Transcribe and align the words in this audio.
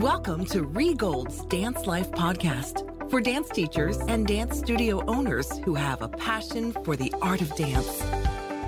Welcome 0.00 0.46
to 0.46 0.62
Rhee 0.62 0.94
Gold's 0.94 1.44
Dance 1.44 1.86
Life 1.86 2.10
podcast 2.12 3.10
for 3.10 3.20
dance 3.20 3.50
teachers 3.50 3.98
and 3.98 4.26
dance 4.26 4.56
studio 4.56 5.04
owners 5.04 5.58
who 5.58 5.74
have 5.74 6.00
a 6.00 6.08
passion 6.08 6.72
for 6.72 6.96
the 6.96 7.12
art 7.20 7.42
of 7.42 7.54
dance. 7.54 8.00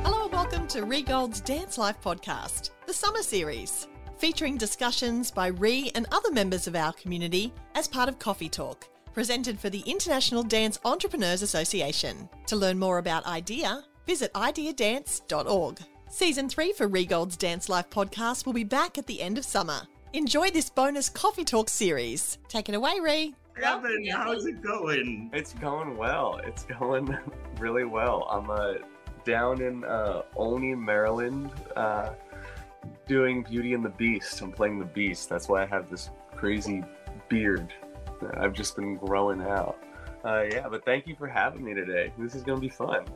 Hello, 0.05 0.25
and 0.25 0.33
welcome 0.33 0.67
to 0.67 0.85
Rhee 0.85 1.01
Gold's 1.01 1.41
Dance 1.41 1.79
Life 1.79 1.97
podcast, 2.05 2.73
the 2.87 2.93
summer 2.93 3.23
series, 3.23 3.89
featuring 4.19 4.59
discussions 4.59 5.31
by 5.31 5.47
Rhee 5.47 5.91
and 5.95 6.07
other 6.13 6.31
members 6.31 6.67
of 6.67 6.77
our 6.77 6.93
community 6.93 7.51
as 7.75 7.89
part 7.89 8.11
of 8.11 8.19
Coffee 8.19 8.51
Talk, 8.51 8.87
presented 9.15 9.59
for 9.59 9.71
the 9.71 9.85
International 9.87 10.43
Dance 10.43 10.79
Entrepreneurs 10.85 11.41
Association. 11.41 12.29
To 12.49 12.57
learn 12.57 12.79
more 12.79 12.99
about 12.99 13.27
IDEA, 13.27 13.85
visit 14.07 14.35
ideadance.org. 14.35 15.79
Season 16.11 16.47
3 16.47 16.75
for 16.75 16.89
Rhee 16.89 17.07
Gold's 17.07 17.39
Dance 17.39 17.71
Life 17.71 17.89
podcast 17.89 18.45
will 18.45 18.53
be 18.53 18.65
back 18.65 18.99
at 18.99 19.07
the 19.07 19.23
end 19.23 19.39
of 19.39 19.47
summer. 19.47 19.89
Enjoy 20.15 20.51
this 20.51 20.69
bonus 20.69 21.09
Coffee 21.09 21.45
Talk 21.45 21.71
series. 21.71 22.37
Take 22.47 22.69
it 22.69 22.75
away, 22.75 23.01
Rhee. 23.01 23.35
Evan, 23.63 24.07
how's 24.13 24.45
it 24.45 24.61
going? 24.61 25.31
It's 25.33 25.55
going 25.55 25.97
well. 25.97 26.39
It's 26.45 26.65
going 26.65 27.17
really 27.59 27.85
well. 27.85 28.29
I'm 28.31 28.51
uh, 28.51 28.75
down 29.25 29.63
in 29.63 29.85
uh, 29.85 30.21
Olney, 30.37 30.75
Maryland, 30.75 31.51
uh, 31.77 32.11
doing 33.07 33.43
Beauty 33.43 33.73
and 33.73 33.83
the 33.83 33.89
Beast. 33.89 34.43
I'm 34.43 34.53
playing 34.53 34.79
the 34.79 34.85
Beast. 34.85 35.31
That's 35.31 35.49
why 35.49 35.63
I 35.63 35.67
have 35.67 35.89
this 35.89 36.11
crazy 36.37 36.85
beard 37.31 37.73
that 38.21 38.37
I've 38.37 38.53
just 38.53 38.77
been 38.77 38.97
growing 38.97 39.41
out. 39.41 39.79
Uh, 40.27 40.45
yeah, 40.51 40.69
but 40.69 40.85
thank 40.85 41.07
you 41.07 41.17
for 41.17 41.27
having 41.27 41.65
me 41.65 41.73
today. 41.73 42.13
This 42.19 42.35
is 42.35 42.43
going 42.43 42.59
to 42.59 42.61
be 42.61 42.69
fun. 42.69 43.07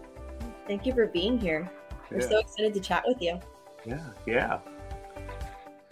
Thank 0.66 0.86
you 0.86 0.94
for 0.94 1.08
being 1.08 1.38
here. 1.38 1.70
We're 2.10 2.22
so 2.22 2.38
excited 2.38 2.72
to 2.72 2.80
chat 2.80 3.04
with 3.06 3.20
you. 3.20 3.38
Yeah, 3.84 4.00
yeah. 4.24 4.60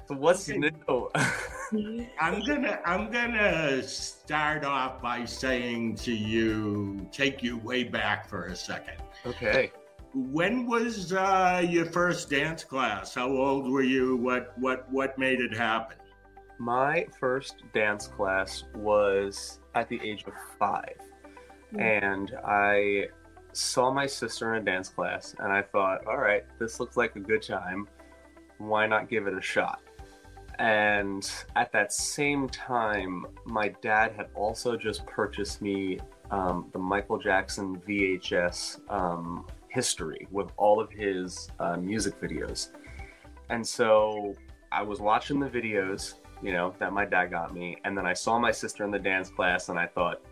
So 0.06 0.14
what's 0.16 0.48
Okay. 0.50 0.58
new? 0.58 1.08
I'm 2.20 2.44
gonna 2.44 2.78
I'm 2.84 3.10
gonna 3.10 3.82
start 3.82 4.64
off 4.64 5.00
by 5.00 5.24
saying 5.24 5.96
to 5.96 6.12
you, 6.14 7.08
take 7.10 7.42
you 7.42 7.56
way 7.58 7.84
back 7.84 8.28
for 8.28 8.46
a 8.46 8.56
second. 8.56 8.96
okay. 9.26 9.72
When 10.14 10.66
was 10.66 11.12
uh, 11.12 11.66
your 11.68 11.86
first 11.86 12.30
dance 12.30 12.62
class? 12.62 13.14
How 13.14 13.28
old 13.28 13.68
were 13.70 13.82
you? 13.82 14.16
What 14.16 14.52
what 14.58 14.90
what 14.92 15.18
made 15.18 15.40
it 15.40 15.56
happen? 15.56 15.96
My 16.58 17.06
first 17.18 17.64
dance 17.72 18.06
class 18.06 18.64
was 18.76 19.58
at 19.74 19.88
the 19.88 20.00
age 20.02 20.24
of 20.26 20.34
five. 20.58 20.94
And 21.76 22.30
I 22.46 23.08
saw 23.52 23.90
my 23.92 24.06
sister 24.06 24.54
in 24.54 24.62
a 24.62 24.64
dance 24.64 24.88
class, 24.88 25.34
and 25.40 25.52
I 25.52 25.62
thought, 25.62 26.06
all 26.06 26.18
right, 26.18 26.44
this 26.60 26.78
looks 26.78 26.96
like 26.96 27.16
a 27.16 27.20
good 27.20 27.42
time. 27.42 27.88
Why 28.58 28.86
not 28.86 29.08
give 29.10 29.26
it 29.26 29.34
a 29.36 29.42
shot? 29.42 29.80
And 30.58 31.28
at 31.56 31.72
that 31.72 31.92
same 31.92 32.48
time, 32.48 33.26
my 33.44 33.68
dad 33.82 34.12
had 34.16 34.28
also 34.34 34.76
just 34.76 35.04
purchased 35.06 35.60
me 35.60 35.98
um, 36.30 36.70
the 36.72 36.78
Michael 36.78 37.18
Jackson 37.18 37.76
VHS 37.86 38.80
um, 38.90 39.46
history 39.68 40.28
with 40.30 40.50
all 40.56 40.80
of 40.80 40.90
his 40.90 41.48
uh, 41.58 41.76
music 41.76 42.20
videos. 42.20 42.68
And 43.50 43.66
so 43.66 44.34
I 44.72 44.82
was 44.82 45.00
watching 45.00 45.38
the 45.40 45.48
videos, 45.48 46.14
you 46.42 46.52
know, 46.52 46.74
that 46.78 46.92
my 46.92 47.04
dad 47.04 47.30
got 47.30 47.52
me, 47.52 47.78
and 47.84 47.96
then 47.96 48.06
I 48.06 48.12
saw 48.12 48.38
my 48.38 48.52
sister 48.52 48.84
in 48.84 48.90
the 48.90 48.98
dance 48.98 49.30
class, 49.30 49.68
and 49.68 49.78
I 49.78 49.86
thought, 49.86 50.22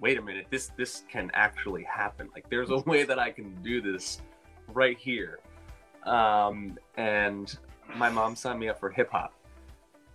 wait 0.00 0.18
a 0.18 0.22
minute, 0.22 0.46
this 0.50 0.70
this 0.76 1.04
can 1.10 1.30
actually 1.34 1.84
happen. 1.84 2.28
Like, 2.34 2.48
there's 2.48 2.70
a 2.70 2.78
way 2.78 3.04
that 3.04 3.18
I 3.18 3.30
can 3.30 3.54
do 3.62 3.80
this 3.80 4.20
right 4.72 4.98
here. 4.98 5.40
Um, 6.04 6.78
and 6.96 7.56
my 7.96 8.10
mom 8.10 8.36
signed 8.36 8.60
me 8.60 8.68
up 8.68 8.78
for 8.78 8.90
hip 8.90 9.10
hop, 9.10 9.32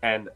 and 0.04 0.30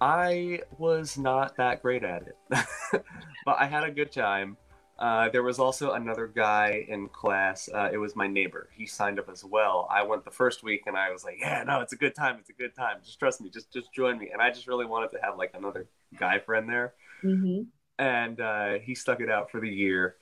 I 0.00 0.60
was 0.78 1.16
not 1.16 1.56
that 1.56 1.82
great 1.82 2.04
at 2.04 2.22
it, 2.28 2.36
but 3.44 3.56
I 3.58 3.66
had 3.66 3.84
a 3.84 3.90
good 3.90 4.12
time. 4.12 4.56
Uh, 4.98 5.28
there 5.28 5.42
was 5.42 5.58
also 5.58 5.92
another 5.92 6.26
guy 6.26 6.84
in 6.88 7.08
class. 7.08 7.68
Uh, 7.72 7.90
it 7.92 7.98
was 7.98 8.16
my 8.16 8.26
neighbor. 8.26 8.68
He 8.74 8.86
signed 8.86 9.18
up 9.18 9.28
as 9.30 9.44
well. 9.44 9.86
I 9.90 10.02
went 10.02 10.24
the 10.24 10.30
first 10.30 10.62
week, 10.62 10.82
and 10.86 10.96
I 10.96 11.10
was 11.10 11.24
like, 11.24 11.36
"Yeah, 11.40 11.62
no, 11.64 11.80
it's 11.80 11.92
a 11.92 11.96
good 11.96 12.14
time. 12.14 12.36
It's 12.40 12.50
a 12.50 12.54
good 12.54 12.74
time. 12.74 12.98
Just 13.04 13.18
trust 13.18 13.40
me. 13.40 13.50
Just 13.50 13.72
just 13.72 13.92
join 13.92 14.18
me." 14.18 14.30
And 14.32 14.40
I 14.42 14.50
just 14.50 14.66
really 14.66 14.86
wanted 14.86 15.10
to 15.12 15.18
have 15.22 15.36
like 15.38 15.52
another 15.54 15.88
guy 16.18 16.38
friend 16.38 16.68
there 16.68 16.94
hmm 17.22 17.68
and 17.98 18.40
uh, 18.40 18.74
he 18.82 18.94
stuck 18.94 19.20
it 19.20 19.30
out 19.30 19.50
for 19.50 19.60
the 19.60 19.68
year 19.68 20.16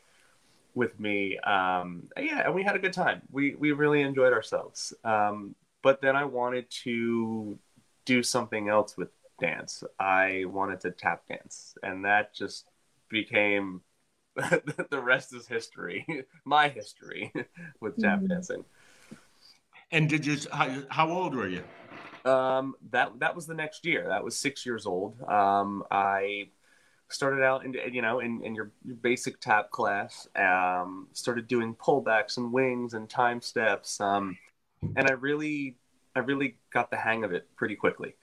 with 0.75 0.99
me. 1.01 1.39
Um, 1.39 2.05
yeah, 2.19 2.45
and 2.47 2.55
we 2.55 2.63
had 2.65 2.77
a 2.77 2.81
good 2.81 2.93
time. 2.93 3.23
We 3.31 3.55
we 3.57 3.73
really 3.73 4.03
enjoyed 4.03 4.33
ourselves. 4.33 4.93
Um, 5.05 5.55
but 5.83 6.01
then 6.03 6.17
I 6.17 6.25
wanted 6.25 6.71
to 6.85 7.59
do 8.05 8.23
something 8.23 8.69
else 8.69 8.97
with 8.97 9.11
dance. 9.41 9.83
I 9.99 10.45
wanted 10.47 10.81
to 10.83 10.91
tap 10.93 11.27
dance, 11.29 11.75
and 11.83 12.05
that 12.05 12.35
just 12.35 12.67
became 13.09 13.83
the 14.37 15.01
rest 15.01 15.35
is 15.35 15.47
history. 15.47 16.07
My 16.45 16.69
history 16.69 17.33
with 17.81 17.99
tap 17.99 18.21
Mhm. 18.21 18.29
dancing. 18.29 18.65
And 19.91 20.09
did 20.09 20.27
you 20.27 20.37
how, 20.53 20.83
how 20.91 21.11
old 21.11 21.35
were 21.35 21.49
you? 21.49 21.63
Um, 22.25 22.75
that 22.91 23.19
that 23.21 23.37
was 23.37 23.47
the 23.47 23.55
next 23.55 23.85
year. 23.85 24.07
That 24.09 24.25
was 24.25 24.37
six 24.37 24.65
years 24.65 24.87
old. 24.87 25.21
Um, 25.23 25.85
I 25.91 26.49
started 27.11 27.45
out 27.45 27.65
in 27.65 27.75
you 27.93 28.03
know 28.03 28.21
in, 28.21 28.43
in 28.45 28.55
your, 28.55 28.73
your 28.85 28.97
basic 28.97 29.41
tap 29.41 29.71
class. 29.71 30.29
Um, 30.37 31.09
started 31.13 31.49
doing 31.49 31.75
pullbacks 31.75 32.39
and 32.39 32.53
wings 32.53 32.95
and 32.95 33.09
time 33.09 33.41
steps. 33.41 34.01
Um, 34.01 34.39
and 34.97 35.09
I 35.09 35.13
really 35.13 35.77
I 36.15 36.21
really 36.21 36.57
got 36.73 36.91
the 36.91 36.97
hang 36.97 37.25
of 37.25 37.33
it 37.33 37.49
pretty 37.57 37.77
quickly. 37.77 38.15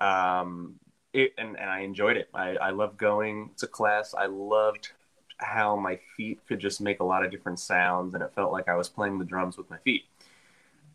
Um, 0.00 0.74
it 1.12 1.32
and, 1.38 1.58
and 1.58 1.70
I 1.70 1.80
enjoyed 1.80 2.16
it. 2.16 2.28
I, 2.34 2.56
I 2.56 2.70
loved 2.70 2.98
going 2.98 3.50
to 3.58 3.66
class. 3.66 4.14
I 4.14 4.26
loved 4.26 4.92
how 5.38 5.76
my 5.76 5.98
feet 6.16 6.40
could 6.48 6.60
just 6.60 6.80
make 6.80 7.00
a 7.00 7.04
lot 7.04 7.24
of 7.24 7.30
different 7.30 7.58
sounds, 7.58 8.14
and 8.14 8.22
it 8.22 8.32
felt 8.34 8.52
like 8.52 8.68
I 8.68 8.76
was 8.76 8.88
playing 8.88 9.18
the 9.18 9.24
drums 9.24 9.56
with 9.56 9.68
my 9.70 9.78
feet 9.78 10.04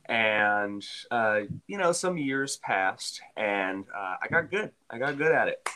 and 0.06 0.86
uh, 1.10 1.42
you 1.68 1.78
know 1.78 1.92
some 1.92 2.18
years 2.18 2.58
passed 2.58 3.22
and 3.38 3.86
uh, 3.96 4.16
i 4.22 4.28
got 4.30 4.52
good 4.52 4.72
i 4.90 4.98
got 4.98 5.18
good 5.18 5.32
at 5.32 5.48
it 5.48 5.68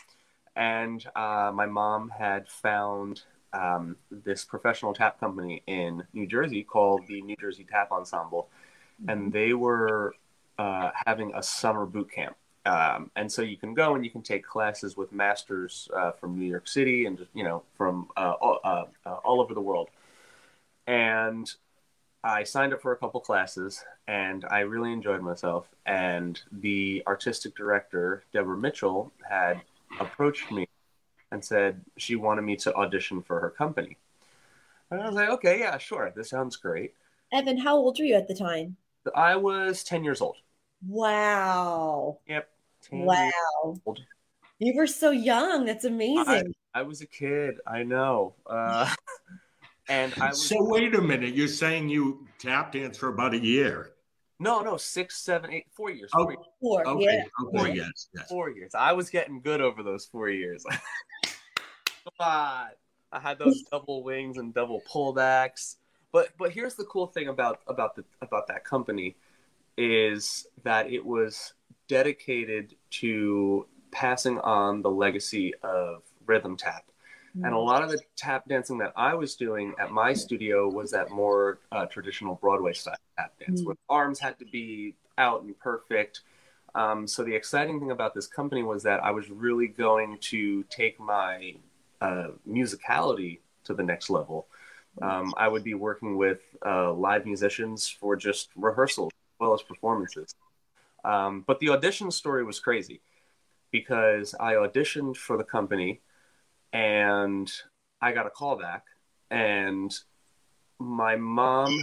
and 0.54 1.06
uh, 1.16 1.50
my 1.54 1.66
mom 1.66 2.10
had 2.10 2.48
found 2.48 3.22
um, 3.52 3.96
this 4.10 4.44
professional 4.44 4.92
tap 4.92 5.18
company 5.18 5.62
in 5.66 6.02
new 6.12 6.26
jersey 6.26 6.62
called 6.62 7.02
the 7.08 7.22
new 7.22 7.36
jersey 7.36 7.66
tap 7.68 7.90
ensemble 7.90 8.48
and 9.08 9.32
they 9.32 9.54
were 9.54 10.14
uh, 10.58 10.90
having 11.06 11.32
a 11.34 11.42
summer 11.42 11.86
boot 11.86 12.10
camp 12.10 12.36
um, 12.64 13.10
and 13.14 13.30
so 13.30 13.42
you 13.42 13.56
can 13.56 13.74
go 13.74 13.94
and 13.94 14.04
you 14.04 14.10
can 14.10 14.22
take 14.22 14.44
classes 14.44 14.96
with 14.96 15.12
masters 15.12 15.88
uh, 15.96 16.10
from 16.12 16.38
new 16.38 16.48
york 16.48 16.66
city 16.66 17.06
and 17.06 17.18
just 17.18 17.30
you 17.34 17.44
know 17.44 17.62
from 17.76 18.08
uh, 18.16 18.34
all, 18.40 18.58
uh, 18.64 18.84
uh, 19.04 19.14
all 19.24 19.40
over 19.40 19.54
the 19.54 19.60
world 19.60 19.88
and 20.86 21.52
I 22.26 22.42
signed 22.42 22.72
up 22.72 22.82
for 22.82 22.90
a 22.90 22.96
couple 22.96 23.20
classes 23.20 23.84
and 24.08 24.44
I 24.50 24.60
really 24.60 24.92
enjoyed 24.92 25.22
myself. 25.22 25.68
And 25.86 26.40
the 26.50 27.02
artistic 27.06 27.54
director, 27.54 28.24
Deborah 28.32 28.56
Mitchell, 28.56 29.12
had 29.28 29.60
approached 30.00 30.50
me 30.50 30.68
and 31.30 31.44
said 31.44 31.84
she 31.96 32.16
wanted 32.16 32.42
me 32.42 32.56
to 32.56 32.74
audition 32.74 33.22
for 33.22 33.40
her 33.40 33.50
company. 33.50 33.96
And 34.90 35.00
I 35.00 35.06
was 35.06 35.14
like, 35.14 35.28
okay, 35.30 35.60
yeah, 35.60 35.78
sure. 35.78 36.12
This 36.16 36.30
sounds 36.30 36.56
great. 36.56 36.94
Evan, 37.32 37.58
how 37.58 37.76
old 37.76 37.98
were 37.98 38.04
you 38.04 38.14
at 38.14 38.26
the 38.26 38.34
time? 38.34 38.76
I 39.14 39.36
was 39.36 39.84
10 39.84 40.02
years 40.02 40.20
old. 40.20 40.36
Wow. 40.86 42.18
Yep. 42.28 42.48
Wow. 42.92 43.32
You 44.58 44.74
were 44.76 44.86
so 44.86 45.10
young. 45.10 45.64
That's 45.64 45.84
amazing. 45.84 46.54
I 46.74 46.82
was 46.82 47.00
a 47.00 47.06
kid. 47.06 47.56
I 47.66 47.82
know. 47.82 48.34
Uh, 48.46 48.92
and 49.88 50.12
I 50.20 50.28
was. 50.28 50.48
So 50.48 50.62
wait 50.62 50.94
a 50.94 51.00
minute, 51.00 51.34
you're 51.34 51.48
saying 51.48 51.88
you 51.88 52.26
tap 52.38 52.72
danced 52.72 53.00
for 53.00 53.08
about 53.08 53.34
a 53.34 53.38
year? 53.38 53.92
no, 54.38 54.60
no, 54.60 54.76
six, 54.76 55.16
seven, 55.22 55.50
eight, 55.50 55.64
four 55.72 55.90
years. 55.90 56.10
Oh, 56.14 56.24
Four, 56.24 56.30
years. 56.32 56.44
Four. 56.60 56.88
Okay, 56.88 57.04
Yeah. 57.04 57.60
okay, 57.60 57.74
yes, 57.74 58.08
yes. 58.14 58.28
four 58.28 58.50
years. 58.50 58.74
I 58.74 58.92
was 58.92 59.08
getting 59.08 59.40
good 59.40 59.62
over 59.62 59.82
those 59.82 60.04
four 60.04 60.28
years. 60.28 60.62
Come 61.24 62.12
on. 62.20 62.66
I 63.12 63.18
had 63.18 63.38
those 63.38 63.62
double 63.70 64.02
wings 64.04 64.36
and 64.36 64.52
double 64.52 64.82
pullbacks. 64.92 65.76
But 66.12 66.36
but 66.38 66.50
here's 66.52 66.74
the 66.74 66.84
cool 66.84 67.06
thing 67.06 67.28
about 67.28 67.60
about 67.66 67.96
the 67.96 68.04
about 68.20 68.46
that 68.48 68.64
company 68.64 69.16
is 69.76 70.46
that 70.64 70.90
it 70.90 71.04
was 71.04 71.52
dedicated 71.88 72.74
to 72.90 73.66
passing 73.90 74.38
on 74.40 74.82
the 74.82 74.90
legacy 74.90 75.54
of 75.62 76.02
rhythm 76.26 76.56
tap. 76.56 76.90
And 77.44 77.52
a 77.52 77.58
lot 77.58 77.82
of 77.82 77.90
the 77.90 78.00
tap 78.16 78.48
dancing 78.48 78.78
that 78.78 78.94
I 78.96 79.12
was 79.12 79.36
doing 79.36 79.74
at 79.78 79.90
my 79.90 80.14
studio 80.14 80.70
was 80.70 80.90
that 80.92 81.10
more 81.10 81.58
uh, 81.70 81.84
traditional 81.84 82.34
Broadway 82.36 82.72
style 82.72 82.96
tap 83.18 83.34
dance, 83.38 83.60
Mm. 83.60 83.66
where 83.66 83.76
arms 83.90 84.18
had 84.18 84.38
to 84.38 84.46
be 84.46 84.94
out 85.18 85.42
and 85.42 85.58
perfect. 85.58 86.22
Um, 86.74 87.06
so 87.06 87.24
the 87.24 87.34
exciting 87.34 87.78
thing 87.78 87.90
about 87.90 88.14
this 88.14 88.26
company 88.26 88.62
was 88.62 88.82
that 88.84 89.04
I 89.04 89.10
was 89.10 89.28
really 89.28 89.68
going 89.68 90.16
to 90.32 90.62
take 90.70 90.98
my 90.98 91.56
uh, 92.00 92.28
musicality 92.48 93.40
to 93.64 93.74
the 93.74 93.82
next 93.82 94.08
level. 94.08 94.46
Um, 95.02 95.34
I 95.36 95.46
would 95.48 95.62
be 95.62 95.74
working 95.74 96.16
with 96.16 96.40
uh, 96.64 96.90
live 96.94 97.26
musicians 97.26 97.86
for 97.86 98.16
just 98.16 98.48
rehearsals 98.56 99.12
well 99.38 99.54
as 99.54 99.62
performances. 99.62 100.34
Um, 101.04 101.44
but 101.46 101.60
the 101.60 101.70
audition 101.70 102.10
story 102.10 102.44
was 102.44 102.60
crazy. 102.60 103.00
because 103.72 104.34
I 104.38 104.54
auditioned 104.54 105.16
for 105.16 105.36
the 105.36 105.44
company 105.44 106.00
and 106.72 107.50
I 108.00 108.12
got 108.12 108.26
a 108.26 108.30
call 108.30 108.56
back 108.56 108.84
and 109.30 109.92
my 110.78 111.16
mom 111.16 111.76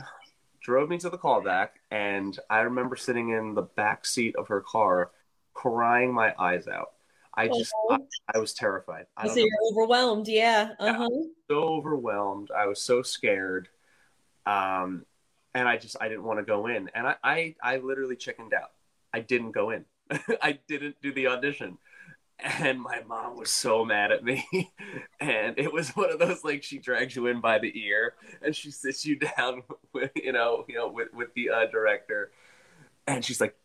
drove 0.62 0.90
me 0.90 0.98
to 1.00 1.10
the 1.10 1.18
callback 1.18 1.70
and 1.92 2.40
I 2.50 2.62
remember 2.62 2.96
sitting 2.96 3.30
in 3.30 3.54
the 3.54 3.64
back 3.64 4.06
seat 4.06 4.36
of 4.38 4.48
her 4.48 4.62
car 4.62 5.12
crying 5.54 6.14
my 6.14 6.34
eyes 6.40 6.68
out. 6.68 6.94
I 7.36 7.48
just 7.48 7.74
I, 7.90 7.98
I 8.34 8.38
was 8.40 8.54
terrified. 8.54 9.06
I 9.18 9.28
so 9.28 9.36
know. 9.36 9.42
you're 9.42 9.72
overwhelmed. 9.72 10.28
Yeah. 10.28 10.72
Uh 10.80 10.94
huh. 10.94 11.10
so 11.50 11.58
overwhelmed. 11.64 12.50
I 12.56 12.66
was 12.68 12.82
so 12.82 13.02
scared. 13.02 13.68
Um, 14.46 15.06
and 15.54 15.68
I 15.68 15.78
just 15.78 15.96
I 16.02 16.08
didn't 16.08 16.24
want 16.24 16.40
to 16.40 16.46
go 16.46 16.68
in. 16.68 16.90
And 16.94 17.08
I 17.08 17.16
I, 17.24 17.56
I 17.62 17.78
literally 17.78 18.16
chickened 18.16 18.54
out. 18.54 18.72
I 19.14 19.20
didn't 19.20 19.52
go 19.52 19.70
in. 19.70 19.86
I 20.42 20.60
didn't 20.68 20.96
do 21.02 21.14
the 21.14 21.28
audition. 21.28 21.78
And 22.40 22.82
my 22.82 23.02
mom 23.08 23.38
was 23.38 23.52
so 23.52 23.86
mad 23.86 24.12
at 24.12 24.24
me. 24.24 24.46
and 25.20 25.58
it 25.58 25.72
was 25.72 25.90
one 25.92 26.12
of 26.12 26.20
those 26.20 26.44
like 26.44 26.64
she 26.64 26.80
drags 26.80 27.16
you 27.16 27.28
in 27.28 27.42
by 27.42 27.60
the 27.60 27.72
ear 27.80 28.16
and 28.42 28.56
she 28.56 28.72
sits 28.72 29.06
you 29.06 29.18
down 29.38 29.64
with 29.94 30.12
you 30.16 30.32
know, 30.32 30.66
you 30.68 30.76
know, 30.76 30.90
with, 30.90 31.14
with 31.14 31.34
the 31.36 31.50
uh, 31.50 31.66
director. 31.68 32.32
And 33.08 33.24
she's 33.24 33.42
like, 33.42 33.56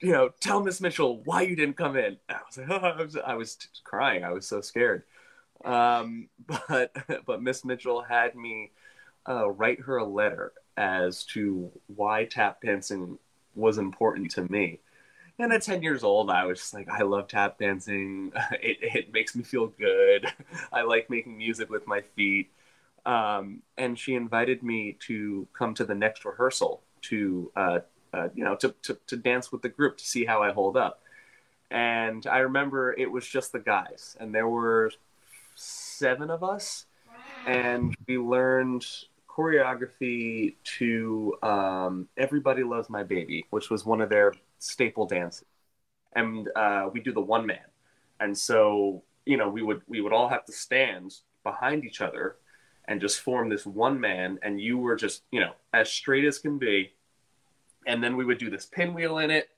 you 0.00 0.12
know, 0.12 0.30
tell 0.40 0.62
Miss 0.62 0.80
Mitchell 0.80 1.22
why 1.24 1.42
you 1.42 1.56
didn't 1.56 1.76
come 1.76 1.96
in. 1.96 2.16
And 2.28 2.38
I 2.38 2.40
was 2.46 2.58
like, 2.58 2.70
oh, 2.70 2.86
I 2.86 3.02
was, 3.02 3.16
I 3.16 3.34
was 3.34 3.58
crying. 3.84 4.24
I 4.24 4.32
was 4.32 4.46
so 4.46 4.60
scared. 4.60 5.04
Um, 5.64 6.28
but 6.46 6.92
but 7.26 7.42
Miss 7.42 7.64
Mitchell 7.64 8.02
had 8.02 8.34
me 8.34 8.72
uh, 9.28 9.48
write 9.50 9.80
her 9.80 9.96
a 9.96 10.04
letter 10.04 10.52
as 10.76 11.24
to 11.24 11.70
why 11.86 12.24
tap 12.24 12.60
dancing 12.62 13.18
was 13.54 13.78
important 13.78 14.30
to 14.32 14.42
me. 14.50 14.80
And 15.38 15.52
at 15.52 15.62
10 15.62 15.82
years 15.82 16.04
old, 16.04 16.30
I 16.30 16.44
was 16.44 16.60
just 16.60 16.74
like, 16.74 16.88
I 16.88 17.02
love 17.02 17.28
tap 17.28 17.58
dancing. 17.58 18.32
It, 18.52 18.78
it 18.80 19.12
makes 19.12 19.34
me 19.34 19.42
feel 19.42 19.66
good. 19.66 20.26
I 20.72 20.82
like 20.82 21.10
making 21.10 21.36
music 21.36 21.70
with 21.70 21.86
my 21.86 22.02
feet. 22.14 22.50
Um, 23.04 23.62
and 23.76 23.98
she 23.98 24.14
invited 24.14 24.62
me 24.62 24.96
to 25.06 25.46
come 25.52 25.74
to 25.74 25.84
the 25.84 25.94
next 25.94 26.24
rehearsal 26.24 26.82
to, 27.02 27.50
uh, 27.56 27.78
uh, 28.12 28.28
you 28.34 28.44
know, 28.44 28.56
to, 28.56 28.74
to, 28.82 28.98
to 29.08 29.16
dance 29.16 29.52
with 29.52 29.62
the 29.62 29.68
group 29.68 29.98
to 29.98 30.04
see 30.04 30.24
how 30.24 30.42
I 30.42 30.52
hold 30.52 30.76
up. 30.76 31.00
And 31.70 32.26
I 32.26 32.38
remember 32.38 32.92
it 32.92 33.10
was 33.10 33.26
just 33.26 33.52
the 33.52 33.58
guys, 33.58 34.16
and 34.20 34.34
there 34.34 34.46
were 34.46 34.92
seven 35.56 36.30
of 36.30 36.44
us, 36.44 36.86
and 37.46 37.96
we 38.06 38.16
learned 38.16 38.86
choreography 39.36 40.54
to 40.62 41.34
um, 41.42 42.08
Everybody 42.16 42.62
Loves 42.62 42.88
My 42.88 43.02
Baby, 43.02 43.46
which 43.50 43.70
was 43.70 43.84
one 43.84 44.00
of 44.00 44.08
their 44.08 44.34
staple 44.58 45.06
dances. 45.06 45.44
And 46.14 46.48
uh, 46.54 46.88
we 46.92 47.00
do 47.00 47.12
the 47.12 47.20
one 47.20 47.46
man. 47.46 47.66
And 48.20 48.36
so, 48.36 49.02
you 49.26 49.36
know, 49.36 49.48
we 49.48 49.62
would 49.62 49.82
we 49.88 50.00
would 50.00 50.12
all 50.12 50.28
have 50.28 50.44
to 50.46 50.52
stand 50.52 51.14
behind 51.42 51.84
each 51.84 52.00
other 52.00 52.36
and 52.86 53.00
just 53.00 53.20
form 53.20 53.48
this 53.48 53.66
one 53.66 53.98
man 53.98 54.38
and 54.42 54.60
you 54.60 54.78
were 54.78 54.94
just, 54.94 55.22
you 55.32 55.40
know, 55.40 55.52
as 55.72 55.90
straight 55.90 56.24
as 56.24 56.38
can 56.38 56.58
be. 56.58 56.92
And 57.86 58.02
then 58.02 58.16
we 58.16 58.24
would 58.24 58.38
do 58.38 58.50
this 58.50 58.66
pinwheel 58.66 59.18
in 59.18 59.30
it. 59.30 59.48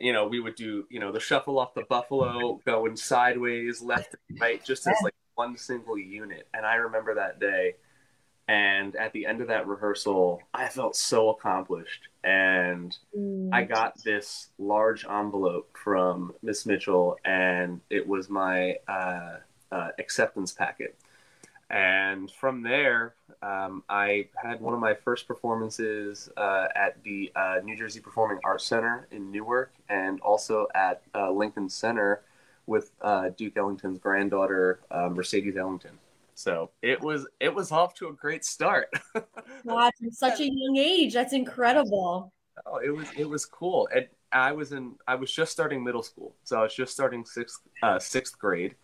You 0.00 0.12
know, 0.12 0.28
we 0.28 0.38
would 0.38 0.54
do, 0.54 0.86
you 0.88 1.00
know, 1.00 1.10
the 1.10 1.18
shuffle 1.18 1.58
off 1.58 1.74
the 1.74 1.82
buffalo 1.82 2.60
going 2.64 2.94
sideways, 2.96 3.82
left 3.82 4.14
and 4.28 4.40
right, 4.40 4.64
just 4.64 4.86
as 4.86 4.94
like 5.02 5.14
one 5.34 5.56
single 5.56 5.98
unit. 5.98 6.46
And 6.54 6.64
I 6.64 6.76
remember 6.76 7.16
that 7.16 7.40
day 7.40 7.74
and 8.48 8.96
at 8.96 9.12
the 9.12 9.26
end 9.26 9.40
of 9.42 9.48
that 9.48 9.66
rehearsal, 9.68 10.40
I 10.54 10.68
felt 10.68 10.96
so 10.96 11.28
accomplished. 11.30 12.08
And 12.24 12.96
Mm. 13.16 13.50
I 13.52 13.62
got 13.64 14.02
this 14.02 14.48
large 14.58 15.04
envelope 15.06 15.76
from 15.76 16.34
Miss 16.42 16.66
Mitchell, 16.66 17.16
and 17.24 17.80
it 17.90 18.06
was 18.06 18.28
my 18.28 18.76
uh, 18.88 19.36
uh, 19.70 19.88
acceptance 19.98 20.52
packet. 20.52 20.96
And 21.70 22.30
from 22.30 22.62
there, 22.62 23.14
um, 23.42 23.84
I 23.90 24.28
had 24.42 24.60
one 24.62 24.72
of 24.72 24.80
my 24.80 24.94
first 24.94 25.28
performances 25.28 26.30
uh, 26.36 26.68
at 26.74 27.02
the 27.02 27.30
uh, 27.36 27.56
New 27.62 27.76
Jersey 27.76 28.00
Performing 28.00 28.38
Arts 28.44 28.64
Center 28.64 29.06
in 29.10 29.30
Newark, 29.30 29.72
and 29.90 30.18
also 30.20 30.66
at 30.74 31.02
uh, 31.14 31.30
Lincoln 31.30 31.68
Center 31.68 32.22
with 32.66 32.90
uh, 33.02 33.28
Duke 33.36 33.56
Ellington's 33.56 33.98
granddaughter, 33.98 34.80
uh, 34.90 35.08
Mercedes 35.10 35.56
Ellington. 35.56 35.98
So 36.38 36.70
it 36.82 37.00
was 37.00 37.26
it 37.40 37.52
was 37.52 37.72
off 37.72 37.94
to 37.94 38.06
a 38.06 38.12
great 38.12 38.44
start. 38.44 38.86
God, 39.66 39.92
from 39.98 40.12
such 40.12 40.38
a 40.38 40.44
young 40.44 40.76
age. 40.76 41.12
That's 41.12 41.32
incredible. 41.32 42.32
Oh, 42.64 42.76
it 42.76 42.90
was 42.94 43.08
it 43.16 43.28
was 43.28 43.44
cool. 43.44 43.88
And 43.92 44.06
I 44.30 44.52
was 44.52 44.70
in 44.70 44.94
I 45.08 45.16
was 45.16 45.32
just 45.32 45.50
starting 45.50 45.82
middle 45.82 46.04
school, 46.04 46.36
so 46.44 46.60
I 46.60 46.62
was 46.62 46.74
just 46.74 46.92
starting 46.92 47.24
sixth 47.24 47.58
uh, 47.82 47.98
sixth 47.98 48.38
grade, 48.38 48.76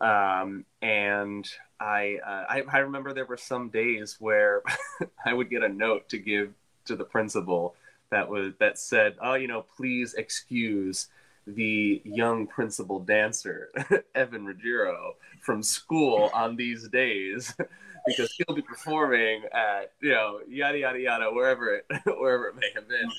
um, 0.00 0.64
and 0.82 1.48
I, 1.78 2.18
uh, 2.26 2.46
I 2.48 2.62
I 2.68 2.78
remember 2.78 3.12
there 3.12 3.26
were 3.26 3.36
some 3.36 3.68
days 3.68 4.16
where 4.18 4.64
I 5.24 5.34
would 5.34 5.50
get 5.50 5.62
a 5.62 5.68
note 5.68 6.08
to 6.08 6.18
give 6.18 6.52
to 6.86 6.96
the 6.96 7.04
principal 7.04 7.76
that 8.10 8.28
was 8.28 8.54
that 8.58 8.76
said, 8.76 9.14
"Oh, 9.22 9.34
you 9.34 9.46
know, 9.46 9.64
please 9.76 10.14
excuse." 10.14 11.06
The 11.46 12.00
young 12.04 12.46
principal 12.46 13.00
dancer 13.00 13.70
Evan 14.14 14.46
Ruggiero 14.46 15.14
from 15.40 15.62
school 15.62 16.30
on 16.32 16.56
these 16.56 16.88
days 16.88 17.54
because 18.06 18.32
he'll 18.32 18.54
be 18.56 18.62
performing 18.62 19.42
at 19.52 19.92
you 20.00 20.10
know 20.10 20.40
yada 20.48 20.78
yada 20.78 21.00
yada 21.00 21.30
wherever 21.32 21.74
it 21.74 21.86
wherever 22.06 22.48
it 22.48 22.56
may 22.56 22.70
have 22.74 22.88
been. 22.88 23.10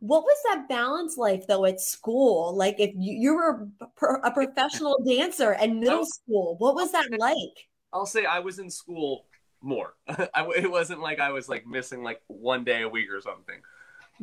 What 0.00 0.22
was 0.22 0.36
that 0.50 0.68
balance 0.68 1.18
like 1.18 1.46
though 1.46 1.66
at 1.66 1.80
school? 1.80 2.56
Like 2.56 2.76
if 2.78 2.92
you, 2.96 3.14
you 3.14 3.34
were 3.34 3.68
a 3.80 4.06
a 4.24 4.30
professional 4.30 5.02
dancer 5.06 5.52
in 5.52 5.80
middle 5.80 6.06
school, 6.06 6.56
what 6.58 6.74
was 6.74 6.92
that 6.92 7.10
like? 7.18 7.68
I'll 7.92 8.06
say 8.06 8.24
I 8.24 8.38
was 8.38 8.58
in 8.58 8.70
school 8.70 9.26
more. 9.60 9.94
It 10.08 10.70
wasn't 10.70 11.00
like 11.00 11.20
I 11.20 11.30
was 11.30 11.48
like 11.48 11.66
missing 11.66 12.02
like 12.02 12.22
one 12.26 12.64
day 12.64 12.82
a 12.82 12.88
week 12.88 13.10
or 13.10 13.20
something. 13.20 13.60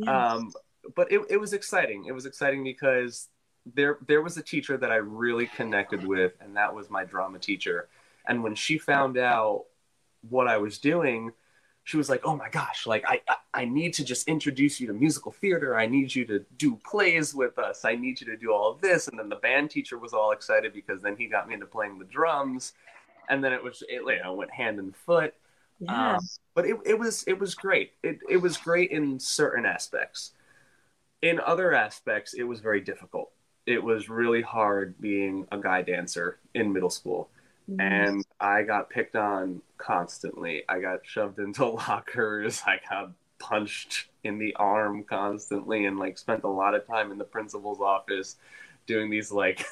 Um, 0.08 0.52
but 0.96 1.12
it, 1.12 1.22
it 1.30 1.38
was 1.38 1.54
exciting. 1.54 2.06
It 2.06 2.12
was 2.12 2.26
exciting 2.26 2.64
because 2.64 3.28
there 3.76 3.98
there 4.08 4.22
was 4.22 4.38
a 4.38 4.42
teacher 4.42 4.78
that 4.78 4.92
I 4.92 4.96
really 4.96 5.48
connected 5.48 6.06
with, 6.06 6.34
and 6.40 6.56
that 6.56 6.74
was 6.74 6.90
my 6.90 7.04
drama 7.04 7.40
teacher. 7.40 7.88
And 8.28 8.44
when 8.44 8.56
she 8.56 8.78
found 8.78 9.18
out 9.18 9.66
what 10.28 10.48
I 10.48 10.58
was 10.58 10.78
doing, 10.78 11.32
she 11.84 11.98
was 11.98 12.10
like, 12.10 12.22
"Oh 12.24 12.36
my 12.36 12.50
gosh! 12.50 12.86
Like 12.86 13.04
I 13.08 13.22
I, 13.54 13.66
need 13.66 13.94
to 13.96 14.04
just 14.04 14.28
introduce 14.28 14.80
you 14.80 14.88
to 14.88 14.94
musical 14.94 15.32
theater. 15.32 15.78
I 15.78 15.88
need 15.88 16.14
you 16.14 16.26
to 16.26 16.46
do 16.58 16.80
plays 16.86 17.34
with 17.34 17.58
us. 17.58 17.84
I 17.86 17.96
need 17.96 18.22
you 18.22 18.28
to 18.28 18.38
do 18.38 18.54
all 18.54 18.72
of 18.72 18.82
this." 18.82 19.08
And 19.08 19.18
then 19.18 19.30
the 19.30 19.38
band 19.38 19.72
teacher 19.72 19.98
was 19.98 20.14
all 20.14 20.32
excited 20.32 20.74
because 20.74 21.02
then 21.02 21.16
he 21.18 21.28
got 21.28 21.48
me 21.48 21.56
into 21.56 21.66
playing 21.66 22.00
the 22.00 22.06
drums, 22.06 22.74
and 23.30 23.44
then 23.44 23.54
it 23.54 23.64
was 23.64 23.84
it 23.90 24.02
you 24.06 24.24
know 24.24 24.34
went 24.34 24.52
hand 24.52 24.80
in 24.80 24.92
foot. 24.92 25.34
yeah. 25.80 26.16
Um, 26.16 26.20
but 26.54 26.66
it, 26.68 26.78
it 26.86 27.00
was 27.00 27.24
it 27.24 27.40
was 27.40 27.56
great. 27.56 27.94
It 28.04 28.20
it 28.30 28.38
was 28.38 28.58
great 28.58 28.92
in 28.92 29.20
certain 29.20 29.66
aspects. 29.66 30.32
In 31.22 31.40
other 31.40 31.74
aspects, 31.74 32.34
it 32.34 32.44
was 32.44 32.62
very 32.62 32.82
difficult. 32.82 33.32
It 33.66 33.84
was 33.84 34.10
really 34.10 34.42
hard 34.42 35.00
being 35.02 35.48
a 35.52 35.60
guy 35.60 35.82
dancer 35.82 36.40
in 36.54 36.72
middle 36.74 36.90
school, 36.90 37.30
Mhm. 37.68 38.08
and 38.08 38.26
I 38.40 38.64
got 38.64 38.90
picked 38.90 39.16
on 39.16 39.62
constantly. 39.78 40.64
I 40.70 40.80
got 40.80 41.06
shoved 41.06 41.40
into 41.40 41.66
lockers. 41.68 42.62
I 42.66 42.80
got 42.90 43.12
punched 43.40 44.08
in 44.24 44.38
the 44.40 44.56
arm 44.56 45.04
constantly, 45.04 45.86
and 45.86 46.00
like 46.00 46.18
spent 46.18 46.44
a 46.44 46.48
lot 46.50 46.74
of 46.76 46.88
time 46.88 47.12
in 47.12 47.18
the 47.18 47.26
principal's 47.26 47.82
office 47.82 48.38
doing 48.88 49.10
these 49.10 49.32
like 49.32 49.66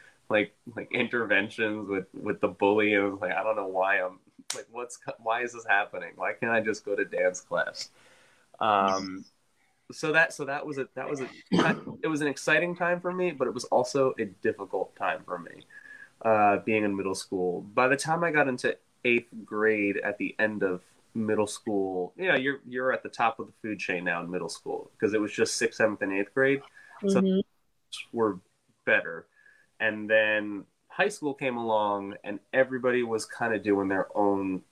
like 0.30 0.54
like 0.76 0.90
interventions 0.92 1.88
with 1.88 2.06
with 2.14 2.40
the 2.40 2.48
bully. 2.48 2.94
And 2.94 3.04
I 3.04 3.08
was 3.08 3.20
like, 3.20 3.32
I 3.32 3.42
don't 3.42 3.56
know 3.56 3.68
why 3.68 4.00
I'm 4.00 4.20
like 4.54 4.66
what's 4.72 4.98
why 5.22 5.42
is 5.42 5.52
this 5.52 5.66
happening 5.68 6.12
why 6.16 6.32
can't 6.32 6.52
i 6.52 6.60
just 6.60 6.84
go 6.84 6.94
to 6.94 7.04
dance 7.04 7.40
class 7.40 7.90
um 8.60 9.24
so 9.92 10.12
that 10.12 10.32
so 10.32 10.44
that 10.44 10.64
was 10.66 10.78
a 10.78 10.88
that 10.94 11.08
was 11.08 11.20
a 11.20 11.28
it 12.02 12.08
was 12.08 12.20
an 12.20 12.26
exciting 12.26 12.74
time 12.74 13.00
for 13.00 13.12
me 13.12 13.30
but 13.32 13.46
it 13.46 13.52
was 13.54 13.64
also 13.64 14.14
a 14.18 14.24
difficult 14.24 14.94
time 14.96 15.20
for 15.24 15.38
me 15.38 15.52
uh 16.24 16.56
being 16.64 16.84
in 16.84 16.96
middle 16.96 17.14
school 17.14 17.60
by 17.74 17.86
the 17.86 17.96
time 17.96 18.24
i 18.24 18.30
got 18.30 18.48
into 18.48 18.76
eighth 19.04 19.28
grade 19.44 19.98
at 19.98 20.16
the 20.18 20.34
end 20.38 20.62
of 20.62 20.80
middle 21.14 21.46
school 21.46 22.12
you 22.16 22.26
know 22.28 22.34
you're 22.34 22.60
you're 22.66 22.92
at 22.92 23.02
the 23.02 23.08
top 23.08 23.38
of 23.38 23.46
the 23.46 23.52
food 23.62 23.78
chain 23.78 24.04
now 24.04 24.22
in 24.22 24.30
middle 24.30 24.48
school 24.48 24.90
because 24.92 25.12
it 25.14 25.20
was 25.20 25.30
just 25.32 25.56
sixth 25.56 25.76
seventh 25.76 26.00
and 26.02 26.12
eighth 26.12 26.32
grade 26.34 26.62
so- 27.06 27.20
Mhm. 27.20 27.42
were 28.12 28.38
better. 28.86 29.26
And 29.80 30.08
then 30.10 30.64
high 30.88 31.08
school 31.08 31.32
came 31.34 31.56
along 31.56 32.16
and 32.24 32.40
everybody 32.52 33.02
was 33.02 33.24
kind 33.24 33.54
of 33.54 33.62
doing 33.62 33.88
their 33.88 34.08
own 34.16 34.62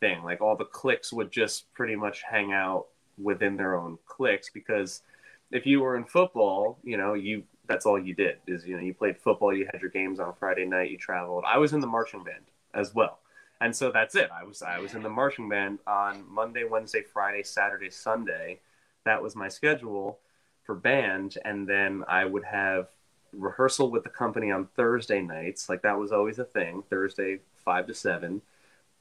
thing. 0.00 0.22
Like 0.24 0.40
all 0.40 0.56
the 0.56 0.64
cliques 0.64 1.12
would 1.12 1.30
just 1.30 1.72
pretty 1.74 1.94
much 1.94 2.22
hang 2.22 2.52
out 2.52 2.86
within 3.22 3.56
their 3.56 3.74
own 3.76 3.98
cliques 4.06 4.50
because 4.50 5.02
if 5.50 5.66
you 5.66 5.80
were 5.80 5.96
in 5.96 6.04
football, 6.04 6.78
you 6.82 6.96
know, 6.96 7.14
you 7.14 7.44
that's 7.66 7.86
all 7.86 7.98
you 7.98 8.14
did 8.14 8.38
is 8.46 8.66
you 8.66 8.76
know, 8.76 8.82
you 8.82 8.94
played 8.94 9.16
football, 9.18 9.54
you 9.54 9.66
had 9.72 9.80
your 9.80 9.90
games 9.90 10.18
on 10.18 10.34
Friday 10.34 10.64
night, 10.64 10.90
you 10.90 10.98
traveled. 10.98 11.44
I 11.46 11.58
was 11.58 11.72
in 11.72 11.80
the 11.80 11.86
marching 11.86 12.24
band 12.24 12.44
as 12.74 12.94
well. 12.94 13.18
And 13.60 13.74
so 13.74 13.92
that's 13.92 14.16
it. 14.16 14.30
I 14.32 14.44
was 14.44 14.62
I 14.62 14.78
was 14.78 14.94
in 14.94 15.02
the 15.02 15.08
marching 15.08 15.48
band 15.48 15.78
on 15.86 16.24
Monday, 16.28 16.64
Wednesday, 16.64 17.02
Friday, 17.02 17.42
Saturday, 17.42 17.90
Sunday. 17.90 18.60
That 19.04 19.22
was 19.22 19.36
my 19.36 19.48
schedule 19.48 20.18
for 20.64 20.74
band 20.74 21.38
and 21.44 21.68
then 21.68 22.04
I 22.08 22.24
would 22.24 22.44
have 22.44 22.88
rehearsal 23.32 23.90
with 23.90 24.04
the 24.04 24.10
company 24.10 24.50
on 24.50 24.68
Thursday 24.76 25.20
nights. 25.22 25.68
Like 25.68 25.82
that 25.82 25.98
was 25.98 26.12
always 26.12 26.38
a 26.38 26.44
thing. 26.44 26.82
Thursday, 26.90 27.40
five 27.64 27.86
to 27.86 27.94
seven. 27.94 28.42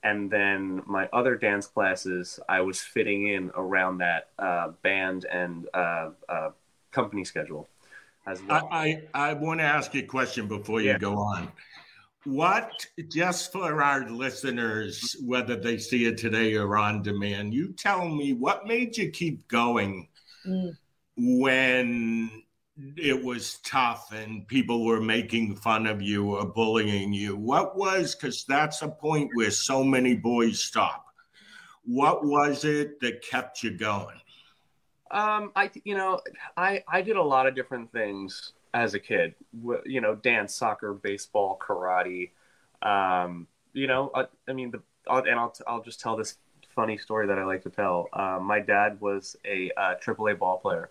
And 0.04 0.32
then 0.32 0.82
my 0.86 1.08
other 1.14 1.36
dance 1.36 1.68
classes, 1.68 2.40
I 2.50 2.62
was 2.62 2.82
fitting 2.82 3.28
in 3.28 3.52
around 3.56 4.00
that 4.00 4.30
uh, 4.40 4.70
band 4.82 5.26
and 5.26 5.68
uh, 5.74 6.10
uh, 6.28 6.50
company 6.92 7.24
schedule 7.24 7.70
as 8.26 8.42
well. 8.44 8.68
I, 8.72 9.04
I, 9.14 9.30
I 9.30 9.34
want 9.34 9.60
to 9.60 9.64
ask 9.66 9.94
you 9.94 10.02
a 10.02 10.06
question 10.06 10.48
before 10.48 10.82
you 10.82 10.90
Yeah. 10.92 10.98
go 10.98 11.18
on. 11.18 11.52
What, 12.24 12.86
just 13.10 13.52
for 13.52 13.82
our 13.82 14.08
listeners, 14.10 15.16
whether 15.26 15.56
they 15.56 15.78
see 15.80 16.06
it 16.06 16.18
today 16.20 16.56
or 16.56 16.78
on 16.78 17.02
demand, 17.02 17.54
you 17.54 17.74
tell 17.74 18.08
me 18.08 18.34
what 18.34 18.68
made 18.68 18.98
you 18.98 19.10
keep 19.10 19.48
going 19.48 20.08
Mm. 20.46 20.76
when 21.18 22.44
it 22.98 23.24
was 23.24 23.60
tough 23.60 24.12
and 24.12 24.48
people 24.48 24.86
were 24.86 25.02
making 25.02 25.56
fun 25.56 25.88
of 25.88 26.02
you 26.02 26.36
or 26.36 26.46
bullying 26.46 27.14
you? 27.14 27.36
What 27.36 27.78
was, 27.78 28.16
because 28.16 28.44
that's 28.46 28.82
a 28.82 28.88
point 28.88 29.32
where 29.34 29.52
so 29.52 29.84
many 29.84 30.16
boys 30.16 30.62
stop. 30.62 31.06
What 31.84 32.24
was 32.24 32.64
it 32.64 33.00
that 33.02 33.24
kept 33.24 33.64
you 33.64 33.72
going? 33.72 34.20
Um, 35.10 35.52
I 35.56 35.70
you 35.84 35.96
know, 35.96 36.22
I 36.56 36.84
I 36.88 37.02
did 37.02 37.18
a 37.18 37.22
lot 37.22 37.48
of 37.48 37.56
different 37.56 37.92
things 37.92 38.54
as 38.74 38.94
a 38.94 39.00
kid. 39.00 39.36
You 39.86 40.00
know, 40.00 40.16
dance, 40.16 40.56
soccer, 40.56 40.94
baseball, 40.94 41.60
karate. 41.60 42.32
Um, 42.82 43.48
you 43.74 43.88
know, 43.88 44.12
I, 44.16 44.26
I 44.48 44.54
mean, 44.54 44.72
the 44.72 44.82
and 45.08 45.40
I'll 45.40 45.54
I'll 45.68 45.82
just 45.82 46.00
tell 46.00 46.16
this 46.16 46.38
funny 46.76 46.98
story 46.98 47.28
that 47.28 47.38
I 47.38 47.44
like 47.44 47.64
to 47.64 47.70
tell. 47.70 48.08
Um, 48.14 48.44
my 48.46 48.60
dad 48.60 49.00
was 49.02 49.36
a 49.46 49.72
uh, 49.76 49.96
AAA 49.96 50.40
ball 50.40 50.58
player, 50.58 50.90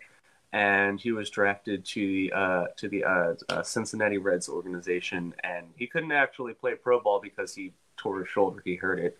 and 0.52 1.00
he 1.00 1.12
was 1.12 1.30
drafted 1.30 1.84
to 1.84 2.06
the 2.06 2.32
uh, 2.32 2.64
to 2.76 2.88
the 2.88 3.04
uh, 3.04 3.34
uh, 3.48 3.62
Cincinnati 3.62 4.18
Reds 4.18 4.48
organization, 4.48 5.34
and 5.44 5.66
he 5.76 5.86
couldn't 5.86 6.12
actually 6.12 6.54
play 6.54 6.74
pro 6.74 7.00
ball 7.00 7.20
because 7.20 7.54
he 7.54 7.72
tore 7.96 8.20
his 8.20 8.28
shoulder. 8.28 8.62
He 8.64 8.76
hurt 8.76 8.98
it. 8.98 9.18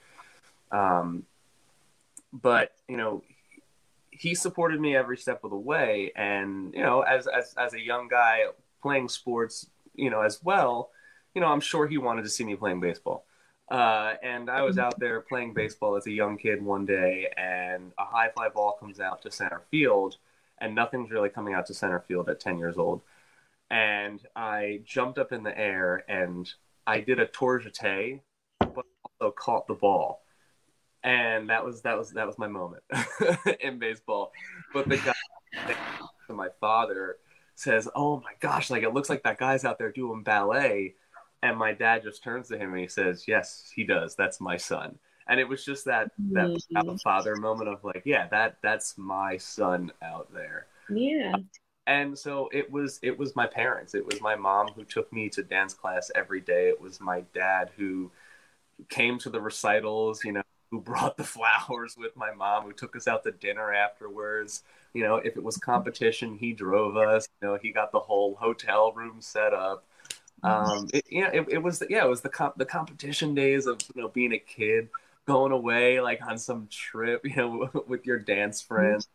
Um, 0.73 1.25
but 2.33 2.73
you 2.89 2.97
know, 2.97 3.23
he 4.21 4.35
supported 4.35 4.79
me 4.79 4.95
every 4.95 5.17
step 5.17 5.45
of 5.45 5.51
the 5.51 5.57
way 5.57 6.13
and 6.15 6.75
you 6.75 6.83
know 6.83 7.01
as 7.01 7.27
as 7.27 7.55
as 7.57 7.73
a 7.73 7.81
young 7.81 8.07
guy 8.07 8.45
playing 8.83 9.09
sports 9.09 9.71
you 9.95 10.11
know 10.11 10.21
as 10.21 10.43
well 10.45 10.91
you 11.35 11.41
know 11.41 11.47
i'm 11.47 11.61
sure 11.61 11.87
he 11.89 11.97
wanted 11.97 12.23
to 12.23 12.29
see 12.29 12.45
me 12.45 12.55
playing 12.55 12.81
baseball 12.81 13.25
uh, 13.71 14.15
and 14.23 14.51
i 14.51 14.61
was 14.61 14.77
out 14.77 14.99
there 14.99 15.23
playing 15.23 15.55
baseball 15.55 15.97
as 15.97 16.07
a 16.07 16.11
young 16.11 16.37
kid 16.37 16.63
one 16.63 16.85
day 16.85 17.33
and 17.39 17.93
a 17.99 18.05
high 18.05 18.29
fly 18.29 18.49
ball 18.51 18.77
comes 18.79 19.01
out 19.01 19.23
to 19.23 19.31
center 19.31 19.63
field 19.71 20.19
and 20.61 20.75
nothing's 20.75 21.11
really 21.11 21.29
coming 21.29 21.55
out 21.55 21.67
to 21.67 21.75
center 21.75 22.01
field 22.01 22.29
at 22.29 22.41
10 22.41 22.59
years 22.59 22.77
old 22.77 23.03
and 23.71 24.21
i 24.35 24.81
jumped 24.85 25.19
up 25.19 25.33
in 25.33 25.43
the 25.43 25.57
air 25.59 26.05
and 26.09 26.53
i 26.87 27.01
did 27.01 27.19
a 27.19 27.27
tour 27.27 27.61
jete 27.61 28.21
but 28.59 28.85
also 29.21 29.33
caught 29.37 29.67
the 29.67 29.75
ball 29.75 30.23
and 31.03 31.49
that 31.49 31.65
was 31.65 31.83
that 31.83 31.97
was 31.97 32.11
that 32.11 32.27
was 32.27 32.39
my 32.39 32.47
moment 32.47 32.83
in 33.61 33.79
baseball. 33.79 34.33
But 34.73 34.89
the 34.89 34.99
guy 34.99 35.13
my 36.29 36.49
father 36.61 37.17
says, 37.55 37.89
"Oh 37.95 38.21
my 38.21 38.33
gosh, 38.41 38.71
like 38.71 38.83
it 38.83 38.95
looks 38.95 39.09
like 39.09 39.23
that 39.25 39.39
guy's 39.39 39.65
out 39.65 39.79
there 39.79 39.93
doing 39.93 40.23
ballet," 40.23 40.95
and 41.43 41.57
my 41.57 41.73
dad 41.73 42.03
just 42.03 42.23
turns 42.23 42.49
to 42.49 42.59
him 42.59 42.73
and 42.73 42.81
he 42.81 42.89
says, 42.89 43.27
"Yes, 43.27 43.71
he 43.75 43.85
does. 43.85 44.15
That's 44.15 44.41
my 44.41 44.57
son." 44.57 44.99
And 45.29 45.39
it 45.39 45.49
was 45.49 45.65
just 45.65 45.85
that 45.85 46.11
that 46.33 46.51
Mhm. 46.73 47.01
father 47.03 47.37
moment 47.37 47.69
of 47.69 47.85
like, 47.85 48.03
yeah, 48.05 48.27
that 48.29 48.59
that's 48.63 48.99
my 48.99 49.37
son 49.37 49.93
out 50.03 50.33
there. 50.33 50.67
Yeah. 50.89 51.37
And 51.87 52.17
so 52.19 52.49
it 52.53 52.71
was 52.71 52.99
it 53.03 53.19
was 53.19 53.35
my 53.37 53.47
parents. 53.47 53.95
It 53.95 54.05
was 54.07 54.21
my 54.21 54.37
mom 54.37 54.69
who 54.69 54.85
took 54.85 55.13
me 55.13 55.29
to 55.31 55.43
dance 55.43 55.75
class 55.75 56.11
every 56.15 56.41
day. 56.41 56.69
It 56.69 56.81
was 56.81 57.01
my 57.01 57.23
dad 57.35 57.71
who 57.77 58.11
came 58.89 59.19
to 59.21 59.31
the 59.31 59.41
recitals, 59.41 60.25
you 60.25 60.33
know, 60.33 60.43
who 60.71 60.81
brought 60.81 61.17
the 61.17 61.25
flowers 61.37 61.97
with 61.99 62.17
my 62.17 62.33
mom, 62.33 62.65
who 62.65 62.73
took 62.73 62.97
us 62.97 63.09
out 63.09 63.25
to 63.25 63.33
dinner 63.33 63.73
afterwards. 63.73 64.63
You 64.95 65.05
know, 65.05 65.17
if 65.17 65.37
it 65.37 65.43
was 65.43 65.57
competition, 65.57 66.37
he 66.37 66.53
drove 66.53 66.97
us. 66.97 67.29
You 67.41 67.49
know, 67.49 67.59
he 67.61 67.73
got 67.73 67.93
the 67.93 68.01
whole 68.01 68.35
hotel 68.37 68.93
room 68.93 69.21
set 69.21 69.53
up. 69.55 69.85
Um, 70.43 70.89
it, 70.95 71.05
yeah, 71.11 71.31
it, 71.33 71.47
it 71.51 71.59
was 71.63 71.83
yeah, 71.91 72.05
it 72.05 72.09
was 72.09 72.23
the 72.23 72.31
comp- 72.31 72.57
the 72.57 72.65
competition 72.65 73.35
days 73.35 73.67
of 73.67 73.79
you 73.95 74.03
know 74.03 74.09
being 74.09 74.33
a 74.33 74.39
kid, 74.39 74.89
going 75.31 75.53
away 75.53 76.01
like 76.01 76.21
on 76.27 76.39
some 76.39 76.69
trip, 76.71 77.25
you 77.25 77.37
know, 77.37 77.71
with 77.87 78.07
your 78.07 78.19
dance 78.19 78.61
friends, 78.61 79.09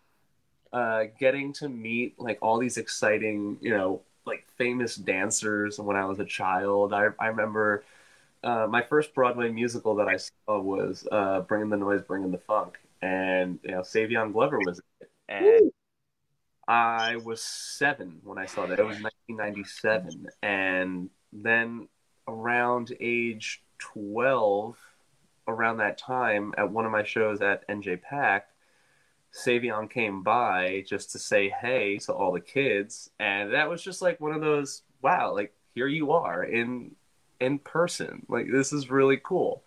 uh, 0.72 1.06
getting 1.20 1.54
to 1.54 1.70
meet 1.70 2.20
like 2.20 2.40
all 2.42 2.58
these 2.58 2.78
exciting, 2.78 3.58
you 3.62 3.72
know, 3.72 4.02
like 4.26 4.46
famous 4.58 4.96
dancers 4.96 5.80
when 5.80 5.96
I 5.96 6.06
was 6.06 6.20
a 6.20 6.26
child. 6.26 6.94
I 6.94 7.10
I 7.20 7.28
remember 7.28 7.84
uh, 8.44 8.68
my 8.70 8.82
first 8.82 9.14
Broadway 9.14 9.52
musical 9.52 9.96
that 9.96 10.08
I 10.08 10.18
saw 10.18 10.60
was 10.60 11.08
uh, 11.12 11.42
"Bringing 11.42 11.70
the 11.70 11.78
Noise, 11.78 12.02
Bringing 12.02 12.32
the 12.32 12.38
Funk," 12.40 12.78
and 13.02 13.60
you 13.64 13.72
know 13.72 13.82
Savion 13.82 14.32
Glover 14.32 14.60
was 14.60 14.82
it, 15.02 15.10
and 15.30 15.72
I 16.68 17.18
was 17.18 17.42
seven 17.42 18.22
when 18.24 18.38
I 18.38 18.46
saw 18.46 18.66
that. 18.66 18.80
It 18.80 18.86
was 18.86 19.00
1997, 19.02 20.28
and 20.42 21.10
then 21.32 21.88
around 22.28 22.96
age 23.00 23.62
12, 23.78 24.78
around 25.48 25.78
that 25.78 25.98
time, 25.98 26.54
at 26.58 26.70
one 26.70 26.86
of 26.86 26.92
my 26.92 27.04
shows 27.04 27.42
at 27.42 27.68
NJPAC, 27.68 28.42
Savion 29.34 29.90
came 29.90 30.24
by 30.24 30.84
just 30.88 31.12
to 31.12 31.20
say 31.20 31.50
hey 31.50 31.98
to 32.00 32.14
all 32.14 32.32
the 32.32 32.40
kids, 32.40 33.10
and 33.20 33.54
that 33.54 33.70
was 33.70 33.84
just 33.84 34.02
like 34.02 34.20
one 34.22 34.32
of 34.32 34.42
those 34.42 34.84
wow, 35.02 35.34
like 35.34 35.54
here 35.74 35.88
you 35.88 36.12
are 36.12 36.44
in 36.44 36.96
in 37.40 37.60
person. 37.60 38.26
Like 38.30 38.48
this 38.52 38.72
is 38.72 38.90
really 38.90 39.20
cool. 39.22 39.64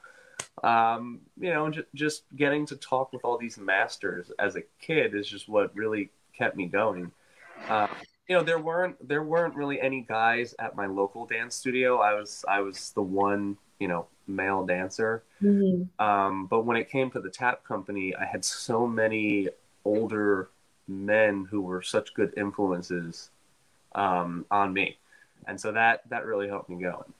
Um, 0.64 1.20
you 1.38 1.50
know, 1.50 1.70
j- 1.70 1.84
just 1.94 2.24
getting 2.34 2.66
to 2.66 2.76
talk 2.76 3.12
with 3.12 3.24
all 3.24 3.38
these 3.38 3.58
masters 3.58 4.32
as 4.38 4.56
a 4.56 4.62
kid 4.80 5.14
is 5.14 5.28
just 5.28 5.48
what 5.48 5.74
really 5.76 6.10
kept 6.32 6.56
me 6.56 6.66
going. 6.66 7.12
Uh, 7.68 7.88
you 8.28 8.36
know, 8.36 8.42
there 8.42 8.58
weren't 8.58 9.06
there 9.06 9.22
weren't 9.22 9.54
really 9.54 9.80
any 9.80 10.00
guys 10.00 10.54
at 10.58 10.76
my 10.76 10.86
local 10.86 11.26
dance 11.26 11.54
studio. 11.54 11.98
I 11.98 12.14
was 12.14 12.44
I 12.48 12.60
was 12.60 12.90
the 12.92 13.02
one 13.02 13.56
you 13.78 13.88
know 13.88 14.06
male 14.28 14.64
dancer. 14.64 15.22
Mhm. 15.42 15.88
Um, 15.98 16.46
but 16.46 16.64
when 16.64 16.76
it 16.76 16.90
came 16.90 17.10
to 17.12 17.20
the 17.20 17.30
tap 17.30 17.64
company, 17.64 18.14
I 18.14 18.24
had 18.24 18.44
so 18.44 18.86
many 18.86 19.48
older 19.84 20.50
men 20.86 21.46
who 21.50 21.60
were 21.62 21.82
such 21.82 22.14
good 22.14 22.32
influences 22.36 23.30
um, 23.94 24.46
on 24.50 24.72
me, 24.72 24.98
and 25.46 25.60
so 25.60 25.72
that 25.72 26.08
that 26.10 26.26
really 26.26 26.48
helped 26.48 26.68
me 26.68 26.76
going. 26.82 27.12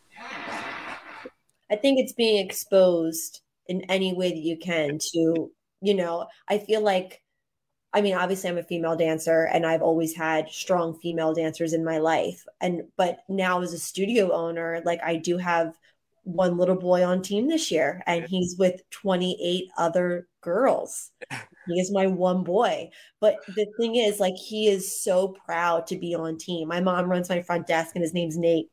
I 1.71 1.77
think 1.77 1.99
it's 1.99 2.13
being 2.13 2.45
exposed 2.45 3.43
in 3.67 3.83
any 3.91 4.15
way 4.15 4.31
that 4.31 4.39
you 4.39 4.57
can 4.57 4.99
to, 5.13 5.51
you 5.81 5.95
know, 5.95 6.27
I 6.49 6.59
feel 6.59 6.81
like, 6.81 7.23
I 7.93 8.01
mean, 8.01 8.15
obviously 8.15 8.49
I'm 8.49 8.59
a 8.59 8.63
female 8.63 8.97
dancer 8.97 9.45
and 9.45 9.67
I've 9.67 9.83
always 9.83 10.17
had 10.17 10.49
strong 10.49 10.99
female 10.99 11.35
dancers 11.35 11.73
in 11.75 11.85
my 11.85 11.99
life. 11.99 12.47
And, 12.61 12.85
but 12.97 13.19
now 13.29 13.61
as 13.61 13.73
a 13.73 13.79
studio 13.79 14.33
owner, 14.33 14.81
like 14.85 15.01
I 15.03 15.17
do 15.17 15.37
have 15.37 15.75
one 16.29 16.59
little 16.59 16.77
boy 16.77 17.05
on 17.05 17.23
team 17.23 17.49
this 17.49 17.71
year 17.71 18.03
and 18.07 18.27
he's 18.29 18.57
with 18.59 18.83
28 18.91 19.65
other 19.79 20.29
girls. 20.43 21.11
He 21.67 21.81
is 21.81 21.93
my 21.93 22.07
one 22.07 22.45
boy. 22.45 22.91
But 23.21 23.37
the 23.47 23.67
thing 23.79 23.97
is, 23.97 24.21
like, 24.21 24.37
he 24.37 24.69
is 24.69 25.03
so 25.03 25.29
proud 25.29 25.87
to 25.89 25.97
be 25.97 26.15
on 26.15 26.39
team. 26.39 26.69
My 26.69 26.81
mom 26.81 27.11
runs 27.11 27.29
my 27.29 27.43
front 27.43 27.67
desk 27.67 27.95
and 27.95 28.03
his 28.03 28.15
name's 28.15 28.37
Nate 28.37 28.71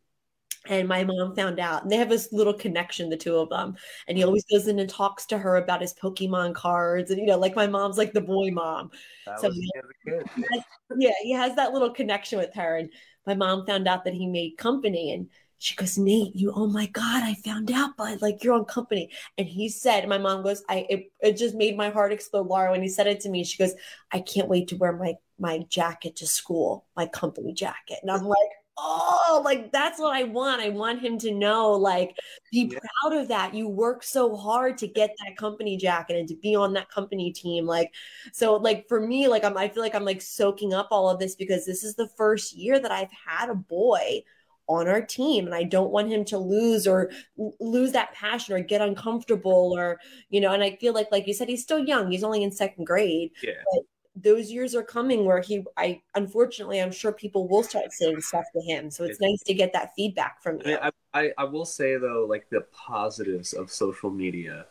and 0.67 0.87
my 0.87 1.03
mom 1.03 1.35
found 1.35 1.59
out 1.59 1.83
and 1.83 1.91
they 1.91 1.97
have 1.97 2.09
this 2.09 2.31
little 2.31 2.53
connection 2.53 3.09
the 3.09 3.17
two 3.17 3.37
of 3.37 3.49
them 3.49 3.75
and 4.07 4.17
he 4.17 4.21
mm-hmm. 4.21 4.29
always 4.29 4.45
goes 4.45 4.67
in 4.67 4.79
and 4.79 4.89
talks 4.89 5.25
to 5.25 5.37
her 5.37 5.57
about 5.57 5.81
his 5.81 5.93
pokemon 5.93 6.53
cards 6.53 7.11
and 7.11 7.19
you 7.19 7.25
know 7.25 7.37
like 7.37 7.55
my 7.55 7.67
mom's 7.67 7.97
like 7.97 8.13
the 8.13 8.21
boy 8.21 8.49
mom 8.51 8.89
That 9.25 9.39
So 9.39 9.49
was 9.49 9.57
me 9.57 9.69
as 9.77 9.83
a 9.83 10.23
kid. 10.49 10.63
yeah 10.97 11.13
he 11.21 11.31
has 11.33 11.55
that 11.55 11.73
little 11.73 11.91
connection 11.91 12.39
with 12.39 12.53
her 12.55 12.77
and 12.77 12.89
my 13.25 13.35
mom 13.35 13.65
found 13.65 13.87
out 13.87 14.05
that 14.05 14.13
he 14.13 14.27
made 14.27 14.57
company 14.57 15.11
and 15.13 15.29
she 15.57 15.75
goes 15.75 15.97
nate 15.97 16.35
you 16.35 16.51
oh 16.55 16.67
my 16.67 16.85
god 16.87 17.23
i 17.23 17.33
found 17.35 17.71
out 17.71 17.91
but 17.97 18.21
like 18.21 18.43
you're 18.43 18.53
on 18.53 18.65
company. 18.65 19.09
And 19.37 19.47
he 19.47 19.69
said 19.69 20.07
my 20.07 20.17
mom 20.17 20.43
goes 20.43 20.63
i 20.69 20.85
it, 20.89 21.11
it 21.21 21.37
just 21.37 21.55
made 21.55 21.77
my 21.77 21.89
heart 21.89 22.11
explode 22.11 22.47
laura 22.47 22.71
when 22.71 22.81
he 22.81 22.89
said 22.89 23.07
it 23.07 23.21
to 23.21 23.29
me. 23.29 23.43
She 23.43 23.57
goes 23.57 23.73
i 24.11 24.19
can't 24.19 24.49
wait 24.49 24.67
to 24.69 24.77
wear 24.77 24.93
my 24.93 25.15
my 25.39 25.59
jacket 25.69 26.17
to 26.17 26.27
school 26.27 26.85
my 26.95 27.07
company 27.07 27.53
jacket. 27.53 27.99
And 28.01 28.11
i'm 28.11 28.23
like 28.25 28.49
oh 28.77 29.41
like 29.45 29.71
that's 29.71 29.99
what 29.99 30.15
i 30.15 30.23
want. 30.23 30.61
I 30.61 30.69
want 30.69 31.01
him 31.01 31.17
to 31.19 31.31
know 31.33 31.71
like 31.71 32.15
be 32.51 32.71
Yeah. 32.71 32.79
proud 33.01 33.17
of 33.21 33.27
that. 33.29 33.53
You 33.53 33.67
work 33.69 34.03
so 34.03 34.35
hard 34.35 34.77
to 34.79 34.87
get 34.87 35.11
that 35.25 35.37
company 35.37 35.77
jacket 35.77 36.17
and 36.17 36.27
to 36.29 36.35
be 36.35 36.55
on 36.55 36.73
that 36.73 36.89
company 36.89 37.31
team. 37.31 37.65
Like 37.65 37.93
so 38.33 38.55
like 38.55 38.87
for 38.87 38.99
me 38.99 39.27
like 39.27 39.43
i'm 39.43 39.57
i 39.57 39.67
feel 39.67 39.83
like 39.83 39.95
i'm 39.95 40.05
like 40.05 40.21
soaking 40.21 40.73
up 40.73 40.87
all 40.91 41.09
of 41.09 41.19
this 41.19 41.35
because 41.35 41.65
this 41.65 41.83
is 41.83 41.95
the 41.95 42.09
first 42.17 42.53
year 42.53 42.79
that 42.79 42.91
i've 42.91 43.11
had 43.27 43.49
a 43.49 43.55
boy 43.55 44.21
on 44.67 44.87
our 44.87 45.01
team 45.01 45.45
and 45.45 45.55
i 45.55 45.63
don't 45.63 45.91
want 45.91 46.11
him 46.11 46.25
to 46.25 46.37
lose 46.37 46.87
or 46.87 47.11
lose 47.59 47.91
that 47.91 48.13
passion 48.13 48.55
or 48.55 48.59
get 48.59 48.81
uncomfortable 48.81 49.73
or 49.77 49.99
you 50.29 50.41
know 50.41 50.53
and 50.53 50.63
i 50.63 50.75
feel 50.77 50.93
like 50.93 51.07
like 51.11 51.27
you 51.27 51.33
said 51.33 51.47
he's 51.47 51.63
still 51.63 51.79
young 51.79 52.11
he's 52.11 52.23
only 52.23 52.43
in 52.43 52.51
second 52.51 52.85
grade 52.85 53.31
Yeah. 53.43 53.53
but 53.73 53.83
those 54.15 54.49
years 54.49 54.75
are 54.75 54.83
coming 54.83 55.25
where 55.25 55.41
he 55.41 55.63
I 55.75 56.01
unfortunately 56.15 56.81
I'm 56.81 56.91
sure 56.91 57.11
people 57.11 57.47
will 57.47 57.63
start 57.63 57.91
saying 57.91 58.21
stuff 58.21 58.45
to 58.53 58.61
him. 58.61 58.89
So 58.89 59.03
it's 59.03 59.19
nice 59.19 59.43
to 59.43 59.53
get 59.53 59.73
that 59.73 59.91
feedback 59.95 60.41
from 60.41 60.61
you. 60.63 60.77
I, 60.81 60.91
I, 61.13 61.31
I 61.37 61.43
will 61.43 61.65
say 61.65 61.97
though, 61.97 62.25
like 62.29 62.47
the 62.49 62.61
positives 62.71 63.51
of 63.53 63.69
social 63.69 64.09
media 64.09 64.67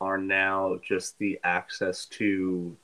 are 0.00 0.16
now 0.16 0.78
just 0.82 1.18
the 1.18 1.38
access 1.44 2.06
to 2.06 2.74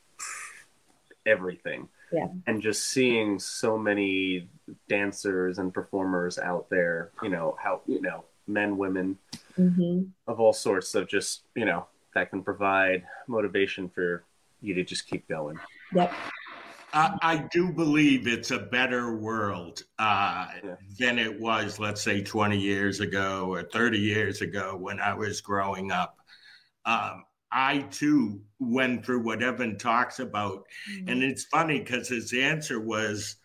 everything. 1.27 1.89
Yeah. 2.13 2.29
And 2.47 2.63
just 2.63 2.89
seeing 2.89 3.39
so 3.39 3.77
many 3.77 4.49
dancers 4.89 5.59
and 5.59 5.73
performers 5.73 6.39
out 6.39 6.69
there, 6.71 7.11
you 7.23 7.29
know, 7.29 7.57
how 7.63 7.83
you 7.87 8.01
know, 8.01 8.25
men, 8.47 8.77
women 8.79 9.19
hmm 9.57 10.03
of 10.27 10.41
all 10.41 10.53
sorts 10.53 10.95
of 10.95 11.09
just, 11.09 11.43
you 11.55 11.65
know, 11.65 11.87
that 12.15 12.31
can 12.31 12.43
provide 12.43 13.03
motivation 13.27 13.89
for 13.89 14.25
you 14.61 14.75
to 14.75 14.85
just 14.85 15.07
keep 15.09 15.29
going. 15.29 15.59
Yep. 15.95 16.13
I, 16.93 17.11
I 17.23 17.37
do 17.53 17.73
believe 17.73 18.27
it's 18.27 18.51
a 18.51 18.59
better 18.59 19.17
world 19.17 19.83
uh, 19.99 20.49
Yeah. 20.65 20.77
than 20.99 21.19
it 21.19 21.39
was, 21.39 21.79
let's 21.79 22.03
say, 22.03 22.23
20 22.23 22.59
years 22.59 23.01
ago 23.01 23.53
or 23.53 23.63
30 23.63 23.99
years 23.99 24.41
ago 24.41 24.77
when 24.77 25.01
I 25.01 25.15
was 25.15 25.41
growing 25.41 25.93
up. 25.93 26.19
Um, 26.85 27.25
I 27.51 27.81
too 27.91 28.41
went 28.59 29.05
through 29.05 29.23
what 29.23 29.43
Evan 29.43 29.79
talks 29.79 30.19
about. 30.19 30.65
And 30.99 31.09
mm-hmm. 31.09 31.23
it's 31.23 31.45
funny 31.45 31.79
because 31.79 32.09
his 32.09 32.33
answer 32.33 32.81
was 32.81 33.37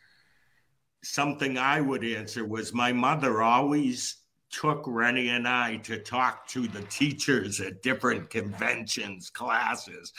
something 1.04 1.58
I 1.58 1.82
would 1.82 2.04
answer 2.04 2.46
was 2.46 2.74
my 2.74 2.92
mother 2.92 3.42
always 3.42 4.18
took 4.50 4.84
Rennie 4.86 5.30
and 5.30 5.48
I 5.48 5.78
to 5.78 5.98
talk 5.98 6.48
to 6.50 6.68
the 6.68 6.84
teachers 6.84 7.60
at 7.60 7.82
different 7.82 8.30
conventions, 8.30 9.30
classes, 9.30 10.14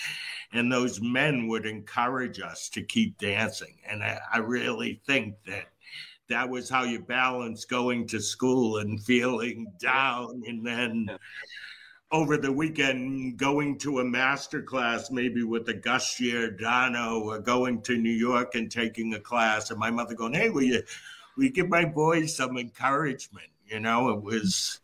and 0.53 0.71
those 0.71 1.01
men 1.01 1.47
would 1.49 1.67
encourage 1.67 2.41
us 2.41 2.69
to 2.71 2.83
keep 2.83 3.17
dancing. 3.19 3.77
And 3.89 4.03
I, 4.03 4.19
I 4.33 4.39
really 4.39 5.01
think 5.07 5.37
that 5.47 5.67
that 6.29 6.49
was 6.49 6.69
how 6.69 6.83
you 6.83 7.01
balance 7.01 7.65
going 7.65 8.09
to 8.09 8.21
school 8.21 8.79
and 8.79 9.03
feeling 9.05 9.73
down 9.81 10.43
and 10.47 10.67
then. 10.67 11.09
Over 12.15 12.37
the 12.37 12.53
weekend 12.53 13.37
going 13.37 13.77
to 13.77 13.99
a 13.99 14.05
master 14.05 14.63
class 14.63 15.11
maybe 15.11 15.43
with 15.43 15.69
a 15.69 15.75
Gus 15.75 16.15
Giordano 16.15 17.19
or 17.19 17.35
uh, 17.35 17.39
going 17.39 17.83
to 17.83 17.99
New 17.99 18.13
York 18.13 18.55
and 18.55 18.71
taking 18.71 19.15
a 19.15 19.21
class 19.21 19.73
and 19.73 19.81
my 19.81 19.91
mother 19.91 20.15
going, 20.15 20.33
Hey, 20.33 20.49
will 20.49 20.63
you 20.63 20.81
will 21.37 21.45
you 21.45 21.51
give 21.51 21.69
my 21.69 21.85
boys 21.85 22.37
some 22.37 22.57
encouragement? 22.57 23.49
You 23.67 23.81
know, 23.81 24.11
it 24.11 24.23
was 24.23 24.79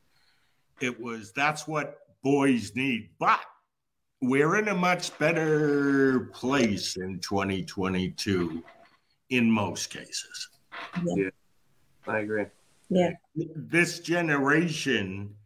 it 0.80 1.00
was 1.00 1.30
that's 1.30 1.68
what 1.68 2.00
boys 2.24 2.74
need. 2.74 3.10
But 3.20 3.40
we're 4.20 4.56
in 4.56 4.66
a 4.66 4.74
much 4.74 5.16
better 5.16 6.30
place 6.32 6.96
in 6.96 7.20
2022 7.20 8.60
in 9.28 9.48
most 9.48 9.88
cases. 9.88 10.48
Yeah. 11.04 11.30
I 12.08 12.18
agree. 12.18 12.46
Yeah. 12.88 13.12
This 13.36 14.00
generation 14.00 15.36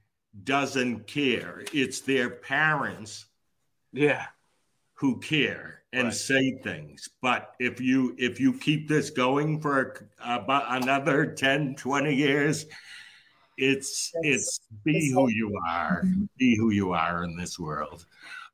doesn't 0.43 1.07
care. 1.07 1.63
It's 1.73 2.01
their 2.01 2.29
parents 2.31 3.27
Yeah. 3.93 4.27
who 4.95 5.21
care 5.21 5.83
and 5.93 6.07
Right. 6.09 6.15
say 6.15 6.59
things. 6.65 7.09
But 7.23 7.55
if 7.61 7.81
you 7.81 8.17
if 8.19 8.41
you 8.41 8.53
keep 8.59 8.89
this 8.89 9.11
going 9.11 9.61
for 9.61 10.09
about 10.19 10.83
another 10.83 11.27
10, 11.27 11.77
20 11.77 12.15
years, 12.15 12.67
it's 13.57 14.11
That's- 14.11 14.35
it's 14.35 14.61
be 14.85 14.93
that's 14.93 15.13
who 15.13 15.29
you 15.31 15.57
are. 15.69 16.03
Be 16.37 16.57
who 16.57 16.71
you 16.71 16.93
are 16.93 17.23
in 17.23 17.37
this 17.37 17.59
world. 17.59 18.05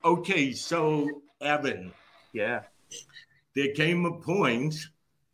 Okay, 0.05 0.53
so 0.53 1.23
Evan, 1.41 1.93
Yeah. 2.33 2.65
there 3.55 3.73
came 3.73 4.05
a 4.05 4.21
point, 4.21 4.75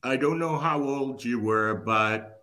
I 0.05 0.17
don't 0.17 0.39
know 0.39 0.57
how 0.57 0.81
old 0.83 1.25
you 1.25 1.41
were, 1.41 1.75
but 1.75 2.36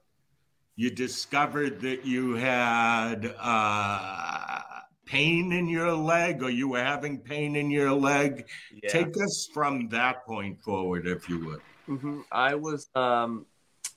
you 0.76 0.90
discovered 0.90 1.82
that 1.82 2.06
you 2.06 2.34
had 2.36 3.34
uh, 3.40 4.62
pain 5.06 5.52
in 5.52 5.68
your 5.68 5.92
leg 5.92 6.42
or 6.42 6.50
you 6.50 6.70
were 6.70 6.84
having 6.84 7.20
pain 7.20 7.56
in 7.56 7.70
your 7.70 7.92
leg. 7.94 8.48
Yeah. 8.82 8.90
Take 8.90 9.16
us 9.22 9.48
from 9.54 9.90
that 9.90 10.26
point 10.26 10.62
forward, 10.64 11.08
if 11.08 11.30
you 11.30 11.46
would. 11.46 11.62
hmm 11.86 12.22
I 12.32 12.56
was 12.56 12.90
um, 12.96 13.46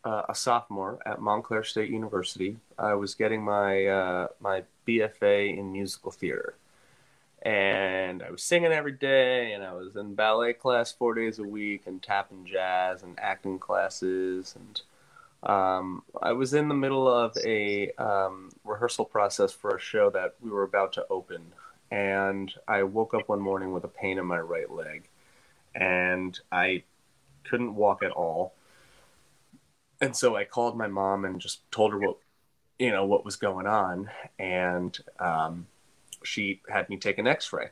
uh, 0.04 0.22
a 0.28 0.34
sophomore 0.34 0.98
at 1.06 1.20
Montclair 1.20 1.64
State 1.64 1.90
University. 1.90 2.56
I 2.78 2.94
was 2.94 3.14
getting 3.14 3.42
my 3.42 3.86
uh, 3.86 4.28
my 4.40 4.64
BFA 4.86 5.56
in 5.58 5.72
musical 5.72 6.10
theater, 6.10 6.54
and 7.42 8.22
I 8.22 8.30
was 8.30 8.42
singing 8.42 8.72
every 8.72 8.92
day, 8.92 9.52
and 9.52 9.64
I 9.64 9.72
was 9.72 9.96
in 9.96 10.14
ballet 10.14 10.52
class 10.52 10.92
four 10.92 11.14
days 11.14 11.38
a 11.38 11.44
week, 11.44 11.82
and 11.86 12.02
tap 12.02 12.30
and 12.30 12.46
jazz, 12.46 13.02
and 13.02 13.18
acting 13.18 13.58
classes, 13.58 14.54
and 14.56 14.80
um, 15.46 16.02
I 16.20 16.32
was 16.32 16.54
in 16.54 16.68
the 16.68 16.74
middle 16.74 17.08
of 17.08 17.36
a 17.44 17.90
um, 17.92 18.50
rehearsal 18.64 19.04
process 19.04 19.52
for 19.52 19.76
a 19.76 19.80
show 19.80 20.10
that 20.10 20.34
we 20.40 20.50
were 20.50 20.64
about 20.64 20.92
to 20.94 21.06
open, 21.08 21.52
and 21.90 22.52
I 22.66 22.82
woke 22.82 23.14
up 23.14 23.28
one 23.28 23.40
morning 23.40 23.72
with 23.72 23.84
a 23.84 23.88
pain 23.88 24.18
in 24.18 24.26
my 24.26 24.40
right 24.40 24.70
leg, 24.70 25.08
and 25.74 26.38
I 26.50 26.82
couldn't 27.44 27.74
walk 27.74 28.02
at 28.02 28.10
all. 28.10 28.54
And 30.00 30.14
so 30.14 30.36
I 30.36 30.44
called 30.44 30.76
my 30.76 30.88
mom 30.88 31.24
and 31.24 31.40
just 31.40 31.70
told 31.70 31.92
her 31.92 31.98
what, 31.98 32.18
you 32.78 32.90
know, 32.90 33.06
what 33.06 33.24
was 33.24 33.36
going 33.36 33.66
on. 33.66 34.10
And 34.38 34.98
um, 35.18 35.66
she 36.22 36.60
had 36.68 36.88
me 36.90 36.96
take 36.96 37.18
an 37.18 37.26
x 37.26 37.52
ray. 37.52 37.68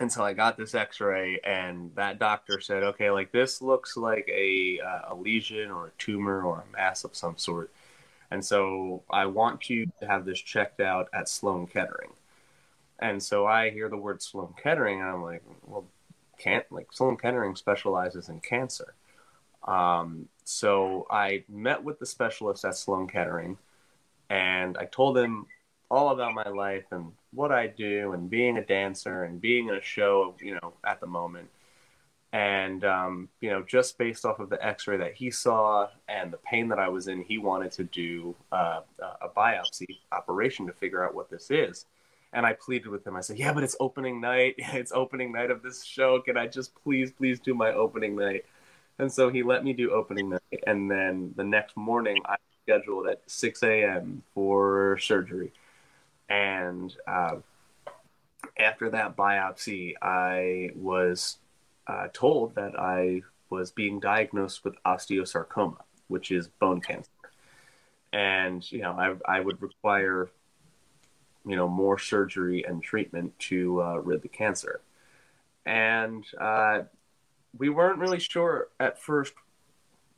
And 0.00 0.10
so 0.10 0.24
I 0.24 0.32
got 0.32 0.56
this 0.56 0.74
x 0.74 1.00
ray, 1.00 1.38
and 1.44 1.94
that 1.94 2.18
doctor 2.18 2.60
said, 2.60 2.82
okay, 2.82 3.10
like 3.10 3.30
this 3.30 3.62
looks 3.62 3.96
like 3.96 4.28
a, 4.28 4.80
uh, 4.80 5.12
a 5.12 5.14
lesion 5.14 5.70
or 5.70 5.86
a 5.86 5.92
tumor 5.98 6.42
or 6.42 6.64
a 6.68 6.76
mass 6.76 7.04
of 7.04 7.14
some 7.14 7.38
sort. 7.38 7.70
And 8.30 8.44
so 8.44 9.04
I 9.10 9.26
want 9.26 9.70
you 9.70 9.86
to 10.00 10.06
have 10.06 10.24
this 10.24 10.40
checked 10.40 10.80
out 10.80 11.08
at 11.12 11.28
Sloan 11.28 11.66
Kettering. 11.68 12.10
And 12.98 13.22
so 13.22 13.46
I 13.46 13.70
hear 13.70 13.88
the 13.88 13.96
word 13.96 14.22
Sloan 14.22 14.54
Kettering, 14.60 15.00
and 15.00 15.08
I'm 15.08 15.22
like, 15.22 15.42
well, 15.66 15.84
can't 16.38 16.64
like 16.72 16.92
Sloan 16.92 17.16
Kettering 17.16 17.54
specializes 17.54 18.28
in 18.28 18.40
cancer. 18.40 18.94
Um, 19.66 20.28
so 20.44 21.06
I 21.10 21.44
met 21.48 21.82
with 21.82 21.98
the 21.98 22.06
specialist 22.06 22.64
at 22.64 22.76
Sloan 22.76 23.08
Kettering, 23.08 23.56
and 24.28 24.76
I 24.76 24.86
told 24.86 25.16
him 25.16 25.46
all 25.90 26.10
about 26.10 26.34
my 26.34 26.48
life 26.48 26.84
and 26.90 27.12
what 27.34 27.52
I 27.52 27.66
do, 27.66 28.12
and 28.12 28.30
being 28.30 28.56
a 28.58 28.64
dancer, 28.64 29.24
and 29.24 29.40
being 29.40 29.68
in 29.68 29.74
a 29.74 29.82
show, 29.82 30.34
you 30.40 30.54
know, 30.54 30.74
at 30.86 31.00
the 31.00 31.06
moment. 31.06 31.48
And 32.32 32.84
um, 32.84 33.28
you 33.40 33.50
know, 33.50 33.62
just 33.62 33.96
based 33.96 34.24
off 34.24 34.40
of 34.40 34.50
the 34.50 34.64
X-ray 34.64 34.96
that 34.96 35.14
he 35.14 35.30
saw 35.30 35.88
and 36.08 36.32
the 36.32 36.38
pain 36.38 36.68
that 36.68 36.80
I 36.80 36.88
was 36.88 37.06
in, 37.06 37.22
he 37.22 37.38
wanted 37.38 37.70
to 37.72 37.84
do 37.84 38.34
uh, 38.50 38.80
a 39.00 39.28
biopsy 39.28 39.98
operation 40.10 40.66
to 40.66 40.72
figure 40.72 41.04
out 41.04 41.14
what 41.14 41.30
this 41.30 41.50
is. 41.52 41.86
And 42.32 42.44
I 42.44 42.54
pleaded 42.54 42.88
with 42.88 43.06
him. 43.06 43.14
I 43.14 43.20
said, 43.20 43.38
"Yeah, 43.38 43.52
but 43.52 43.62
it's 43.62 43.76
opening 43.78 44.20
night. 44.20 44.56
It's 44.72 44.90
opening 44.90 45.30
night 45.32 45.52
of 45.52 45.62
this 45.62 45.84
show. 45.84 46.20
Can 46.20 46.36
I 46.36 46.48
just 46.48 46.74
please, 46.82 47.12
please 47.12 47.38
do 47.38 47.54
my 47.54 47.72
opening 47.72 48.16
night?" 48.16 48.44
And 48.98 49.12
so 49.12 49.28
he 49.28 49.42
let 49.42 49.64
me 49.64 49.72
do 49.72 49.92
opening 49.92 50.30
night. 50.30 50.64
And 50.66 50.90
then 50.90 51.34
the 51.36 51.44
next 51.44 51.76
morning, 51.76 52.20
I 52.26 52.36
scheduled 52.64 53.06
at 53.08 53.22
6 53.26 53.62
a.m. 53.62 54.22
for 54.34 54.98
surgery. 54.98 55.52
And 56.28 56.94
uh, 57.06 57.36
after 58.58 58.90
that 58.90 59.16
biopsy, 59.16 59.94
I 60.00 60.70
was 60.74 61.38
uh, 61.86 62.08
told 62.12 62.54
that 62.54 62.78
I 62.78 63.22
was 63.50 63.70
being 63.70 64.00
diagnosed 64.00 64.64
with 64.64 64.74
osteosarcoma, 64.84 65.78
which 66.08 66.30
is 66.30 66.48
bone 66.48 66.80
cancer. 66.80 67.10
And, 68.12 68.70
you 68.70 68.80
know, 68.80 68.92
I, 68.92 69.38
I 69.38 69.40
would 69.40 69.60
require, 69.60 70.30
you 71.44 71.56
know, 71.56 71.68
more 71.68 71.98
surgery 71.98 72.64
and 72.66 72.82
treatment 72.82 73.38
to 73.40 73.82
uh, 73.82 73.96
rid 73.96 74.22
the 74.22 74.28
cancer. 74.28 74.80
And 75.66 76.24
uh, 76.40 76.82
we 77.58 77.68
weren't 77.68 77.98
really 77.98 78.20
sure 78.20 78.68
at 78.78 79.00
first 79.00 79.34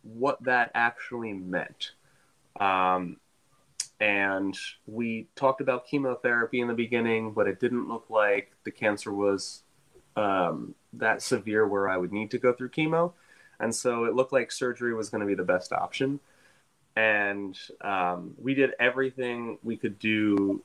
what 0.03 0.43
that 0.45 0.71
actually 0.75 1.33
meant. 1.33 1.93
Um, 2.61 3.17
and 4.01 4.57
we 4.87 5.29
talked 5.37 5.61
about 5.61 5.87
chemotherapy 5.87 6.61
in 6.61 6.69
the 6.69 6.75
beginning, 6.75 7.33
but 7.33 7.47
it 7.47 7.61
didn't 7.61 7.89
look 7.89 8.07
like 8.11 8.53
the 8.65 8.71
cancer 8.71 9.13
was 9.13 9.63
um, 10.17 10.75
that 10.95 11.23
severe 11.23 11.67
where 11.67 11.89
I 11.89 11.97
would 11.97 12.13
need 12.13 12.31
to 12.33 12.39
go 12.39 12.53
through 12.53 12.71
chemo. 12.71 13.13
And 13.59 13.75
so 13.75 14.05
it 14.05 14.15
looked 14.15 14.33
like 14.33 14.53
surgery 14.53 14.95
was 14.95 15.09
going 15.09 15.23
to 15.23 15.27
be 15.27 15.35
the 15.35 15.45
best 15.45 15.73
option. 15.73 16.21
And 16.95 17.59
um, 17.81 18.35
we 18.39 18.55
did 18.55 18.73
everything 18.79 19.59
we 19.63 19.77
could 19.77 19.99
do 19.99 20.63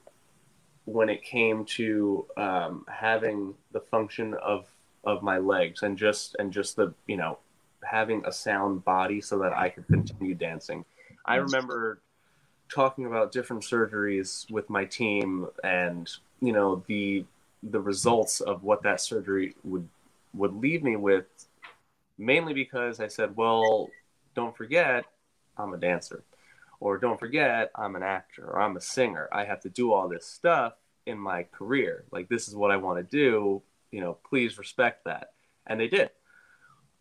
when 0.86 1.10
it 1.10 1.24
came 1.24 1.64
to 1.64 2.26
um, 2.38 2.86
having 2.90 3.54
the 3.72 3.80
function 3.80 4.34
of 4.36 4.68
of 5.04 5.24
my 5.24 5.40
legs 5.40 5.82
and 5.82 5.98
just 5.98 6.36
and 6.38 6.54
just 6.54 6.76
the 6.76 6.94
you 7.08 7.18
know 7.18 7.40
having 7.84 8.24
a 8.26 8.32
sound 8.32 8.86
body 8.86 9.20
so 9.20 9.40
that 9.40 9.54
I 9.54 9.70
could 9.70 9.88
continue 9.88 10.36
dancing. 10.36 10.86
I 11.26 11.38
remember 11.38 12.02
talking 12.74 13.06
about 13.06 13.32
different 13.32 13.64
surgeries 13.64 14.50
with 14.50 14.70
my 14.70 14.86
team 14.86 15.48
and 15.64 16.10
you 16.40 16.54
know 16.54 16.84
the 16.88 17.26
the 17.64 17.80
results 17.80 18.42
of 18.42 18.64
what 18.64 18.82
that 18.84 19.02
surgery 19.02 19.54
would 19.64 19.88
would 20.34 20.54
leave 20.56 20.84
me 20.84 20.96
with 20.96 21.26
mainly 22.22 22.54
because 22.54 23.00
I 23.00 23.08
said, 23.08 23.36
well, 23.36 23.90
don't 24.36 24.56
forget, 24.56 25.06
I'm 25.58 25.74
a 25.74 25.78
dancer, 25.78 26.24
or 26.80 26.98
don't 26.98 27.20
forget, 27.20 27.72
I'm 27.76 27.96
an 27.96 28.04
actor, 28.04 28.46
or 28.46 28.62
I'm 28.62 28.78
a 28.78 28.82
singer. 28.82 29.28
I 29.32 29.46
have 29.46 29.62
to 29.62 29.70
do 29.70 29.92
all 29.92 30.08
this 30.08 30.26
stuff 30.26 30.74
in 31.06 31.18
my 31.18 31.44
career. 31.44 32.06
Like, 32.12 32.30
this 32.30 32.48
is 32.48 32.56
what 32.56 32.72
I 32.72 32.78
want 32.78 33.00
to 33.00 33.04
do. 33.04 33.62
You 33.92 34.02
know, 34.02 34.18
please 34.30 34.58
respect 34.58 35.06
that. 35.06 35.34
And 35.68 35.80
they 35.80 35.88
did. 35.88 36.12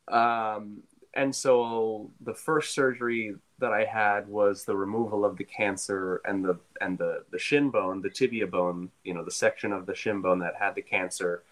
Um, 0.08 0.82
and 1.14 1.34
so 1.34 2.10
the 2.20 2.34
first 2.34 2.74
surgery 2.74 3.34
that 3.60 3.72
I 3.72 3.84
had 3.84 4.28
was 4.28 4.64
the 4.64 4.76
removal 4.76 5.24
of 5.24 5.36
the 5.36 5.44
cancer 5.44 6.20
and 6.24 6.44
the 6.44 6.58
and 6.80 6.98
the 6.98 7.24
the 7.30 7.38
shin 7.38 7.70
bone, 7.70 8.02
the 8.02 8.10
tibia 8.10 8.46
bone, 8.46 8.90
you 9.04 9.14
know, 9.14 9.24
the 9.24 9.30
section 9.30 9.72
of 9.72 9.86
the 9.86 9.94
shin 9.94 10.20
bone 10.20 10.40
that 10.40 10.56
had 10.56 10.74
the 10.74 10.82
cancer. 10.82 11.42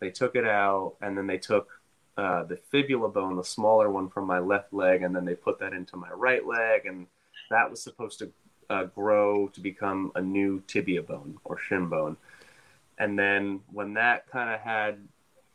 They 0.00 0.10
took 0.10 0.36
it 0.36 0.46
out, 0.46 0.94
and 1.00 1.16
then 1.16 1.26
they 1.26 1.38
took 1.38 1.68
uh, 2.16 2.44
the 2.44 2.56
fibula 2.56 3.08
bone, 3.08 3.36
the 3.36 3.44
smaller 3.44 3.90
one 3.90 4.08
from 4.08 4.26
my 4.26 4.38
left 4.38 4.72
leg, 4.72 5.02
and 5.02 5.14
then 5.14 5.24
they 5.24 5.34
put 5.34 5.58
that 5.60 5.72
into 5.72 5.96
my 5.96 6.10
right 6.10 6.46
leg, 6.46 6.86
and 6.86 7.06
that 7.50 7.70
was 7.70 7.82
supposed 7.82 8.18
to 8.18 8.30
uh, 8.70 8.84
grow 8.84 9.48
to 9.48 9.60
become 9.60 10.12
a 10.14 10.20
new 10.20 10.62
tibia 10.66 11.02
bone 11.02 11.38
or 11.44 11.58
shin 11.58 11.88
bone. 11.88 12.16
And 12.98 13.18
then 13.18 13.60
when 13.72 13.94
that 13.94 14.28
kind 14.30 14.50
of 14.50 14.60
had 14.60 14.98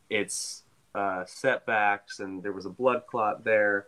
its 0.09 0.63
uh, 0.93 1.23
setbacks 1.25 2.19
and 2.19 2.43
there 2.43 2.51
was 2.51 2.65
a 2.65 2.69
blood 2.69 3.03
clot 3.07 3.43
there, 3.43 3.87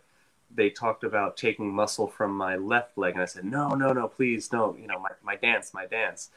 they 0.56 0.70
talked 0.70 1.04
about 1.04 1.38
taking 1.38 1.74
muscle 1.74 2.08
from 2.08 2.36
my 2.36 2.56
left 2.56 2.98
leg, 2.98 3.14
and 3.14 3.22
I 3.22 3.26
said, 3.26 3.46
no, 3.46 3.70
no, 3.70 3.94
no, 3.94 4.08
please, 4.08 4.52
no, 4.52 4.76
you 4.80 4.88
know, 4.88 5.00
my, 5.00 5.10
my 5.24 5.36
dance, 5.36 5.74
my 5.74 5.86
dance. 5.86 6.30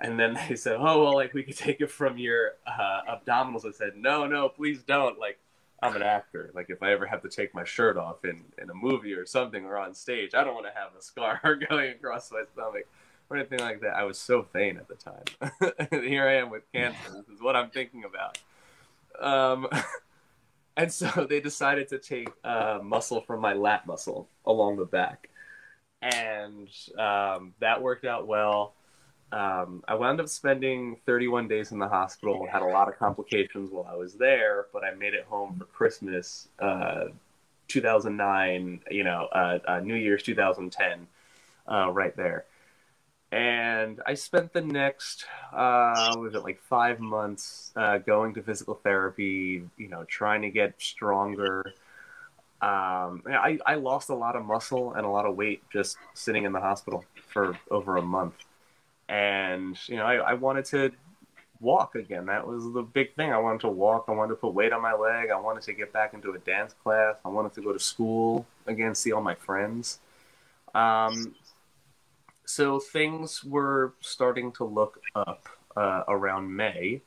And 0.00 0.18
then 0.18 0.34
they 0.48 0.56
said, 0.56 0.76
oh, 0.78 1.02
well, 1.02 1.14
like 1.14 1.34
we 1.34 1.42
could 1.42 1.56
take 1.56 1.80
it 1.80 1.90
from 1.90 2.18
your 2.18 2.54
uh, 2.66 3.16
abdominals. 3.16 3.66
I 3.66 3.72
said, 3.72 3.96
no, 3.96 4.26
no, 4.26 4.48
please 4.48 4.82
don't. 4.82 5.18
Like 5.18 5.38
I'm 5.82 5.96
an 5.96 6.02
actor. 6.02 6.50
Like 6.54 6.70
if 6.70 6.82
I 6.82 6.92
ever 6.92 7.06
have 7.06 7.22
to 7.22 7.28
take 7.28 7.54
my 7.54 7.64
shirt 7.64 7.96
off 7.96 8.24
in, 8.24 8.44
in 8.60 8.70
a 8.70 8.74
movie 8.74 9.12
or 9.12 9.26
something 9.26 9.64
or 9.64 9.76
on 9.76 9.94
stage, 9.94 10.34
I 10.34 10.42
don't 10.42 10.54
want 10.54 10.66
to 10.66 10.72
have 10.72 10.90
a 10.98 11.02
scar 11.02 11.40
going 11.68 11.90
across 11.90 12.32
my 12.32 12.44
stomach 12.52 12.86
or 13.28 13.36
anything 13.36 13.58
like 13.60 13.80
that. 13.82 13.94
I 13.94 14.04
was 14.04 14.18
so 14.18 14.46
vain 14.52 14.78
at 14.78 14.88
the 14.88 14.94
time. 14.94 15.90
Here 16.02 16.26
I 16.26 16.36
am 16.36 16.50
with 16.50 16.70
cancer. 16.72 16.98
This 17.12 17.36
is 17.36 17.42
what 17.42 17.54
I'm 17.54 17.70
thinking 17.70 18.04
about. 18.04 18.38
Um, 19.20 19.68
and 20.76 20.92
so 20.92 21.26
they 21.28 21.40
decided 21.40 21.88
to 21.88 21.98
take 21.98 22.28
uh, 22.44 22.78
muscle 22.82 23.20
from 23.22 23.40
my 23.40 23.52
lat 23.52 23.86
muscle 23.86 24.28
along 24.46 24.76
the 24.76 24.84
back. 24.84 25.28
And 26.02 26.68
um, 26.98 27.54
that 27.60 27.80
worked 27.80 28.04
out 28.04 28.26
well. 28.26 28.74
Um, 29.32 29.82
I 29.88 29.94
wound 29.94 30.20
up 30.20 30.28
spending 30.28 30.96
31 31.06 31.48
days 31.48 31.72
in 31.72 31.78
the 31.78 31.88
hospital, 31.88 32.46
had 32.46 32.62
a 32.62 32.66
lot 32.66 32.88
of 32.88 32.98
complications 32.98 33.70
while 33.70 33.88
I 33.90 33.96
was 33.96 34.14
there, 34.14 34.66
but 34.72 34.84
I 34.84 34.94
made 34.94 35.14
it 35.14 35.24
home 35.24 35.56
for 35.58 35.64
Christmas, 35.64 36.48
uh, 36.60 37.06
2009, 37.68 38.80
you 38.90 39.02
know, 39.02 39.26
uh, 39.32 39.58
uh, 39.66 39.80
New 39.80 39.94
Year's 39.96 40.22
2010, 40.22 41.06
uh, 41.66 41.90
right 41.90 42.14
there. 42.16 42.44
And 43.34 44.00
I 44.06 44.14
spent 44.14 44.52
the 44.52 44.60
next, 44.60 45.26
uh, 45.52 46.14
was 46.18 46.34
it 46.34 46.44
like 46.44 46.60
five 46.62 47.00
months 47.00 47.72
uh, 47.74 47.98
going 47.98 48.34
to 48.34 48.42
physical 48.42 48.74
therapy, 48.76 49.68
you 49.76 49.88
know, 49.88 50.04
trying 50.04 50.42
to 50.42 50.50
get 50.50 50.80
stronger. 50.80 51.64
Um, 52.62 53.22
I, 53.26 53.58
I 53.66 53.74
lost 53.74 54.10
a 54.10 54.14
lot 54.14 54.36
of 54.36 54.44
muscle 54.44 54.92
and 54.92 55.04
a 55.04 55.08
lot 55.08 55.26
of 55.26 55.36
weight 55.36 55.62
just 55.72 55.96
sitting 56.14 56.44
in 56.44 56.52
the 56.52 56.60
hospital 56.60 57.04
for 57.32 57.58
over 57.70 57.96
a 57.96 58.02
month 58.02 58.36
and 59.08 59.78
you 59.86 59.96
know 59.96 60.04
I, 60.04 60.14
I 60.16 60.34
wanted 60.34 60.64
to 60.66 60.90
walk 61.60 61.94
again. 61.94 62.26
That 62.26 62.46
was 62.46 62.72
the 62.72 62.82
big 62.82 63.14
thing. 63.14 63.32
I 63.32 63.38
wanted 63.38 63.60
to 63.62 63.68
walk. 63.68 64.04
I 64.08 64.12
wanted 64.12 64.30
to 64.30 64.36
put 64.36 64.54
weight 64.54 64.72
on 64.72 64.82
my 64.82 64.94
leg. 64.94 65.30
I 65.30 65.38
wanted 65.38 65.62
to 65.64 65.72
get 65.72 65.92
back 65.92 66.14
into 66.14 66.32
a 66.32 66.38
dance 66.38 66.74
class. 66.82 67.16
I 67.24 67.28
wanted 67.28 67.54
to 67.54 67.62
go 67.62 67.72
to 67.72 67.78
school 67.78 68.46
again, 68.66 68.94
see 68.94 69.12
all 69.12 69.22
my 69.22 69.34
friends. 69.34 70.00
Um, 70.74 71.34
so 72.44 72.78
things 72.78 73.42
were 73.44 73.94
starting 74.00 74.52
to 74.52 74.64
look 74.64 75.00
up 75.14 75.48
uh, 75.76 76.04
around 76.08 76.54
May 76.54 77.02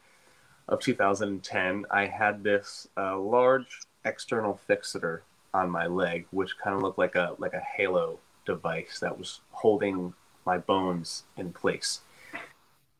of 0.67 0.79
2010. 0.79 1.85
I 1.89 2.05
had 2.05 2.43
this 2.43 2.87
uh, 2.97 3.17
large 3.17 3.81
external 4.05 4.59
fixator 4.69 5.21
on 5.53 5.69
my 5.69 5.87
leg, 5.87 6.25
which 6.31 6.57
kind 6.57 6.75
of 6.75 6.81
looked 6.81 6.97
like 6.97 7.15
a 7.15 7.35
like 7.37 7.53
a 7.53 7.61
halo 7.75 8.19
device 8.45 8.99
that 8.99 9.17
was 9.17 9.41
holding 9.51 10.13
my 10.45 10.57
bones 10.57 11.23
in 11.37 11.51
place. 11.51 12.01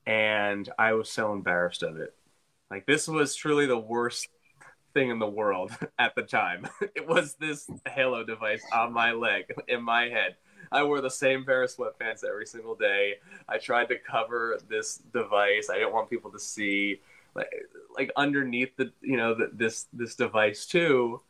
And 0.06 0.70
I 0.78 0.94
was 0.94 1.10
so 1.10 1.34
embarrassed 1.34 1.84
of 1.84 1.98
it. 1.98 2.14
Like 2.70 2.86
this 2.86 3.08
was 3.08 3.36
truly 3.36 3.66
the 3.66 3.78
worst 3.78 4.28
thing 4.94 5.10
in 5.10 5.20
the 5.20 5.30
world 5.30 5.72
at 6.00 6.16
the 6.16 6.24
time. 6.24 6.68
It 6.96 7.08
was 7.08 7.36
this 7.36 7.70
Halo 7.88 8.24
device 8.24 8.64
on 8.74 8.92
my 8.92 9.12
leg, 9.12 9.46
in 9.68 9.84
my 9.84 10.04
head. 10.10 10.36
I 10.72 10.84
wore 10.84 11.02
the 11.02 11.10
same 11.10 11.46
pair 11.46 11.64
of 11.64 11.70
sweatpants 11.70 12.24
every 12.24 12.46
single 12.46 12.76
day. 12.76 13.16
I 13.48 13.58
tried 13.58 13.90
to 13.90 13.98
cover 13.98 14.60
this 14.70 14.98
device. 15.14 15.70
I 15.70 15.76
didn't 15.76 15.94
want 15.94 16.10
people 16.10 16.32
to 16.32 16.40
see 16.40 17.02
like 17.36 17.50
like 17.96 18.12
underneath 18.16 18.76
the 18.78 18.92
you 19.02 19.18
know 19.18 19.34
the, 19.34 19.52
this 19.54 19.88
this 19.94 20.16
device 20.16 20.66
too 20.66 21.22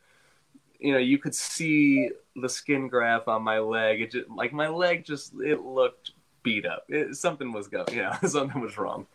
you 0.78 0.92
know, 0.92 0.98
you 0.98 1.18
could 1.18 1.34
see 1.34 2.10
the 2.36 2.48
skin 2.48 2.88
graft 2.88 3.28
on 3.28 3.42
my 3.42 3.58
leg. 3.58 4.00
It 4.00 4.12
just 4.12 4.30
like 4.30 4.52
my 4.52 4.68
leg 4.68 5.04
just 5.04 5.32
it 5.40 5.62
looked 5.62 6.12
beat 6.42 6.66
up. 6.66 6.84
It, 6.88 7.16
something 7.16 7.52
was 7.52 7.68
going, 7.68 7.92
you 7.92 8.02
know, 8.02 8.14
something 8.26 8.60
was 8.60 8.78
wrong. 8.78 9.06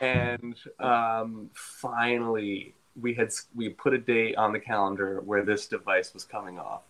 And 0.00 0.56
um, 0.78 1.50
finally, 1.54 2.74
we 3.00 3.14
had 3.14 3.32
we 3.54 3.70
put 3.70 3.94
a 3.94 3.98
date 3.98 4.36
on 4.36 4.52
the 4.52 4.60
calendar 4.60 5.20
where 5.24 5.42
this 5.42 5.66
device 5.66 6.12
was 6.12 6.24
coming 6.24 6.58
off, 6.58 6.82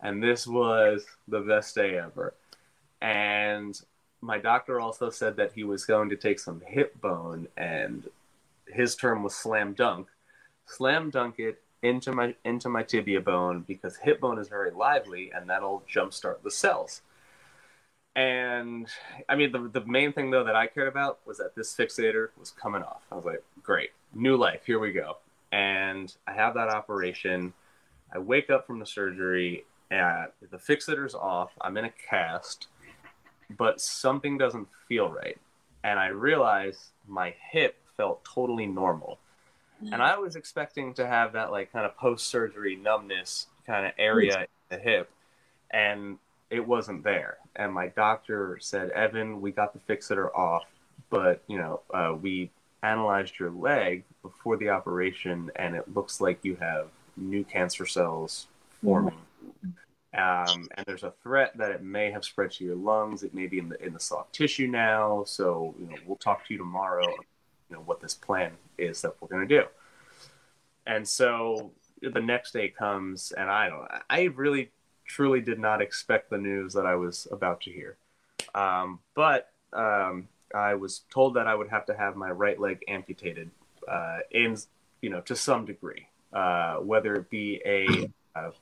and 0.00 0.22
this 0.22 0.46
was 0.46 1.04
the 1.28 1.40
best 1.40 1.74
day 1.74 1.98
ever. 1.98 2.34
And 3.00 3.80
my 4.20 4.38
doctor 4.38 4.80
also 4.80 5.10
said 5.10 5.36
that 5.36 5.52
he 5.52 5.64
was 5.64 5.84
going 5.84 6.08
to 6.10 6.16
take 6.16 6.38
some 6.38 6.62
hip 6.66 7.00
bone, 7.00 7.48
and 7.56 8.08
his 8.66 8.96
term 8.96 9.22
was 9.22 9.34
slam 9.34 9.74
dunk, 9.74 10.08
slam 10.66 11.10
dunk 11.10 11.38
it 11.38 11.62
into 11.82 12.12
my 12.12 12.34
into 12.44 12.68
my 12.68 12.82
tibia 12.82 13.20
bone 13.20 13.64
because 13.66 13.96
hip 13.96 14.20
bone 14.20 14.38
is 14.38 14.48
very 14.48 14.70
lively 14.70 15.30
and 15.34 15.48
that'll 15.48 15.82
jumpstart 15.88 16.42
the 16.42 16.50
cells. 16.50 17.02
And 18.14 18.88
I 19.28 19.36
mean, 19.36 19.52
the, 19.52 19.68
the 19.68 19.84
main 19.86 20.12
thing 20.12 20.30
though 20.30 20.44
that 20.44 20.56
I 20.56 20.66
cared 20.66 20.88
about 20.88 21.18
was 21.26 21.38
that 21.38 21.54
this 21.54 21.74
fixator 21.76 22.28
was 22.38 22.50
coming 22.50 22.82
off. 22.82 23.02
I 23.12 23.14
was 23.14 23.24
like, 23.24 23.44
great, 23.62 23.90
new 24.14 24.36
life, 24.36 24.62
here 24.66 24.78
we 24.78 24.92
go. 24.92 25.18
And 25.52 26.12
I 26.26 26.32
have 26.32 26.54
that 26.54 26.68
operation. 26.68 27.52
I 28.12 28.18
wake 28.18 28.50
up 28.50 28.66
from 28.66 28.78
the 28.78 28.86
surgery, 28.86 29.64
and 29.90 30.28
the 30.50 30.58
fixator's 30.58 31.14
off. 31.14 31.52
I'm 31.60 31.76
in 31.76 31.84
a 31.84 31.92
cast, 32.08 32.68
but 33.56 33.80
something 33.80 34.38
doesn't 34.38 34.68
feel 34.88 35.08
right. 35.08 35.38
And 35.84 35.98
I 35.98 36.08
realize 36.08 36.90
my 37.06 37.34
hip 37.50 37.76
felt 37.96 38.24
totally 38.24 38.66
normal 38.66 39.18
mm. 39.82 39.92
and 39.92 40.02
I 40.02 40.18
was 40.18 40.36
expecting 40.36 40.94
to 40.94 41.06
have 41.06 41.32
that 41.32 41.50
like 41.50 41.72
kind 41.72 41.86
of 41.86 41.96
post 41.96 42.26
surgery 42.26 42.76
numbness 42.76 43.46
kind 43.66 43.86
of 43.86 43.92
area 43.98 44.36
mm. 44.36 44.40
in 44.40 44.46
the 44.70 44.78
hip, 44.78 45.10
and 45.70 46.18
it 46.50 46.66
wasn't 46.66 47.02
there. 47.04 47.38
And 47.56 47.72
my 47.72 47.88
doctor 47.88 48.58
said, 48.60 48.90
Evan, 48.90 49.40
we 49.40 49.50
got 49.50 49.72
the 49.72 49.92
fixator 49.92 50.32
off, 50.34 50.64
but 51.10 51.42
you 51.46 51.58
know, 51.58 51.80
uh, 51.92 52.14
we 52.20 52.50
analyzed 52.82 53.38
your 53.38 53.50
leg 53.50 54.04
before 54.22 54.56
the 54.56 54.70
operation, 54.70 55.50
and 55.56 55.74
it 55.74 55.94
looks 55.94 56.20
like 56.20 56.38
you 56.42 56.56
have 56.56 56.88
new 57.16 57.44
cancer 57.44 57.86
cells 57.86 58.46
forming. 58.82 59.14
Mm. 59.14 59.18
Um, 60.16 60.68
and 60.74 60.86
there's 60.86 61.02
a 61.02 61.12
threat 61.22 61.56
that 61.58 61.70
it 61.70 61.82
may 61.82 62.10
have 62.10 62.24
spread 62.24 62.50
to 62.52 62.64
your 62.64 62.76
lungs. 62.76 63.22
It 63.22 63.34
may 63.34 63.46
be 63.46 63.58
in 63.58 63.68
the 63.68 63.84
in 63.84 63.92
the 63.92 64.00
soft 64.00 64.34
tissue 64.34 64.66
now. 64.66 65.24
So 65.26 65.74
you 65.78 65.88
know, 65.88 65.96
we'll 66.06 66.16
talk 66.16 66.46
to 66.46 66.54
you 66.54 66.58
tomorrow 66.58 67.06
you 67.68 67.76
know 67.76 67.82
what 67.82 68.00
this 68.00 68.14
plan 68.14 68.52
is 68.78 69.02
that 69.02 69.14
we're 69.20 69.28
going 69.28 69.46
to 69.46 69.60
do 69.62 69.66
and 70.86 71.06
so 71.06 71.70
the 72.02 72.20
next 72.20 72.52
day 72.52 72.68
comes 72.68 73.32
and 73.32 73.50
i 73.50 73.68
don't 73.68 73.88
i 74.10 74.24
really 74.36 74.70
truly 75.06 75.40
did 75.40 75.58
not 75.58 75.80
expect 75.80 76.30
the 76.30 76.38
news 76.38 76.72
that 76.72 76.86
i 76.86 76.94
was 76.94 77.26
about 77.30 77.60
to 77.60 77.70
hear 77.70 77.96
um, 78.54 78.98
but 79.14 79.50
um, 79.72 80.28
i 80.54 80.74
was 80.74 81.02
told 81.10 81.34
that 81.34 81.46
i 81.46 81.54
would 81.54 81.68
have 81.68 81.86
to 81.86 81.96
have 81.96 82.16
my 82.16 82.30
right 82.30 82.60
leg 82.60 82.82
amputated 82.88 83.50
uh, 83.88 84.18
in 84.30 84.56
you 85.00 85.10
know 85.10 85.20
to 85.20 85.34
some 85.34 85.64
degree 85.64 86.06
uh, 86.32 86.76
whether 86.76 87.14
it 87.14 87.30
be 87.30 87.60
a, 87.64 88.10
a 88.36 88.52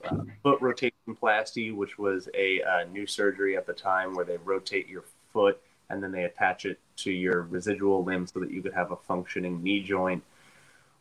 foot 0.43 0.61
rotation 0.61 0.95
plasty 1.21 1.73
which 1.73 1.99
was 1.99 2.29
a, 2.35 2.61
a 2.61 2.87
new 2.87 3.07
surgery 3.07 3.57
at 3.57 3.67
the 3.67 3.73
time 3.73 4.15
where 4.15 4.25
they 4.25 4.37
rotate 4.39 4.89
your 4.89 5.05
foot 5.33 5.61
and 5.91 6.03
then 6.03 6.13
they 6.13 6.25
attach 6.25 6.65
it 6.65 6.79
to 6.97 7.11
your 7.11 7.43
residual 7.43 8.05
limb 8.05 8.27
so 8.27 8.41
that 8.41 8.51
you 8.51 8.63
could 8.63 8.75
have 8.75 8.91
a 8.93 8.97
functioning 8.97 9.63
knee 9.63 9.83
joint 9.83 10.23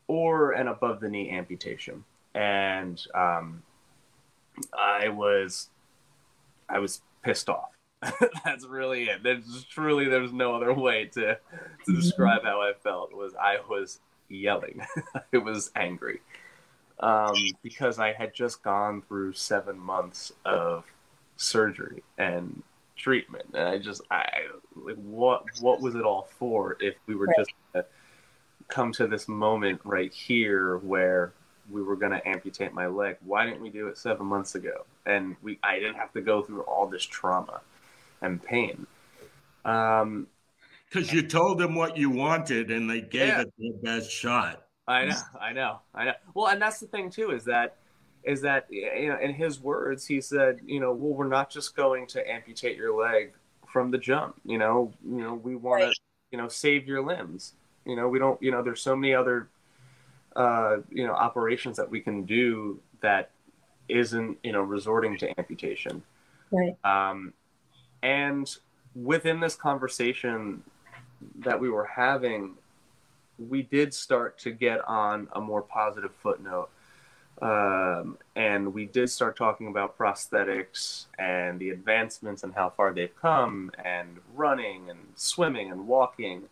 or 0.07 0.51
an 0.51 0.67
above 0.67 0.99
the 0.99 1.09
knee 1.09 1.29
amputation. 1.29 2.03
And 2.35 3.01
um, 3.13 3.63
I 4.77 5.09
was, 5.09 5.69
I 6.67 6.79
was 6.79 7.01
pissed 7.23 7.49
off. 7.49 7.69
That's 8.43 8.65
really 8.65 9.05
it. 9.05 9.23
There's 9.23 9.63
truly, 9.69 10.05
there's 10.05 10.33
no 10.33 10.55
other 10.55 10.73
way 10.73 11.05
to, 11.05 11.21
to 11.21 11.31
mm-hmm. 11.31 11.95
describe 11.95 12.43
how 12.43 12.61
I 12.61 12.73
felt. 12.73 13.13
Was 13.13 13.33
I 13.41 13.57
was 13.69 13.99
yelling. 14.27 14.81
it 15.31 15.37
was 15.37 15.71
angry. 15.75 16.19
Um, 17.03 17.35
because 17.61 17.99
I 17.99 18.13
had 18.13 18.33
just 18.33 18.63
gone 18.63 19.01
through 19.01 19.33
seven 19.33 19.77
months 19.77 20.31
of 20.45 20.85
surgery 21.35 22.01
and 22.17 22.63
treatment, 22.95 23.45
and 23.53 23.67
I 23.67 23.77
just 23.77 24.01
I 24.09 24.25
like 24.75 24.95
what 24.95 25.43
what 25.59 25.81
was 25.81 25.95
it 25.95 26.03
all 26.03 26.29
for 26.39 26.77
if 26.79 26.95
we 27.05 27.15
were 27.15 27.25
right. 27.25 27.37
just 27.37 27.51
to 27.73 27.85
come 28.69 28.93
to 28.93 29.05
this 29.05 29.27
moment 29.27 29.81
right 29.83 30.13
here 30.13 30.77
where 30.77 31.33
we 31.69 31.81
were 31.83 31.97
going 31.97 32.13
to 32.13 32.25
amputate 32.27 32.73
my 32.73 32.87
leg. 32.87 33.17
Why 33.25 33.45
didn't 33.45 33.61
we 33.61 33.69
do 33.69 33.87
it 33.87 33.97
seven 33.97 34.25
months 34.25 34.55
ago? 34.55 34.85
And 35.05 35.35
we 35.41 35.59
I 35.61 35.79
didn't 35.79 35.95
have 35.95 36.13
to 36.13 36.21
go 36.21 36.41
through 36.41 36.61
all 36.61 36.87
this 36.87 37.03
trauma 37.03 37.59
and 38.21 38.41
pain. 38.41 38.87
Um, 39.65 40.27
because 40.89 41.11
you 41.11 41.23
told 41.23 41.57
them 41.57 41.75
what 41.75 41.97
you 41.97 42.09
wanted 42.09 42.71
and 42.71 42.89
they 42.89 43.01
gave 43.01 43.27
yeah. 43.29 43.41
it 43.41 43.53
their 43.57 43.73
best 43.97 44.11
shot. 44.11 44.63
I 44.87 45.05
know, 45.05 45.15
I 45.39 45.53
know, 45.53 45.79
I 45.95 46.05
know. 46.05 46.13
Well, 46.33 46.47
and 46.47 46.61
that's 46.61 46.79
the 46.79 46.87
thing 46.87 47.09
too 47.09 47.31
is 47.31 47.45
that 47.45 47.77
is 48.23 48.41
that 48.41 48.67
you 48.69 49.09
know 49.09 49.17
in 49.19 49.33
his 49.33 49.59
words 49.59 50.05
he 50.05 50.21
said 50.21 50.59
you 50.65 50.79
know 50.79 50.93
well 50.93 51.13
we're 51.13 51.27
not 51.27 51.49
just 51.49 51.75
going 51.75 52.07
to 52.07 52.31
amputate 52.31 52.77
your 52.77 52.95
leg 52.95 53.33
from 53.67 53.91
the 53.91 53.97
jump 53.97 54.35
you 54.45 54.57
know 54.57 54.91
you 55.05 55.21
know 55.21 55.33
we 55.33 55.55
want 55.55 55.83
right. 55.83 55.93
to 55.93 55.99
you 56.31 56.37
know 56.37 56.47
save 56.47 56.87
your 56.87 57.01
limbs 57.01 57.53
you 57.85 57.95
know 57.95 58.07
we 58.07 58.19
don't 58.19 58.41
you 58.41 58.51
know 58.51 58.61
there's 58.61 58.81
so 58.81 58.95
many 58.95 59.13
other 59.13 59.49
uh, 60.35 60.77
you 60.89 61.05
know 61.05 61.13
operations 61.13 61.77
that 61.77 61.89
we 61.89 61.99
can 61.99 62.23
do 62.23 62.79
that 63.01 63.31
isn't 63.89 64.37
you 64.43 64.51
know 64.51 64.61
resorting 64.61 65.17
to 65.17 65.39
amputation 65.39 66.01
right 66.51 66.77
um 66.85 67.33
and 68.01 68.57
within 68.95 69.39
this 69.39 69.55
conversation 69.55 70.63
that 71.39 71.59
we 71.59 71.69
were 71.69 71.85
having 71.85 72.55
we 73.37 73.63
did 73.63 73.93
start 73.93 74.37
to 74.39 74.51
get 74.51 74.87
on 74.87 75.27
a 75.33 75.41
more 75.41 75.61
positive 75.61 76.11
footnote. 76.21 76.69
Um, 77.41 78.17
and 78.35 78.73
we 78.73 78.85
did 78.85 79.09
start 79.09 79.35
talking 79.35 79.67
about 79.67 79.97
prosthetics 79.97 81.05
and 81.17 81.59
the 81.59 81.71
advancements 81.71 82.43
and 82.43 82.53
how 82.53 82.69
far 82.69 82.93
they've 82.93 83.15
come, 83.15 83.71
and 83.83 84.17
running 84.35 84.89
and 84.89 84.99
swimming 85.15 85.71
and 85.71 85.87
walking. 85.87 86.43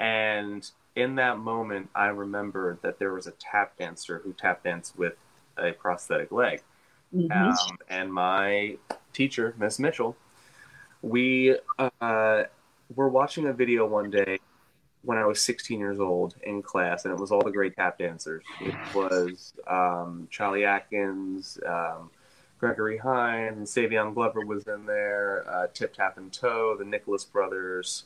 And 0.00 0.68
in 0.96 1.14
that 1.14 1.38
moment, 1.38 1.88
I 1.94 2.06
remembered 2.06 2.80
that 2.82 2.98
there 2.98 3.12
was 3.12 3.26
a 3.26 3.32
tap 3.32 3.78
dancer 3.78 4.20
who 4.24 4.32
tap 4.32 4.64
danced 4.64 4.98
with 4.98 5.14
a 5.56 5.72
prosthetic 5.72 6.32
leg. 6.32 6.62
Mm-hmm. 7.14 7.32
Um, 7.32 7.78
and 7.88 8.12
my 8.12 8.76
teacher, 9.12 9.54
Miss 9.56 9.78
Mitchell, 9.78 10.16
we 11.00 11.56
uh, 11.78 12.42
were 12.94 13.08
watching 13.08 13.46
a 13.46 13.52
video 13.52 13.86
one 13.86 14.10
day 14.10 14.40
when 15.02 15.18
I 15.18 15.24
was 15.26 15.40
16 15.40 15.78
years 15.78 16.00
old 16.00 16.34
in 16.42 16.62
class, 16.62 17.04
and 17.04 17.12
it 17.12 17.20
was 17.20 17.30
all 17.30 17.42
the 17.42 17.50
great 17.50 17.76
tap 17.76 17.98
dancers. 17.98 18.42
It 18.60 18.74
was 18.94 19.52
um, 19.66 20.28
Cholly 20.30 20.64
Atkins, 20.66 21.58
um, 21.66 22.10
Gregory 22.58 22.98
Hines, 22.98 23.56
and 23.56 23.66
Savion 23.66 24.14
Glover 24.14 24.44
was 24.44 24.66
in 24.66 24.86
there, 24.86 25.44
uh, 25.48 25.68
Tip 25.72 25.94
Tap 25.94 26.18
and 26.18 26.32
Toe, 26.32 26.76
the 26.76 26.84
Nicholas 26.84 27.24
Brothers, 27.24 28.04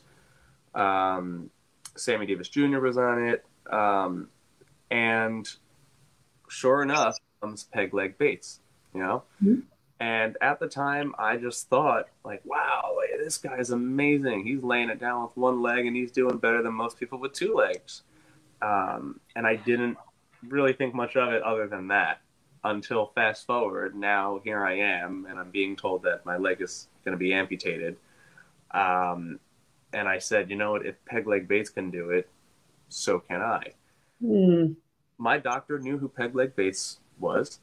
um, 0.75 1.49
Sammy 1.95 2.25
Davis 2.25 2.49
Jr. 2.49 2.79
was 2.79 2.97
on 2.97 3.27
it, 3.27 3.45
um, 3.71 4.29
and 4.91 5.49
sure 6.47 6.83
enough, 6.83 7.17
comes 7.41 7.63
Peg 7.65 7.93
Leg 7.93 8.17
Bates. 8.17 8.59
You 8.93 9.01
know, 9.01 9.23
mm-hmm. 9.43 9.61
And 9.99 10.37
at 10.41 10.59
the 10.59 10.67
time, 10.67 11.13
I 11.17 11.37
just 11.37 11.69
thought, 11.69 12.07
like, 12.25 12.41
wow, 12.45 12.97
this 13.23 13.37
guy 13.37 13.57
is 13.57 13.69
amazing. 13.69 14.45
He's 14.45 14.63
laying 14.63 14.89
it 14.89 14.99
down 14.99 15.23
with 15.23 15.37
one 15.37 15.61
leg 15.61 15.85
and 15.85 15.95
he's 15.95 16.11
doing 16.11 16.37
better 16.37 16.61
than 16.61 16.73
most 16.73 16.99
people 16.99 17.19
with 17.19 17.33
two 17.33 17.53
legs. 17.53 18.01
Um, 18.61 19.19
and 19.35 19.47
I 19.47 19.55
didn't 19.55 19.97
really 20.47 20.73
think 20.73 20.93
much 20.93 21.15
of 21.15 21.31
it 21.31 21.41
other 21.43 21.67
than 21.67 21.87
that 21.89 22.21
until 22.63 23.11
fast 23.15 23.45
forward. 23.45 23.95
Now 23.95 24.41
here 24.43 24.65
I 24.65 24.77
am, 24.79 25.25
and 25.29 25.39
I'm 25.39 25.51
being 25.51 25.75
told 25.75 26.03
that 26.03 26.25
my 26.25 26.37
leg 26.37 26.61
is 26.61 26.87
going 27.05 27.13
to 27.13 27.19
be 27.19 27.33
amputated. 27.33 27.97
Um, 28.71 29.39
and 29.93 30.07
I 30.07 30.17
said, 30.17 30.49
you 30.49 30.55
know 30.55 30.71
what? 30.71 30.85
If 30.85 30.95
Peg 31.05 31.27
Leg 31.27 31.47
Bates 31.47 31.69
can 31.69 31.91
do 31.91 32.09
it, 32.09 32.27
so 32.89 33.19
can 33.19 33.41
I. 33.41 33.73
Mm. 34.23 34.75
My 35.17 35.37
doctor 35.37 35.79
knew 35.79 35.97
who 35.97 36.07
Peg 36.07 36.35
Leg 36.35 36.55
Bates 36.55 36.99
was 37.19 37.59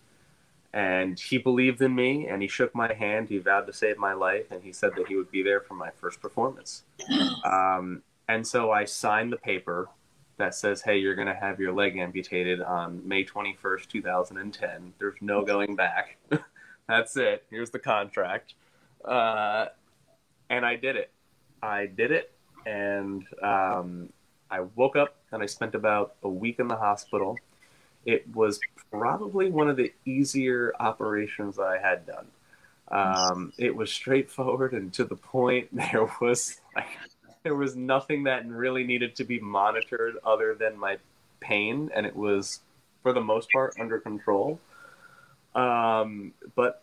and 0.73 1.19
he 1.19 1.37
believed 1.39 1.83
in 1.83 1.95
me 1.95 2.29
and 2.29 2.43
he 2.43 2.49
shook 2.49 2.75
my 2.75 2.93
hand 2.93 3.29
he 3.29 3.39
vowed 3.39 3.67
to 3.67 3.73
save 3.73 3.99
my 3.99 4.13
life 4.13 4.51
and 4.51 4.63
he 4.63 4.73
said 4.73 4.93
that 4.97 5.07
he 5.09 5.17
would 5.17 5.31
be 5.31 5.43
there 5.43 5.61
for 5.61 5.75
my 5.75 5.91
first 6.01 6.21
performance. 6.21 6.85
Um, 7.45 8.03
and 8.29 8.47
so 8.47 8.71
i 8.71 8.85
signed 8.85 9.33
the 9.33 9.37
paper 9.37 9.89
that 10.37 10.55
says 10.55 10.83
hey 10.83 10.99
you're 10.99 11.17
going 11.17 11.27
to 11.27 11.35
have 11.35 11.59
your 11.59 11.73
leg 11.73 11.97
amputated 11.97 12.61
on 12.63 13.07
may 13.07 13.25
21st 13.25 13.89
2010 13.89 14.93
there's 14.99 15.17
no 15.21 15.45
going 15.45 15.75
back. 15.75 16.17
That's 16.89 17.17
it. 17.17 17.45
Here's 17.51 17.71
the 17.71 17.79
contract. 17.79 18.55
Uh, 19.05 19.67
and 20.49 20.65
i 20.65 20.77
did 20.77 20.97
it. 20.97 21.11
I 21.63 21.87
did 21.87 22.13
it 22.13 22.33
and 22.67 23.25
um, 23.43 24.09
i 24.51 24.61
woke 24.77 24.97
up 24.97 25.17
and 25.33 25.43
i 25.43 25.47
spent 25.47 25.75
about 25.75 26.15
a 26.23 26.29
week 26.29 26.59
in 26.59 26.69
the 26.69 26.77
hospital 26.77 27.39
it 28.05 28.35
was 28.35 28.61
probably 28.91 29.51
one 29.51 29.69
of 29.69 29.77
the 29.77 29.93
easier 30.05 30.73
operations 30.81 31.59
I 31.59 31.79
had 31.79 32.07
done. 32.07 32.27
Um, 32.89 33.53
it 33.57 33.75
was 33.75 33.93
straightforward 33.93 34.73
and 34.73 34.93
to 34.95 35.05
the 35.05 35.17
point. 35.17 35.69
There 35.93 36.09
was 36.21 36.61
like, 36.75 36.87
there 37.43 37.55
was 37.55 37.77
nothing 37.77 38.25
that 38.25 38.47
really 38.47 38.85
needed 38.85 39.17
to 39.17 39.25
be 39.25 39.39
monitored 39.39 40.17
other 40.25 40.55
than 40.55 40.79
my 40.79 40.99
pain, 41.41 41.91
and 41.95 42.05
it 42.05 42.15
was 42.15 42.61
for 43.03 43.13
the 43.13 43.21
most 43.21 43.51
part 43.51 43.75
under 43.79 43.99
control. 43.99 44.59
Um, 45.55 46.33
but 46.55 46.83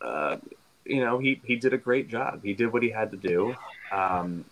uh, 0.00 0.38
you 0.84 1.04
know, 1.04 1.18
he 1.18 1.40
he 1.44 1.56
did 1.56 1.72
a 1.72 1.78
great 1.78 2.08
job. 2.08 2.42
He 2.42 2.54
did 2.54 2.72
what 2.72 2.82
he 2.82 2.90
had 2.90 3.10
to 3.12 3.16
do. 3.16 3.54
Um, 3.92 4.44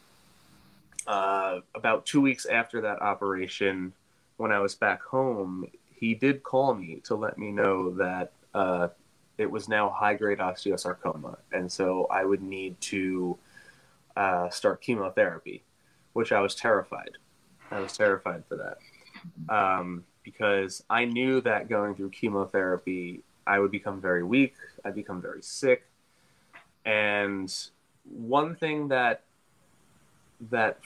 uh, 1.07 1.61
about 1.75 2.07
two 2.07 2.21
weeks 2.21 2.47
after 2.47 2.83
that 2.83 3.03
operation, 3.03 3.93
when 4.37 4.53
I 4.53 4.61
was 4.61 4.75
back 4.75 5.03
home, 5.03 5.67
he 6.01 6.15
did 6.15 6.43
call 6.43 6.75
me 6.75 7.01
to 7.05 7.15
let 7.15 7.37
me 7.37 7.53
know 7.53 7.91
that 7.91 8.33
uh, 8.55 8.89
it 9.37 9.51
was 9.51 9.69
now 9.69 9.91
high 9.91 10.15
grade 10.15 10.39
osteosarcoma, 10.39 11.37
and 11.53 11.71
so 11.71 12.07
I 12.11 12.25
would 12.25 12.43
need 12.43 12.81
to 12.83 13.37
uh, 14.17 14.49
start 14.49 14.81
chemotherapy, 14.81 15.63
which 16.15 16.33
I 16.33 16.41
was 16.41 16.55
terrified. 16.55 17.19
I 17.71 17.81
was 17.81 17.97
terrified 17.97 18.45
for 18.49 18.57
that 18.57 19.55
um, 19.55 20.05
because 20.25 20.83
I 20.89 21.05
knew 21.05 21.43
that 21.43 21.69
going 21.69 21.95
through 21.95 22.11
chemotherapy, 22.11 23.23
I 23.47 23.59
would 23.59 23.71
become 23.71 24.01
very 24.01 24.25
weak. 24.25 24.55
I'd 24.85 24.95
become 24.95 25.21
very 25.21 25.43
sick, 25.43 25.85
and 26.87 27.55
one 28.05 28.57
thing 28.57 28.89
that 28.89 29.23
that 30.51 30.79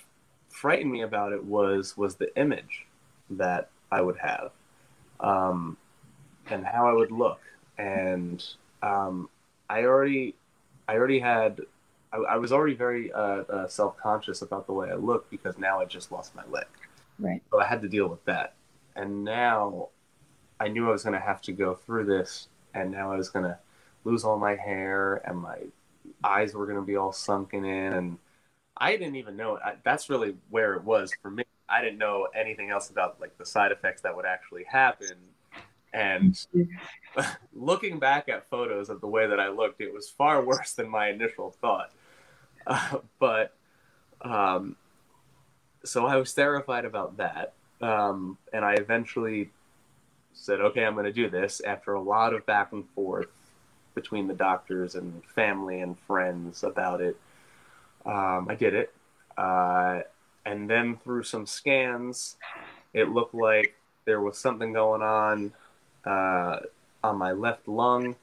frightened 0.49 0.91
me 0.91 1.03
about 1.03 1.33
it 1.33 1.45
was 1.45 1.97
was 1.97 2.17
the 2.17 2.37
image 2.37 2.87
that 3.31 3.71
I 3.93 4.01
would 4.01 4.19
have 4.19 4.51
um, 5.25 5.77
and 6.51 6.65
how 6.65 6.87
I 6.87 6.93
would 6.93 7.11
look. 7.11 7.41
And 7.79 8.45
um, 8.83 9.29
I 9.69 9.85
already, 9.85 10.35
I 10.87 10.95
already 10.95 11.19
had, 11.19 11.61
I, 12.13 12.19
I 12.19 12.37
was 12.37 12.53
already 12.53 12.75
very 12.75 13.13
uh, 13.13 13.43
uh, 13.49 13.69
self 13.69 13.97
conscious 13.97 14.43
about 14.43 14.67
the 14.67 14.73
way 14.73 14.91
I 14.91 14.95
looked 14.95 15.31
because 15.31 15.59
now 15.59 15.81
I 15.81 15.87
just 15.87 16.13
lost 16.13 16.35
my 16.37 16.45
leg. 16.51 16.67
Right. 17.19 17.43
So 17.51 17.61
I 17.61 17.67
had 17.67 17.81
to 17.83 17.89
deal 17.89 18.09
with 18.09 18.25
that. 18.27 18.55
And 18.95 19.25
now 19.25 19.89
I 20.61 20.69
knew 20.69 20.89
I 20.89 20.93
was 20.93 21.03
going 21.03 21.15
to 21.15 21.25
have 21.25 21.41
to 21.43 21.53
go 21.53 21.75
through 21.75 22.05
this, 22.05 22.49
and 22.75 22.93
now 22.93 23.13
I 23.13 23.17
was 23.17 23.29
going 23.29 23.45
to 23.45 23.59
lose 24.05 24.25
all 24.25 24.39
my 24.39 24.55
hair, 24.55 25.17
and 25.27 25.39
my 25.39 25.59
eyes 26.23 26.55
were 26.55 26.67
going 26.67 26.79
to 26.79 26.85
be 26.85 26.97
all 26.97 27.13
sunken 27.13 27.65
in, 27.65 27.93
and 27.93 28.19
I 28.77 28.93
didn't 28.93 29.17
even 29.17 29.37
know. 29.37 29.59
I, 29.59 29.75
that's 29.83 30.09
really 30.09 30.37
where 30.51 30.75
it 30.75 30.85
was 30.85 31.13
for 31.23 31.31
me. 31.31 31.45
I 31.75 31.83
didn't 31.83 31.99
know 31.99 32.29
anything 32.35 32.71
else 32.71 32.89
about 32.91 33.21
like 33.21 33.37
the 33.37 33.45
side 33.45 33.73
effects 33.73 34.03
that 34.03 34.15
would 34.15 34.27
actually 34.27 34.65
happen. 34.65 35.17
And 35.93 36.39
looking 37.53 37.99
back 37.99 38.29
at 38.29 38.49
photos 38.49 38.91
of 38.91 39.01
the 39.01 39.09
way 39.09 39.27
that 39.27 39.41
I 39.41 39.49
looked, 39.49 39.81
it 39.81 39.93
was 39.93 40.09
far 40.09 40.41
worse 40.47 40.73
than 40.73 40.89
my 40.89 41.09
initial 41.09 41.51
thought. 41.61 41.91
Uh, 42.67 42.99
but 43.19 43.55
um, 44.21 44.77
so 45.85 46.07
I 46.07 46.17
was 46.17 46.33
terrified 46.33 46.85
about 46.85 47.17
that. 47.17 47.55
Um, 47.81 48.39
and 48.53 48.65
I 48.65 48.75
eventually 48.75 49.51
said, 50.33 50.61
okay, 50.61 50.85
I'm 50.85 50.95
going 50.95 51.07
to 51.07 51.13
do 51.13 51.29
this 51.29 51.61
after 51.61 51.95
a 51.95 52.01
lot 52.01 52.35
of 52.35 52.47
back 52.47 52.73
and 52.73 52.89
forth 52.91 53.29
between 53.97 54.29
the 54.29 54.35
doctors 54.35 54.95
and 54.95 55.25
family 55.25 55.81
and 55.81 55.99
friends 55.99 56.63
about 56.63 57.01
it. 57.01 57.17
Um, 58.07 58.47
I 58.49 58.55
did 58.55 58.75
it. 58.75 58.95
Uh, 59.37 60.01
and 60.47 60.69
then 60.69 60.97
through 60.97 61.23
some 61.23 61.47
scans, 61.47 62.37
it 62.93 63.09
looked 63.09 63.35
like 63.35 63.75
there 64.05 64.21
was 64.21 64.39
something 64.39 64.73
going 64.73 65.03
on 65.03 65.53
uh, 66.05 66.61
on 67.03 67.17
my 67.17 67.33
left 67.33 67.67
lung, 67.67 68.15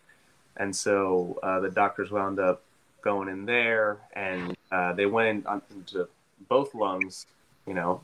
and 0.58 0.76
so 0.76 1.40
uh, 1.44 1.60
the 1.60 1.70
doctors 1.70 2.12
wound 2.12 2.40
up 2.40 2.62
going 3.02 3.28
in 3.28 3.46
there, 3.46 3.98
and 4.14 4.56
uh, 4.72 4.94
they 4.94 5.06
went 5.06 5.28
in 5.28 5.48
on, 5.48 5.62
into 5.72 6.08
both 6.48 6.74
lungs, 6.76 7.26
you 7.66 7.74
know, 7.74 8.02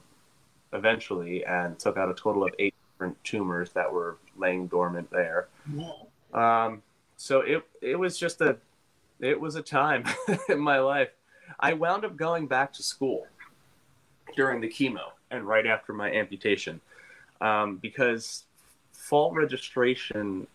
eventually, 0.74 1.46
and 1.46 1.78
took 1.80 1.98
out 1.98 2.10
a 2.10 2.14
total 2.14 2.44
of 2.44 2.54
eight 2.60 2.74
different 2.94 3.24
tumors 3.24 3.72
that 3.72 3.92
were 3.92 4.18
laying 4.38 4.68
dormant 4.68 5.10
there. 5.12 5.48
Um, 6.34 6.82
so 7.18 7.42
it 7.42 7.64
it 7.82 7.98
was 7.98 8.18
just 8.18 8.42
a 8.42 8.58
it 9.20 9.40
was 9.40 9.56
a 9.56 9.62
time 9.62 10.06
in 10.50 10.60
my 10.60 10.80
life. 10.80 11.10
I 11.60 11.74
wound 11.74 12.04
up 12.04 12.18
going 12.18 12.48
back 12.48 12.74
to 12.74 12.84
school 12.84 13.26
during 14.36 14.62
the 14.62 14.68
chemo 14.68 15.12
and 15.32 15.48
right 15.48 15.66
after 15.66 15.94
my 15.94 16.12
amputation 16.12 16.80
um, 17.42 17.78
because 17.78 18.44
fall 18.92 19.34
registration 19.34 20.48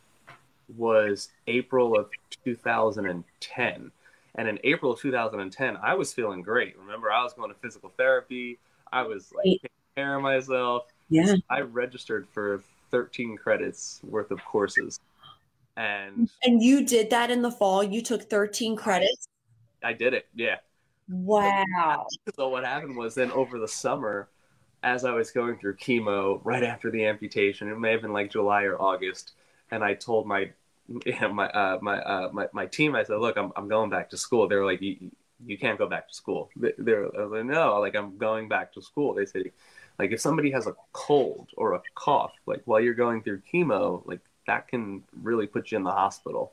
was 0.76 1.28
April 1.46 1.98
of 1.98 2.10
2010. 2.44 3.90
And 4.34 4.48
in 4.48 4.58
April 4.64 4.92
of 4.92 5.00
2010, 5.00 5.76
I 5.82 5.94
was 5.94 6.12
feeling 6.12 6.42
great. 6.42 6.78
Remember, 6.78 7.12
I 7.12 7.22
was 7.22 7.34
going 7.34 7.52
to 7.52 7.58
physical 7.58 7.92
therapy. 7.96 8.58
I 8.92 9.02
was 9.02 9.32
like 9.34 9.44
taking 9.44 9.70
care 9.96 10.16
of 10.16 10.22
myself. 10.22 10.84
Yeah. 11.10 11.34
I 11.50 11.60
registered 11.60 12.26
for 12.32 12.62
13 12.90 13.36
credits 13.36 14.00
worth 14.02 14.30
of 14.30 14.42
courses. 14.44 14.98
And 15.76 16.30
And 16.42 16.62
you 16.62 16.84
did 16.84 17.10
that 17.10 17.30
in 17.30 17.42
the 17.42 17.50
fall. 17.50 17.82
You 17.82 18.02
took 18.02 18.28
13 18.28 18.76
credits. 18.76 19.28
I 19.82 19.92
did 19.92 20.14
it. 20.14 20.26
Yeah. 20.34 20.56
Wow. 21.12 22.06
So 22.36 22.48
what 22.48 22.64
happened 22.64 22.96
was 22.96 23.14
then 23.14 23.30
over 23.32 23.58
the 23.58 23.68
summer, 23.68 24.28
as 24.82 25.04
I 25.04 25.12
was 25.12 25.30
going 25.30 25.58
through 25.58 25.76
chemo 25.76 26.40
right 26.44 26.62
after 26.62 26.90
the 26.90 27.04
amputation, 27.06 27.68
it 27.68 27.78
may 27.78 27.92
have 27.92 28.02
been 28.02 28.12
like 28.14 28.30
July 28.30 28.64
or 28.64 28.80
August, 28.80 29.32
and 29.70 29.84
I 29.84 29.94
told 29.94 30.26
my 30.26 30.52
yeah, 31.06 31.28
my 31.32 31.48
uh, 31.50 31.78
my, 31.82 32.00
uh, 32.02 32.30
my 32.32 32.48
my 32.52 32.66
team, 32.66 32.94
I 32.96 33.04
said, 33.04 33.18
"Look, 33.18 33.36
I'm 33.36 33.52
I'm 33.56 33.68
going 33.68 33.90
back 33.90 34.10
to 34.10 34.16
school." 34.16 34.48
They 34.48 34.56
were 34.56 34.66
like, 34.66 34.80
"You 34.82 35.10
you 35.46 35.58
can't 35.58 35.78
go 35.78 35.88
back 35.88 36.08
to 36.08 36.14
school." 36.14 36.50
They, 36.56 36.72
they're 36.78 37.04
I 37.16 37.24
was 37.24 37.32
like, 37.32 37.44
"No, 37.46 37.80
like 37.80 37.94
I'm 37.96 38.16
going 38.18 38.48
back 38.48 38.72
to 38.74 38.82
school." 38.82 39.14
They 39.14 39.26
said, 39.26 39.52
"Like 39.98 40.12
if 40.12 40.20
somebody 40.20 40.50
has 40.52 40.66
a 40.66 40.74
cold 40.92 41.50
or 41.56 41.74
a 41.74 41.82
cough, 41.94 42.32
like 42.46 42.62
while 42.66 42.80
you're 42.80 42.94
going 42.94 43.22
through 43.22 43.42
chemo, 43.52 44.06
like 44.06 44.20
that 44.46 44.68
can 44.68 45.04
really 45.22 45.46
put 45.46 45.70
you 45.72 45.76
in 45.78 45.84
the 45.84 45.92
hospital." 45.92 46.52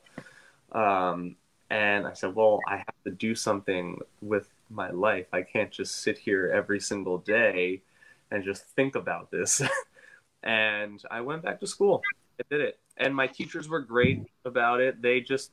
Um, 0.72 1.36
and 1.70 2.06
I 2.06 2.12
said, 2.12 2.34
"Well, 2.34 2.60
I 2.66 2.78
have 2.78 2.94
to 3.04 3.10
do 3.10 3.34
something 3.34 3.98
with 4.20 4.48
my 4.68 4.90
life. 4.90 5.26
I 5.32 5.42
can't 5.42 5.70
just 5.70 6.02
sit 6.02 6.18
here 6.18 6.50
every 6.52 6.80
single 6.80 7.18
day 7.18 7.82
and 8.30 8.44
just 8.44 8.64
think 8.64 8.96
about 8.96 9.30
this." 9.30 9.62
and 10.42 11.02
I 11.10 11.20
went 11.20 11.42
back 11.42 11.60
to 11.60 11.66
school. 11.66 12.02
I 12.40 12.44
did 12.50 12.60
it, 12.60 12.78
and 12.96 13.14
my 13.14 13.28
teachers 13.28 13.68
were 13.68 13.80
great 13.80 14.22
about 14.44 14.80
it. 14.80 15.00
They 15.00 15.20
just 15.20 15.52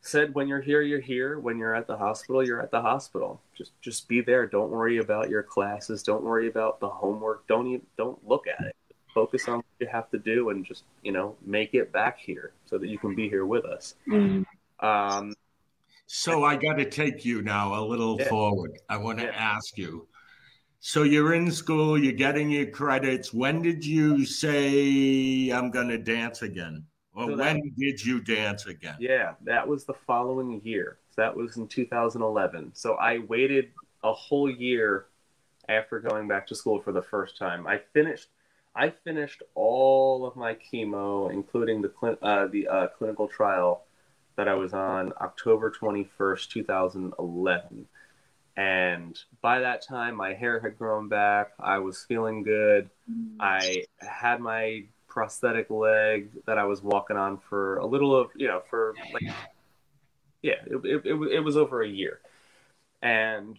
said, 0.00 0.34
"When 0.34 0.46
you're 0.46 0.60
here, 0.60 0.82
you're 0.82 1.00
here. 1.00 1.40
When 1.40 1.58
you're 1.58 1.74
at 1.74 1.88
the 1.88 1.96
hospital, 1.96 2.46
you're 2.46 2.62
at 2.62 2.70
the 2.70 2.80
hospital. 2.80 3.40
Just 3.56 3.72
just 3.80 4.06
be 4.06 4.20
there. 4.20 4.46
Don't 4.46 4.70
worry 4.70 4.98
about 4.98 5.28
your 5.28 5.42
classes. 5.42 6.02
Don't 6.02 6.22
worry 6.22 6.48
about 6.48 6.78
the 6.78 6.88
homework. 6.88 7.46
Don't 7.48 7.66
even, 7.66 7.86
don't 7.96 8.26
look 8.26 8.46
at 8.46 8.64
it. 8.66 8.76
Focus 9.12 9.48
on 9.48 9.56
what 9.56 9.64
you 9.80 9.88
have 9.88 10.10
to 10.10 10.18
do, 10.18 10.50
and 10.50 10.64
just 10.64 10.84
you 11.02 11.10
know 11.10 11.36
make 11.44 11.74
it 11.74 11.90
back 11.90 12.18
here 12.20 12.52
so 12.66 12.78
that 12.78 12.88
you 12.88 12.98
can 12.98 13.16
be 13.16 13.28
here 13.28 13.46
with 13.46 13.64
us." 13.64 13.94
Mm. 14.06 14.44
Um, 14.80 15.34
So 16.10 16.42
I 16.42 16.56
got 16.56 16.74
to 16.78 16.88
take 16.88 17.24
you 17.26 17.42
now 17.42 17.78
a 17.78 17.82
little 17.84 18.16
Yeah. 18.18 18.30
forward. 18.30 18.78
I 18.88 18.96
want 18.96 19.18
to 19.18 19.26
Yeah. 19.26 19.32
ask 19.56 19.76
you. 19.76 20.08
So 20.80 21.02
you're 21.02 21.34
in 21.34 21.50
school, 21.50 21.98
you're 21.98 22.14
getting 22.14 22.50
your 22.50 22.64
credits. 22.70 23.34
When 23.34 23.60
did 23.60 23.84
you 23.84 24.24
say 24.24 25.50
I'm 25.50 25.70
going 25.70 25.88
to 25.88 25.98
dance 25.98 26.40
again? 26.40 26.86
Or 27.14 27.24
So 27.26 27.36
that- 27.36 27.56
when 27.56 27.74
did 27.76 28.02
you 28.02 28.20
dance 28.22 28.64
again? 28.66 28.96
Yeah, 28.98 29.34
that 29.42 29.66
was 29.68 29.84
the 29.84 29.92
following 29.92 30.62
year. 30.64 30.98
So 31.10 31.20
that 31.20 31.36
was 31.36 31.58
in 31.58 31.68
2011. 31.68 32.74
So 32.74 32.94
I 32.94 33.18
waited 33.18 33.72
a 34.02 34.12
whole 34.14 34.48
year 34.48 35.08
after 35.68 36.00
going 36.00 36.26
back 36.26 36.46
to 36.46 36.54
school 36.54 36.80
for 36.80 36.92
the 36.92 37.02
first 37.02 37.36
time. 37.36 37.66
I 37.66 37.78
finished 37.92 38.28
I 38.74 38.90
finished 38.90 39.42
all 39.56 40.24
of 40.24 40.36
my 40.36 40.54
chemo, 40.54 41.32
including 41.32 41.82
the 41.82 41.88
clin- 41.88 42.18
uh, 42.22 42.46
the 42.46 42.68
uh, 42.68 42.86
clinical 42.88 43.26
trial 43.26 43.87
that 44.38 44.46
I 44.46 44.54
was 44.54 44.72
on 44.72 45.12
October 45.20 45.68
21st, 45.68 46.48
2011. 46.48 47.88
And 48.56 49.18
by 49.42 49.58
that 49.58 49.84
time, 49.84 50.14
my 50.14 50.32
hair 50.32 50.60
had 50.60 50.78
grown 50.78 51.08
back. 51.08 51.54
I 51.58 51.78
was 51.78 52.04
feeling 52.04 52.44
good. 52.44 52.88
I 53.40 53.82
had 53.96 54.40
my 54.40 54.84
prosthetic 55.08 55.70
leg 55.70 56.30
that 56.46 56.56
I 56.56 56.66
was 56.66 56.82
walking 56.82 57.16
on 57.16 57.38
for 57.38 57.78
a 57.78 57.86
little 57.86 58.14
of, 58.14 58.30
you 58.36 58.46
know, 58.46 58.62
for 58.70 58.94
like, 59.12 59.24
yeah, 60.40 60.62
it, 60.66 60.84
it, 60.84 61.02
it, 61.04 61.32
it 61.32 61.40
was 61.40 61.56
over 61.56 61.82
a 61.82 61.88
year. 61.88 62.20
And 63.02 63.58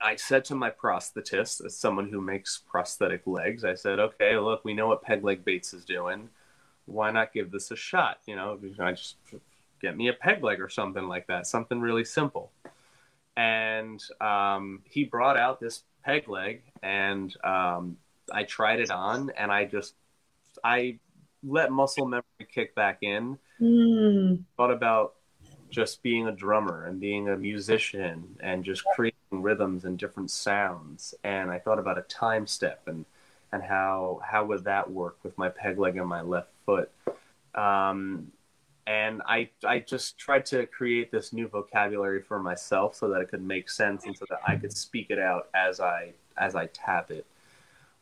I 0.00 0.16
said 0.16 0.44
to 0.46 0.56
my 0.56 0.70
prosthetist, 0.70 1.64
as 1.64 1.76
someone 1.76 2.08
who 2.08 2.20
makes 2.20 2.58
prosthetic 2.58 3.24
legs, 3.28 3.64
I 3.64 3.74
said, 3.74 4.00
okay, 4.00 4.36
look, 4.36 4.64
we 4.64 4.74
know 4.74 4.88
what 4.88 5.02
Peg 5.02 5.22
Leg 5.22 5.44
Bates 5.44 5.72
is 5.72 5.84
doing. 5.84 6.28
Why 6.86 7.10
not 7.10 7.32
give 7.32 7.50
this 7.50 7.70
a 7.70 7.76
shot? 7.76 8.18
You 8.26 8.36
know, 8.36 8.58
I 8.78 8.92
just 8.92 9.16
get 9.80 9.96
me 9.96 10.08
a 10.08 10.12
peg 10.12 10.42
leg 10.42 10.60
or 10.60 10.68
something 10.68 11.08
like 11.08 11.26
that, 11.26 11.46
something 11.46 11.80
really 11.80 12.04
simple. 12.04 12.52
And 13.36 14.02
um, 14.20 14.80
he 14.84 15.04
brought 15.04 15.36
out 15.36 15.60
this 15.60 15.82
peg 16.04 16.28
leg, 16.28 16.62
and 16.82 17.34
um, 17.44 17.96
I 18.30 18.44
tried 18.44 18.80
it 18.80 18.90
on, 18.90 19.30
and 19.30 19.50
I 19.50 19.64
just, 19.64 19.94
I 20.62 20.98
let 21.42 21.72
muscle 21.72 22.06
memory 22.06 22.24
kick 22.52 22.74
back 22.74 22.98
in. 23.02 23.38
Mm. 23.60 24.42
Thought 24.56 24.72
about 24.72 25.14
just 25.70 26.02
being 26.02 26.28
a 26.28 26.32
drummer 26.32 26.86
and 26.86 27.00
being 27.00 27.28
a 27.28 27.36
musician 27.36 28.36
and 28.40 28.62
just 28.62 28.84
creating 28.94 29.16
rhythms 29.30 29.84
and 29.84 29.98
different 29.98 30.30
sounds. 30.30 31.14
And 31.24 31.50
I 31.50 31.58
thought 31.58 31.78
about 31.78 31.98
a 31.98 32.02
time 32.02 32.46
step 32.46 32.82
and 32.86 33.04
and 33.52 33.62
how 33.62 34.20
how 34.24 34.44
would 34.44 34.64
that 34.64 34.90
work 34.90 35.18
with 35.22 35.36
my 35.36 35.48
peg 35.48 35.78
leg 35.78 35.96
and 35.96 36.08
my 36.08 36.22
left 36.22 36.51
foot. 36.64 36.90
Um, 37.54 38.32
and 38.86 39.22
I 39.26 39.48
I 39.64 39.78
just 39.78 40.18
tried 40.18 40.44
to 40.46 40.66
create 40.66 41.12
this 41.12 41.32
new 41.32 41.46
vocabulary 41.48 42.20
for 42.20 42.38
myself 42.38 42.96
so 42.96 43.08
that 43.08 43.20
it 43.20 43.28
could 43.28 43.42
make 43.42 43.70
sense 43.70 44.04
and 44.04 44.16
so 44.16 44.24
that 44.28 44.40
I 44.46 44.56
could 44.56 44.76
speak 44.76 45.08
it 45.10 45.18
out 45.18 45.48
as 45.54 45.78
I 45.80 46.12
as 46.36 46.56
I 46.56 46.66
tap 46.66 47.10
it. 47.10 47.26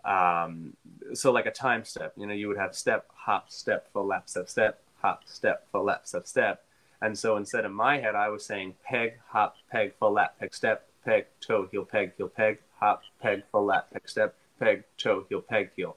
Um, 0.05 0.75
so 1.12 1.31
like 1.31 1.46
a 1.46 1.51
time 1.51 1.85
step, 1.85 2.14
you 2.16 2.27
know, 2.27 2.33
you 2.33 2.49
would 2.49 2.57
have 2.57 2.75
step, 2.75 3.07
hop, 3.14 3.51
step, 3.51 3.92
full 3.92 4.07
lap, 4.07 4.29
step, 4.29 4.49
step, 4.49 4.81
hop, 5.03 5.23
step, 5.27 5.66
full 5.70 5.85
lap, 5.85 6.07
step, 6.07 6.27
step. 6.27 6.64
And 7.03 7.18
so 7.18 7.37
instead 7.37 7.64
of 7.64 7.73
my 7.73 7.99
head, 7.99 8.14
I 8.14 8.29
was 8.29 8.44
saying 8.44 8.75
peg, 8.85 9.18
hop, 9.29 9.57
peg, 9.70 9.94
full 9.99 10.12
lap, 10.12 10.37
peg, 10.38 10.55
step, 10.55 10.87
peg, 11.05 11.27
toe, 11.40 11.68
heel, 11.70 11.85
peg, 11.85 12.12
heel, 12.16 12.29
peg, 12.29 12.59
hop, 12.79 13.03
peg, 13.20 13.42
full 13.51 13.66
lap, 13.66 13.90
peg, 13.92 14.09
step, 14.09 14.35
peg, 14.59 14.85
toe, 14.96 15.27
heel, 15.29 15.42
peg, 15.42 15.70
heel. 15.77 15.96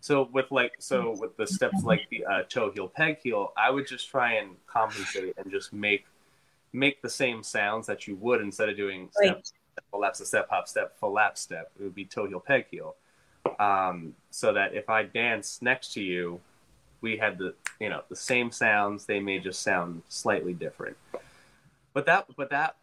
So 0.00 0.28
with 0.32 0.50
like 0.50 0.74
so 0.78 1.16
with 1.18 1.36
the 1.36 1.46
steps 1.46 1.82
like 1.82 2.08
the 2.10 2.24
uh, 2.24 2.42
toe, 2.48 2.70
heel, 2.70 2.88
peg, 2.88 3.18
heel, 3.22 3.52
I 3.56 3.70
would 3.70 3.86
just 3.86 4.08
try 4.08 4.34
and 4.34 4.50
compensate 4.66 5.34
and 5.36 5.50
just 5.50 5.72
make 5.72 6.06
make 6.72 7.02
the 7.02 7.10
same 7.10 7.42
sounds 7.42 7.86
that 7.86 8.06
you 8.06 8.16
would 8.16 8.40
instead 8.40 8.68
of 8.68 8.76
doing 8.76 9.08
step, 9.12 9.34
Right. 9.34 9.46
step 9.46 9.84
full 9.90 10.00
lap, 10.00 10.16
step, 10.16 10.48
hop, 10.50 10.68
step, 10.68 10.98
full 10.98 11.12
lap, 11.12 11.38
step. 11.38 11.70
It 11.78 11.82
would 11.82 11.94
be 11.94 12.04
toe, 12.04 12.26
heel, 12.26 12.40
peg, 12.40 12.66
heel. 12.70 12.96
Um, 13.58 14.14
so 14.30 14.52
that 14.52 14.74
if 14.74 14.90
I 14.90 15.04
dance 15.04 15.60
next 15.62 15.92
to 15.94 16.02
you, 16.02 16.40
we 17.00 17.16
had 17.16 17.38
the 17.38 17.54
you 17.80 17.88
know 17.88 18.02
the 18.08 18.16
same 18.16 18.50
sounds. 18.50 19.06
They 19.06 19.20
may 19.20 19.38
just 19.38 19.62
sound 19.62 20.02
slightly 20.08 20.52
different. 20.52 20.96
But 21.92 22.06
that 22.06 22.26
but 22.36 22.50
that 22.50 22.76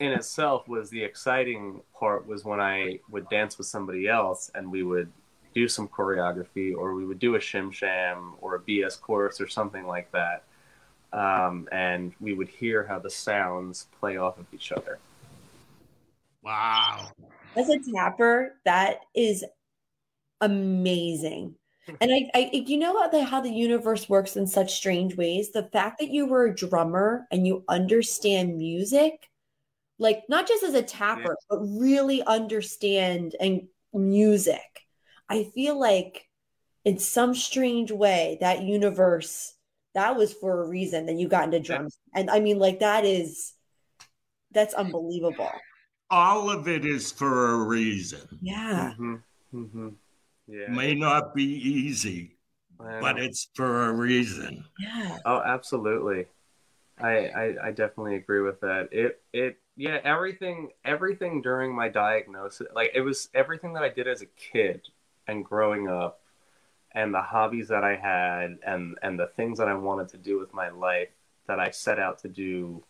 in 0.00 0.12
itself 0.12 0.68
was 0.68 0.90
the 0.90 1.02
exciting 1.02 1.80
part 1.98 2.26
was 2.26 2.44
when 2.44 2.60
I 2.60 2.98
would 3.10 3.28
dance 3.28 3.58
with 3.58 3.66
somebody 3.66 4.08
else 4.08 4.50
and 4.54 4.70
we 4.70 4.82
would 4.82 5.10
do 5.54 5.68
some 5.68 5.88
choreography 5.88 6.74
or 6.76 6.94
we 6.94 7.04
would 7.04 7.18
do 7.18 7.36
a 7.36 7.38
shim 7.38 7.72
sham 7.72 8.34
or 8.40 8.56
a 8.56 8.60
BS 8.60 9.00
chorus 9.00 9.40
or 9.40 9.48
something 9.48 9.86
like 9.86 10.10
that. 10.12 10.44
Um, 11.12 11.68
and 11.70 12.12
we 12.20 12.34
would 12.34 12.48
hear 12.48 12.84
how 12.84 12.98
the 12.98 13.10
sounds 13.10 13.86
play 14.00 14.16
off 14.16 14.38
of 14.38 14.46
each 14.52 14.72
other. 14.72 14.98
Wow. 16.42 17.12
As 17.56 17.68
a 17.68 17.78
tapper, 17.92 18.56
that 18.64 19.00
is 19.14 19.44
amazing. 20.40 21.54
And 22.00 22.12
I, 22.12 22.30
I 22.34 22.50
you 22.52 22.78
know 22.78 22.98
how 22.98 23.08
the, 23.08 23.22
how 23.22 23.40
the 23.40 23.50
universe 23.50 24.08
works 24.08 24.36
in 24.36 24.46
such 24.46 24.74
strange 24.74 25.16
ways. 25.16 25.52
The 25.52 25.68
fact 25.72 26.00
that 26.00 26.10
you 26.10 26.26
were 26.26 26.46
a 26.46 26.54
drummer 26.54 27.26
and 27.30 27.46
you 27.46 27.62
understand 27.68 28.56
music, 28.56 29.28
like 29.98 30.22
not 30.28 30.48
just 30.48 30.64
as 30.64 30.74
a 30.74 30.82
tapper, 30.82 31.36
but 31.48 31.58
really 31.58 32.22
understand 32.22 33.36
and 33.38 33.68
music. 33.92 34.73
I 35.28 35.44
feel 35.54 35.78
like 35.78 36.28
in 36.84 36.98
some 36.98 37.34
strange 37.34 37.90
way 37.90 38.38
that 38.40 38.62
universe 38.62 39.54
that 39.94 40.16
was 40.16 40.32
for 40.32 40.62
a 40.62 40.68
reason 40.68 41.06
that 41.06 41.14
you 41.14 41.28
got 41.28 41.44
into 41.44 41.60
drums. 41.60 41.98
And 42.14 42.28
I 42.28 42.40
mean, 42.40 42.58
like 42.58 42.80
that 42.80 43.04
is 43.04 43.54
that's 44.52 44.74
unbelievable. 44.74 45.50
All 46.10 46.50
of 46.50 46.68
it 46.68 46.84
is 46.84 47.10
for 47.10 47.54
a 47.54 47.56
reason. 47.64 48.26
Yeah. 48.40 48.92
Mm-hmm. 48.98 49.14
Mm-hmm. 49.54 49.88
Yeah. 50.46 50.68
May 50.68 50.94
not 50.94 51.34
be 51.34 51.44
easy, 51.44 52.36
but 52.78 53.18
it's 53.18 53.48
for 53.54 53.88
a 53.88 53.92
reason. 53.92 54.64
Yeah. 54.78 55.18
Oh, 55.24 55.40
absolutely. 55.40 56.26
I, 56.98 57.08
I 57.08 57.54
I 57.66 57.70
definitely 57.70 58.16
agree 58.16 58.40
with 58.40 58.60
that. 58.60 58.88
It 58.92 59.20
it 59.32 59.58
yeah, 59.76 59.98
everything 60.04 60.70
everything 60.84 61.42
during 61.42 61.74
my 61.74 61.88
diagnosis, 61.88 62.68
like 62.74 62.92
it 62.94 63.00
was 63.00 63.28
everything 63.34 63.72
that 63.74 63.82
I 63.82 63.88
did 63.88 64.06
as 64.06 64.22
a 64.22 64.26
kid 64.26 64.82
and 65.26 65.44
growing 65.44 65.88
up 65.88 66.20
and 66.92 67.12
the 67.12 67.20
hobbies 67.22 67.68
that 67.68 67.84
I 67.84 67.96
had 67.96 68.58
and 68.66 68.98
and 69.02 69.18
the 69.18 69.26
things 69.26 69.58
that 69.58 69.68
I 69.68 69.74
wanted 69.74 70.08
to 70.10 70.16
do 70.16 70.38
with 70.38 70.52
my 70.54 70.68
life 70.70 71.08
that 71.46 71.58
I 71.60 71.70
set 71.70 71.98
out 71.98 72.18
to 72.20 72.28
do 72.28 72.82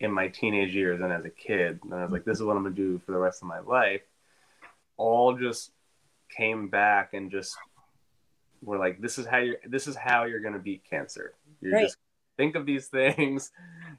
in 0.00 0.12
my 0.12 0.28
teenage 0.28 0.74
years 0.74 1.00
and 1.00 1.12
as 1.12 1.24
a 1.24 1.30
kid 1.30 1.80
and 1.84 1.94
I 1.94 2.02
was 2.04 2.12
like 2.12 2.24
this 2.24 2.38
is 2.38 2.44
what 2.44 2.56
I'm 2.56 2.62
going 2.62 2.74
to 2.74 2.80
do 2.82 2.98
for 3.04 3.12
the 3.12 3.18
rest 3.18 3.42
of 3.42 3.48
my 3.48 3.58
life 3.60 4.02
all 4.96 5.34
just 5.36 5.72
came 6.34 6.68
back 6.68 7.14
and 7.14 7.30
just 7.30 7.56
were 8.62 8.78
like 8.78 9.00
this 9.00 9.18
is 9.18 9.26
how 9.26 9.38
you 9.38 9.56
this 9.66 9.86
is 9.86 9.96
how 9.96 10.24
you're 10.24 10.40
going 10.40 10.54
to 10.54 10.60
beat 10.60 10.82
cancer 10.88 11.32
you're 11.60 11.72
Right. 11.74 11.84
just 11.84 11.96
think 12.36 12.54
of 12.54 12.66
these 12.66 12.86
things 12.98 13.50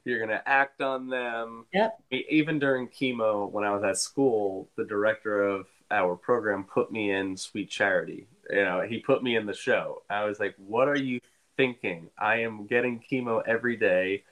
you're 0.04 0.18
going 0.18 0.30
to 0.30 0.48
act 0.48 0.80
on 0.80 1.08
them 1.08 1.66
Yep. 1.74 1.98
Even 2.10 2.58
during 2.58 2.88
chemo 2.88 3.50
when 3.50 3.64
i 3.64 3.70
was 3.74 3.82
at 3.84 3.98
school 3.98 4.68
the 4.76 4.84
director 4.84 5.42
of 5.42 5.66
our 5.90 6.16
program 6.16 6.64
put 6.64 6.92
me 6.92 7.10
in 7.10 7.36
sweet 7.36 7.70
charity. 7.70 8.26
You 8.50 8.64
know 8.64 8.82
he 8.82 8.98
put 8.98 9.22
me 9.22 9.36
in 9.36 9.46
the 9.46 9.54
show. 9.54 10.02
I 10.08 10.24
was 10.24 10.40
like 10.40 10.54
what 10.58 10.88
are 10.88 10.98
you 10.98 11.20
thinking? 11.56 12.10
I 12.18 12.36
am 12.36 12.66
getting 12.66 13.00
chemo 13.00 13.42
every 13.46 13.76
day. 13.76 14.24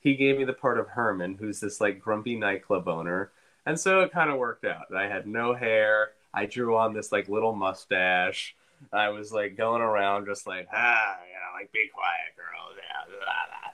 He 0.00 0.14
gave 0.14 0.38
me 0.38 0.44
the 0.44 0.52
part 0.52 0.78
of 0.78 0.88
herman 0.88 1.36
who's 1.38 1.60
this 1.60 1.80
like 1.80 2.00
grumpy 2.00 2.36
nightclub 2.36 2.86
owner. 2.88 3.32
And 3.64 3.78
so 3.78 4.00
it 4.00 4.12
kind 4.12 4.30
of 4.30 4.38
worked 4.38 4.64
out. 4.64 4.94
I 4.96 5.08
had 5.08 5.26
no 5.26 5.54
hair. 5.54 6.12
I 6.32 6.46
drew 6.46 6.76
on 6.76 6.94
this 6.94 7.10
like 7.10 7.28
little 7.28 7.54
mustache. 7.54 8.54
I 8.92 9.08
was 9.08 9.32
like 9.32 9.56
going 9.56 9.82
around 9.82 10.26
just 10.26 10.46
like 10.46 10.68
ah 10.72 11.16
you 11.26 11.34
know 11.34 11.60
like 11.60 11.72
be 11.72 11.90
quiet 11.92 12.36
girl. 12.36 12.76
yeah 12.76 13.04
blah, 13.08 13.18
blah. 13.18 13.65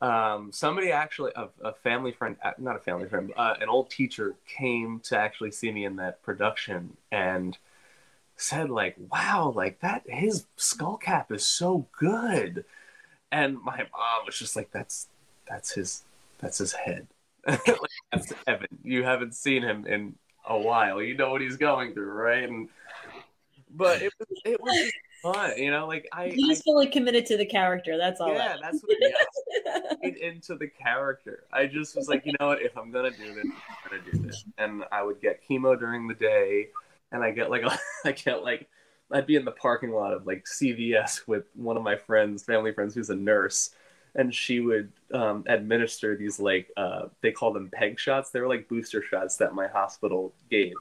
Um, 0.00 0.52
somebody 0.52 0.92
actually, 0.92 1.32
a, 1.34 1.48
a 1.62 1.72
family 1.72 2.12
friend, 2.12 2.36
uh, 2.42 2.52
not 2.58 2.76
a 2.76 2.80
family 2.80 3.08
friend, 3.08 3.32
uh, 3.36 3.54
an 3.60 3.68
old 3.68 3.90
teacher 3.90 4.34
came 4.46 5.00
to 5.04 5.18
actually 5.18 5.50
see 5.50 5.72
me 5.72 5.84
in 5.84 5.96
that 5.96 6.22
production 6.22 6.96
and 7.10 7.58
said 8.36 8.70
like, 8.70 8.96
"Wow, 9.12 9.52
like 9.54 9.80
that, 9.80 10.04
his 10.08 10.46
skull 10.56 10.96
cap 10.96 11.32
is 11.32 11.44
so 11.46 11.86
good." 11.98 12.64
And 13.32 13.58
my 13.62 13.78
mom 13.78 14.26
was 14.26 14.38
just 14.38 14.56
like, 14.56 14.70
"That's 14.72 15.08
that's 15.48 15.72
his 15.72 16.04
that's 16.38 16.58
his 16.58 16.72
head. 16.72 17.08
like, 17.46 17.60
that's 18.12 18.32
Evan. 18.46 18.68
You 18.84 19.02
haven't 19.04 19.34
seen 19.34 19.62
him 19.62 19.86
in 19.86 20.14
a 20.46 20.58
while. 20.58 21.02
You 21.02 21.16
know 21.16 21.30
what 21.30 21.40
he's 21.40 21.56
going 21.56 21.92
through, 21.94 22.12
right?" 22.12 22.48
And 22.48 22.68
but 23.70 24.02
it 24.02 24.12
was 24.18 24.40
it 24.44 24.60
was 24.60 24.92
fun, 25.22 25.56
you 25.56 25.70
know. 25.70 25.86
Like 25.86 26.08
I, 26.12 26.26
You 26.26 26.46
I 26.46 26.48
just 26.50 26.64
fully 26.64 26.86
committed 26.86 27.26
to 27.26 27.36
the 27.36 27.46
character. 27.46 27.96
That's 27.96 28.20
all. 28.20 28.32
yeah, 28.32 28.56
that's 28.60 28.82
what 28.82 28.90
it 29.00 29.14
is 29.14 30.18
into 30.20 30.54
the 30.56 30.68
character. 30.68 31.44
I 31.52 31.66
just 31.66 31.96
was 31.96 32.08
like, 32.08 32.24
you 32.26 32.34
know 32.38 32.48
what? 32.48 32.62
If 32.62 32.76
I'm 32.76 32.90
gonna 32.90 33.10
do 33.10 33.34
this, 33.34 33.44
I'm 33.44 33.90
gonna 33.90 34.02
do 34.10 34.18
this. 34.18 34.44
And 34.58 34.84
I 34.92 35.02
would 35.02 35.20
get 35.20 35.40
chemo 35.48 35.78
during 35.78 36.06
the 36.06 36.14
day, 36.14 36.68
and 37.12 37.22
I 37.22 37.30
get 37.30 37.50
like 37.50 37.62
a, 37.64 37.78
I 38.04 38.12
get 38.12 38.42
like, 38.42 38.68
I'd 39.10 39.26
be 39.26 39.36
in 39.36 39.44
the 39.44 39.52
parking 39.52 39.90
lot 39.90 40.12
of 40.12 40.26
like 40.26 40.44
CVS 40.44 41.26
with 41.26 41.44
one 41.54 41.76
of 41.76 41.82
my 41.82 41.96
friends, 41.96 42.44
family 42.44 42.72
friends, 42.72 42.94
who's 42.94 43.10
a 43.10 43.16
nurse, 43.16 43.70
and 44.14 44.34
she 44.34 44.60
would 44.60 44.92
um, 45.12 45.44
administer 45.48 46.16
these 46.16 46.38
like, 46.40 46.70
uh, 46.76 47.06
they 47.22 47.32
call 47.32 47.52
them 47.52 47.70
peg 47.72 47.98
shots. 47.98 48.30
They 48.30 48.40
were 48.40 48.48
like 48.48 48.68
booster 48.68 49.02
shots 49.02 49.36
that 49.36 49.54
my 49.54 49.66
hospital 49.68 50.32
gave, 50.50 50.74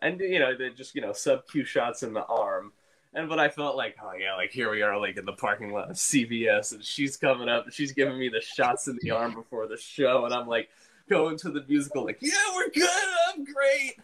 and 0.00 0.20
you 0.20 0.38
know, 0.38 0.56
they 0.56 0.70
just 0.70 0.94
you 0.94 1.00
know 1.00 1.12
sub 1.12 1.46
Q 1.48 1.64
shots 1.64 2.02
in 2.02 2.12
the 2.12 2.24
arm. 2.24 2.72
And 3.14 3.28
but 3.28 3.38
I 3.38 3.48
felt 3.48 3.76
like, 3.76 3.96
oh 4.02 4.12
yeah, 4.18 4.34
like 4.36 4.50
here 4.50 4.70
we 4.70 4.82
are, 4.82 4.98
like 4.98 5.16
in 5.16 5.24
the 5.24 5.32
parking 5.32 5.72
lot 5.72 5.90
of 5.90 5.96
CVS, 5.96 6.72
and 6.72 6.84
she's 6.84 7.16
coming 7.16 7.48
up, 7.48 7.64
and 7.64 7.72
she's 7.72 7.92
giving 7.92 8.18
me 8.18 8.28
the 8.28 8.40
shots 8.40 8.86
in 8.86 8.98
the 9.00 9.10
arm 9.10 9.34
before 9.34 9.66
the 9.66 9.78
show, 9.78 10.24
and 10.24 10.34
I'm 10.34 10.46
like 10.46 10.68
going 11.08 11.38
to 11.38 11.50
the 11.50 11.64
musical, 11.66 12.04
like, 12.04 12.18
yeah, 12.20 12.32
we're 12.54 12.68
good, 12.68 12.88
I'm 13.30 13.44
great, 13.44 13.94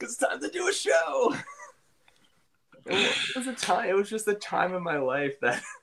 it's 0.00 0.16
time 0.16 0.40
to 0.40 0.48
do 0.48 0.68
a 0.68 0.72
show. 0.72 1.34
It 2.84 3.36
was 3.36 3.46
a 3.46 3.52
time. 3.52 3.88
It 3.88 3.94
was 3.94 4.10
just 4.10 4.26
a 4.26 4.34
time 4.34 4.74
in 4.74 4.82
my 4.82 4.98
life 4.98 5.38
that 5.40 5.62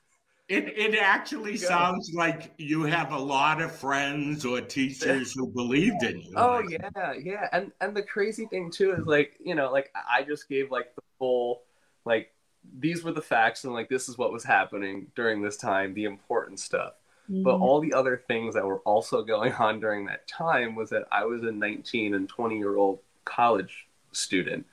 It 0.50 0.76
it 0.76 0.98
actually 1.00 1.52
Go. 1.52 1.68
sounds 1.68 2.12
like 2.12 2.52
you 2.58 2.82
have 2.82 3.12
a 3.12 3.18
lot 3.18 3.62
of 3.62 3.70
friends 3.70 4.44
or 4.44 4.60
teachers 4.60 5.32
who 5.32 5.46
believed 5.46 6.02
in 6.02 6.20
you. 6.22 6.32
Oh 6.34 6.60
yeah, 6.68 7.12
yeah, 7.12 7.48
and 7.52 7.70
and 7.80 7.96
the 7.96 8.02
crazy 8.02 8.46
thing 8.46 8.68
too 8.68 8.92
is 8.92 9.06
like 9.06 9.34
you 9.38 9.54
know 9.54 9.70
like 9.70 9.94
I 9.94 10.24
just 10.24 10.48
gave 10.48 10.72
like 10.72 10.92
the 10.96 11.02
full 11.20 11.62
like 12.04 12.32
these 12.78 13.02
were 13.04 13.12
the 13.12 13.22
facts 13.22 13.64
and 13.64 13.72
like 13.72 13.88
this 13.88 14.08
is 14.08 14.18
what 14.18 14.32
was 14.32 14.44
happening 14.44 15.10
during 15.16 15.42
this 15.42 15.56
time, 15.56 15.94
the 15.94 16.04
important 16.04 16.60
stuff. 16.60 16.94
But 17.28 17.58
Mhm. 17.58 17.60
all 17.62 17.80
the 17.80 17.94
other 17.94 18.16
things 18.16 18.54
that 18.54 18.64
were 18.66 18.80
also 18.80 19.22
going 19.34 19.52
on 19.54 19.80
during 19.80 20.06
that 20.06 20.26
time 20.28 20.74
was 20.74 20.90
that 20.90 21.06
I 21.12 21.24
was 21.24 21.42
a 21.44 21.52
19 21.52 22.14
and 22.14 22.28
20 22.28 22.58
year 22.58 22.76
old 22.76 23.00
college 23.24 23.86
student, 24.12 24.66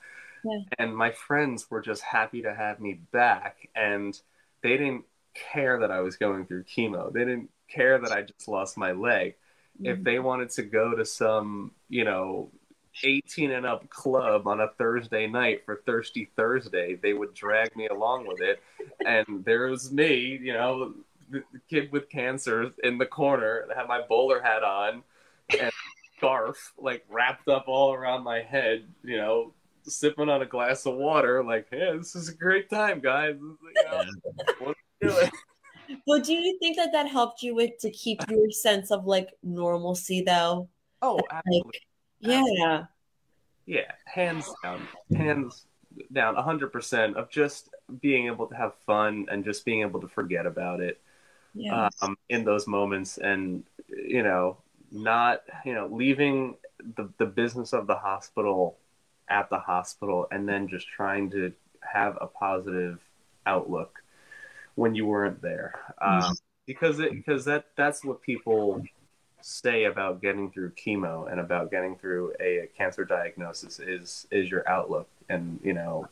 Yeah. 0.43 0.59
and 0.79 0.95
my 0.95 1.11
friends 1.11 1.69
were 1.69 1.81
just 1.81 2.01
happy 2.03 2.41
to 2.43 2.53
have 2.53 2.79
me 2.79 2.93
back, 3.11 3.69
and 3.75 4.19
they 4.61 4.77
didn't 4.77 5.05
care 5.33 5.79
that 5.79 5.91
I 5.91 6.01
was 6.01 6.17
going 6.17 6.45
through 6.45 6.63
chemo. 6.63 7.11
They 7.13 7.21
didn't 7.25 7.49
care 7.67 7.99
that 7.99 8.11
I 8.11 8.23
just 8.23 8.47
lost 8.47 8.77
my 8.77 8.91
leg 8.93 9.35
if 9.83 10.03
they 10.03 10.17
wanted 10.19 10.49
to 10.51 10.63
go 10.63 10.95
to 10.95 11.05
some, 11.05 11.71
you 11.89 12.03
know, 12.03 12.51
18 13.03 13.51
and 13.51 13.65
up 13.65 13.89
club 13.89 14.47
on 14.47 14.61
a 14.61 14.69
Thursday 14.77 15.27
night 15.27 15.63
for 15.65 15.81
Thirsty 15.85 16.29
Thursday, 16.35 16.95
they 16.95 17.13
would 17.13 17.33
drag 17.33 17.75
me 17.75 17.87
along 17.87 18.27
with 18.27 18.41
it. 18.41 18.61
And 19.05 19.43
there 19.45 19.67
was 19.67 19.91
me, 19.91 20.39
you 20.41 20.53
know, 20.53 20.79
the 20.79 20.93
the 21.29 21.43
kid 21.69 21.91
with 21.91 22.09
cancer 22.09 22.71
in 22.83 22.97
the 22.97 23.05
corner 23.05 23.65
that 23.67 23.77
had 23.77 23.87
my 23.87 24.01
bowler 24.07 24.41
hat 24.41 24.63
on 24.63 25.03
and 25.59 25.71
scarf 26.17 26.73
like 26.77 27.03
wrapped 27.09 27.47
up 27.47 27.65
all 27.67 27.93
around 27.93 28.23
my 28.23 28.41
head, 28.41 28.85
you 29.03 29.17
know, 29.17 29.53
sipping 29.83 30.29
on 30.29 30.41
a 30.41 30.45
glass 30.45 30.85
of 30.85 30.95
water, 30.95 31.43
like, 31.43 31.67
hey, 31.69 31.97
this 31.97 32.15
is 32.15 32.29
a 32.29 32.35
great 32.35 32.69
time, 32.69 32.99
guys. 32.99 33.35
You 33.39 33.83
know, 33.85 34.03
what 34.59 34.69
are 34.69 34.75
we 35.01 35.07
doing? 35.07 35.31
But 36.05 36.25
do 36.25 36.33
you 36.33 36.57
think 36.59 36.75
that 36.77 36.91
that 36.91 37.07
helped 37.07 37.41
you 37.41 37.55
with 37.55 37.77
to 37.79 37.89
keep 37.91 38.19
your 38.29 38.51
sense 38.51 38.91
of 38.91 39.05
like 39.05 39.29
normalcy 39.43 40.21
though? 40.21 40.69
Oh, 41.01 41.19
absolutely. 41.31 41.79
Yeah. 42.19 42.85
Yeah, 43.65 43.91
hands 44.05 44.49
down, 44.63 44.87
hands 45.13 45.65
down, 46.13 46.35
hundred 46.35 46.71
percent 46.71 47.17
of 47.17 47.29
just 47.29 47.69
being 48.01 48.27
able 48.27 48.47
to 48.47 48.55
have 48.55 48.73
fun 48.85 49.27
and 49.29 49.43
just 49.43 49.65
being 49.65 49.81
able 49.81 49.99
to 50.01 50.07
forget 50.07 50.45
about 50.45 50.79
it 50.79 51.01
Yeah. 51.53 51.89
um, 52.01 52.17
in 52.29 52.45
those 52.45 52.65
moments, 52.67 53.17
and 53.17 53.63
you 53.89 54.23
know, 54.23 54.57
not 54.91 55.41
you 55.65 55.73
know, 55.73 55.87
leaving 55.91 56.55
the 56.95 57.09
the 57.17 57.25
business 57.25 57.73
of 57.73 57.87
the 57.87 57.95
hospital 57.95 58.77
at 59.27 59.49
the 59.49 59.59
hospital, 59.59 60.27
and 60.31 60.47
then 60.47 60.69
just 60.69 60.87
trying 60.87 61.29
to 61.31 61.51
have 61.81 62.17
a 62.21 62.27
positive 62.27 62.99
outlook 63.45 64.01
when 64.75 64.95
you 64.95 65.05
weren't 65.05 65.41
there, 65.41 65.73
um, 66.01 66.35
because 66.65 66.99
it 66.99 67.11
because 67.11 67.43
that 67.45 67.65
that's 67.75 68.05
what 68.05 68.21
people 68.21 68.81
say 69.41 69.85
about 69.85 70.21
getting 70.21 70.51
through 70.51 70.71
chemo 70.71 71.31
and 71.31 71.39
about 71.39 71.71
getting 71.71 71.95
through 71.95 72.33
a, 72.39 72.59
a 72.59 72.67
cancer 72.67 73.05
diagnosis 73.05 73.79
is 73.79 74.27
is 74.31 74.49
your 74.49 74.67
outlook. 74.69 75.07
And 75.29 75.59
you 75.63 75.73
know 75.73 76.07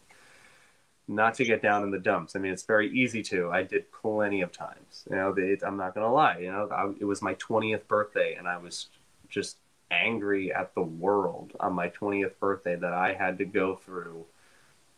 not 1.08 1.36
to 1.36 1.46
get 1.46 1.62
down 1.62 1.84
in 1.84 1.92
the 1.92 2.00
dumps. 2.00 2.36
I 2.36 2.40
mean 2.40 2.52
it's 2.52 2.64
very 2.64 2.90
easy 2.92 3.22
to. 3.24 3.52
I 3.52 3.64
did 3.64 3.92
plenty 3.92 4.42
of 4.42 4.52
times. 4.52 5.06
You 5.10 5.16
know 5.18 5.34
it, 5.38 5.62
i'm 5.64 5.78
not 5.78 5.94
gonna 5.96 6.12
lie. 6.14 6.40
You 6.40 6.52
know 6.52 6.68
I, 6.72 6.92
it 7.00 7.06
was 7.06 7.22
my 7.22 7.36
20th 7.36 7.88
birthday 7.88 8.36
and 8.36 8.48
i 8.48 8.58
was 8.58 8.88
just 9.30 9.58
angry 9.92 10.52
at 10.54 10.74
the 10.74 10.82
world 10.82 11.54
on 11.60 11.74
my 11.74 11.90
20th 11.90 12.38
birthday 12.40 12.76
that 12.76 12.92
i 12.94 13.14
had 13.14 13.38
to 13.38 13.46
go 13.46 13.76
through 13.76 14.26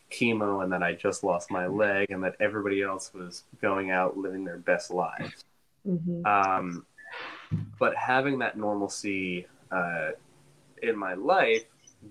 chemo 0.10 0.64
and 0.64 0.72
that 0.72 0.82
i 0.82 0.94
just 0.94 1.24
lost 1.26 1.52
my 1.52 1.68
leg 1.68 2.10
and 2.10 2.24
that 2.24 2.36
everybody 2.40 2.82
else 2.82 3.14
was 3.14 3.44
going 3.62 3.92
out 3.92 4.18
living 4.18 4.46
their 4.46 4.58
best 4.58 4.90
lives. 4.90 5.44
Mhm. 5.86 6.26
um, 6.26 6.86
but 7.80 7.96
having 7.96 8.40
that 8.40 8.58
normalcy 8.58 9.48
uh, 9.72 10.12
in 10.82 10.98
my 10.98 11.14
life 11.14 11.64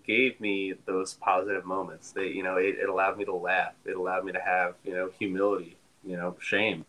gave 0.04 0.40
me 0.40 0.74
those 0.86 1.14
positive 1.14 1.64
moments. 1.64 2.12
That 2.12 2.34
you 2.34 2.42
know, 2.42 2.56
it, 2.56 2.76
it 2.80 2.88
allowed 2.88 3.18
me 3.18 3.24
to 3.24 3.34
laugh. 3.34 3.72
It 3.84 3.96
allowed 3.96 4.24
me 4.24 4.32
to 4.32 4.40
have 4.40 4.74
you 4.84 4.94
know 4.94 5.10
humility. 5.18 5.76
You 6.04 6.16
know, 6.16 6.36
shame. 6.40 6.84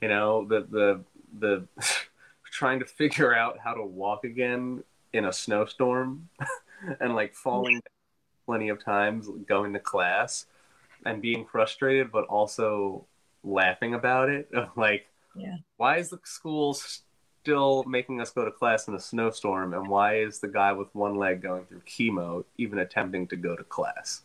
You 0.00 0.08
know, 0.08 0.44
the 0.44 0.66
the 0.70 1.00
the 1.38 1.66
trying 2.52 2.80
to 2.80 2.84
figure 2.84 3.34
out 3.34 3.58
how 3.58 3.74
to 3.74 3.84
walk 3.84 4.24
again 4.24 4.82
in 5.12 5.24
a 5.24 5.32
snowstorm 5.32 6.28
and 7.00 7.14
like 7.14 7.34
falling 7.34 7.80
plenty 8.46 8.68
of 8.68 8.84
times 8.84 9.28
going 9.46 9.72
to 9.72 9.78
class 9.78 10.46
and 11.04 11.22
being 11.22 11.46
frustrated 11.46 12.10
but 12.10 12.24
also 12.26 13.04
laughing 13.44 13.94
about 13.94 14.28
it 14.28 14.50
like 14.76 15.06
Yeah. 15.34 15.56
why 15.76 15.98
is 15.98 16.10
the 16.10 16.18
school 16.24 16.76
still 17.42 17.84
making 17.84 18.20
us 18.20 18.30
go 18.30 18.44
to 18.44 18.50
class 18.50 18.88
in 18.88 18.94
a 18.94 19.00
snowstorm 19.00 19.74
and 19.74 19.88
why 19.88 20.16
is 20.16 20.38
the 20.38 20.48
guy 20.48 20.72
with 20.72 20.94
one 20.94 21.16
leg 21.16 21.40
going 21.40 21.64
through 21.64 21.80
chemo 21.80 22.44
even 22.58 22.80
attempting 22.80 23.26
to 23.26 23.36
go 23.36 23.56
to 23.56 23.64
class 23.64 24.22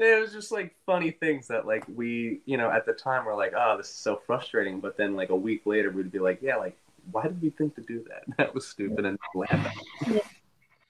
it 0.00 0.20
was 0.20 0.32
just 0.32 0.50
like 0.50 0.74
funny 0.84 1.12
things 1.12 1.46
that 1.46 1.66
like 1.66 1.84
we 1.94 2.40
you 2.44 2.56
know 2.56 2.70
at 2.70 2.84
the 2.86 2.92
time 2.92 3.24
we're 3.24 3.36
like 3.36 3.52
oh 3.56 3.76
this 3.76 3.88
is 3.88 3.94
so 3.94 4.20
frustrating 4.26 4.80
but 4.80 4.96
then 4.96 5.14
like 5.14 5.30
a 5.30 5.36
week 5.36 5.62
later 5.64 5.90
we'd 5.90 6.10
be 6.10 6.18
like 6.18 6.38
yeah 6.42 6.56
like 6.56 6.76
why 7.12 7.22
did 7.22 7.40
we 7.40 7.50
think 7.50 7.74
to 7.74 7.82
do 7.82 8.04
that 8.08 8.24
that 8.36 8.54
was 8.54 8.66
stupid 8.66 9.04
and 9.04 9.18
laugh 9.34 9.52
at 9.52 9.72
it. 10.08 10.24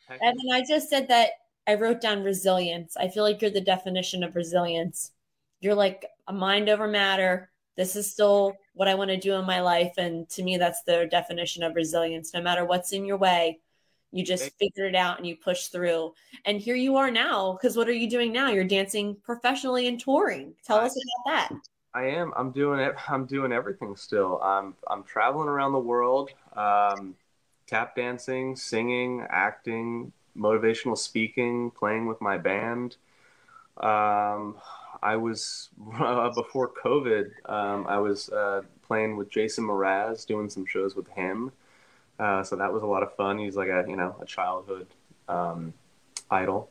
Evan, 0.09 0.53
I 0.53 0.63
just 0.67 0.89
said 0.89 1.09
that 1.09 1.31
I 1.67 1.75
wrote 1.75 2.01
down 2.01 2.23
resilience. 2.23 2.97
I 2.97 3.09
feel 3.09 3.25
like 3.25 3.43
you're 3.43 3.51
the 3.51 3.61
definition 3.61 4.23
of 4.23 4.37
resilience. 4.37 5.11
you're 5.61 5.75
like 5.75 6.07
a 6.29 6.33
mind 6.33 6.69
over 6.69 6.87
matter. 6.87 7.51
This 7.77 7.97
is 7.97 8.11
still 8.11 8.57
what 8.77 8.89
I 8.89 8.95
want 8.95 9.09
to 9.09 9.17
do 9.17 9.35
in 9.35 9.47
my 9.47 9.61
life. 9.63 9.95
And 9.97 10.29
to 10.29 10.43
me, 10.43 10.59
that's 10.59 10.83
the 10.83 11.09
definition 11.11 11.63
of 11.63 11.75
resilience. 11.75 12.35
No 12.35 12.43
matter 12.43 12.67
what's 12.67 12.93
in 12.93 13.07
your 13.07 13.17
way, 13.17 13.59
you 14.13 14.23
just 14.23 14.51
figure 14.59 14.85
it 14.85 14.95
out 14.95 15.17
and 15.17 15.27
you 15.27 15.35
push 15.35 15.69
through. 15.69 16.13
And 16.45 16.61
here 16.61 16.77
you 16.77 16.97
are 16.97 17.11
now. 17.11 17.55
Because 17.55 17.75
what 17.75 17.89
are 17.89 17.93
you 17.93 18.09
doing 18.09 18.33
now? 18.33 18.51
You're 18.51 18.65
dancing 18.65 19.17
professionally 19.25 19.89
and 19.89 19.99
touring. 19.99 20.53
Tell 20.63 20.77
us 20.77 20.95
about 20.95 21.33
that. 21.33 21.61
I 21.95 22.05
am. 22.09 22.35
I'm 22.37 22.51
doing 22.51 22.79
it. 22.81 22.95
I'm 23.09 23.25
doing 23.25 23.51
everything 23.51 23.97
still. 23.97 24.43
I'm 24.43 24.75
I'm 24.87 25.03
traveling 25.03 25.49
around 25.49 25.73
the 25.73 25.79
world, 25.79 26.31
um, 26.55 27.15
tap 27.67 27.97
dancing, 27.97 28.55
singing, 28.55 29.27
acting, 29.31 30.13
motivational 30.37 30.99
speaking, 30.99 31.71
playing 31.71 32.05
with 32.05 32.21
my 32.21 32.37
band. 32.37 32.97
Um, 33.79 34.57
I 35.03 35.17
was 35.17 35.71
uh, 35.99 36.31
before 36.31 36.73
COVID. 36.73 37.31
Um, 37.49 37.87
I 37.89 37.99
was 37.99 38.29
uh, 38.31 38.63
playing 38.87 39.17
with 39.17 39.31
Jason 39.31 39.65
Mraz, 39.65 40.27
doing 40.27 40.49
some 40.49 40.67
shows 40.67 40.95
with 40.97 41.09
him. 41.09 41.53
Uh, 42.19 42.43
so 42.43 42.57
that 42.57 42.73
was 42.73 42.83
a 42.83 42.87
lot 42.87 43.03
of 43.03 43.15
fun. 43.15 43.39
He's 43.39 43.57
like 43.57 43.69
a 43.69 43.85
you 43.89 43.97
know 43.97 44.17
a 44.21 44.25
childhood 44.25 44.87
um, 45.29 45.75
idol. 46.31 46.71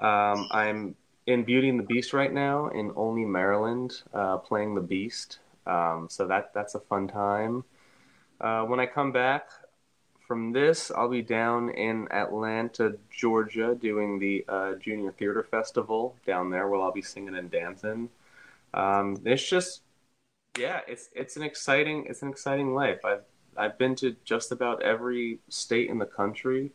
Um, 0.00 0.46
I'm 0.50 0.94
in 1.26 1.44
Beauty 1.44 1.68
and 1.68 1.78
the 1.78 1.84
Beast 1.84 2.12
right 2.12 2.32
now 2.32 2.68
in 2.68 2.92
Olney, 2.94 3.24
Maryland, 3.24 4.02
uh, 4.12 4.36
playing 4.38 4.74
the 4.74 4.80
Beast. 4.80 5.38
Um, 5.66 6.08
so 6.10 6.26
that 6.26 6.52
that's 6.54 6.74
a 6.74 6.80
fun 6.80 7.08
time. 7.08 7.64
Uh, 8.40 8.64
when 8.64 8.78
I 8.78 8.86
come 8.86 9.12
back 9.12 9.48
from 10.26 10.52
this, 10.52 10.90
I'll 10.90 11.08
be 11.08 11.22
down 11.22 11.70
in 11.70 12.10
Atlanta, 12.10 12.96
Georgia, 13.10 13.76
doing 13.80 14.18
the 14.18 14.44
uh, 14.48 14.74
Junior 14.74 15.12
Theater 15.12 15.42
Festival 15.42 16.16
down 16.26 16.50
there, 16.50 16.68
where 16.68 16.80
I'll 16.80 16.92
be 16.92 17.02
singing 17.02 17.36
and 17.36 17.50
dancing. 17.50 18.08
Um, 18.74 19.16
it's 19.24 19.48
just, 19.48 19.82
yeah, 20.58 20.80
it's 20.88 21.08
it's 21.14 21.36
an 21.36 21.42
exciting 21.42 22.06
it's 22.08 22.22
an 22.22 22.28
exciting 22.28 22.74
life. 22.74 23.04
I've 23.04 23.24
I've 23.56 23.78
been 23.78 23.94
to 23.96 24.16
just 24.24 24.52
about 24.52 24.82
every 24.82 25.38
state 25.48 25.88
in 25.88 25.98
the 25.98 26.06
country, 26.06 26.72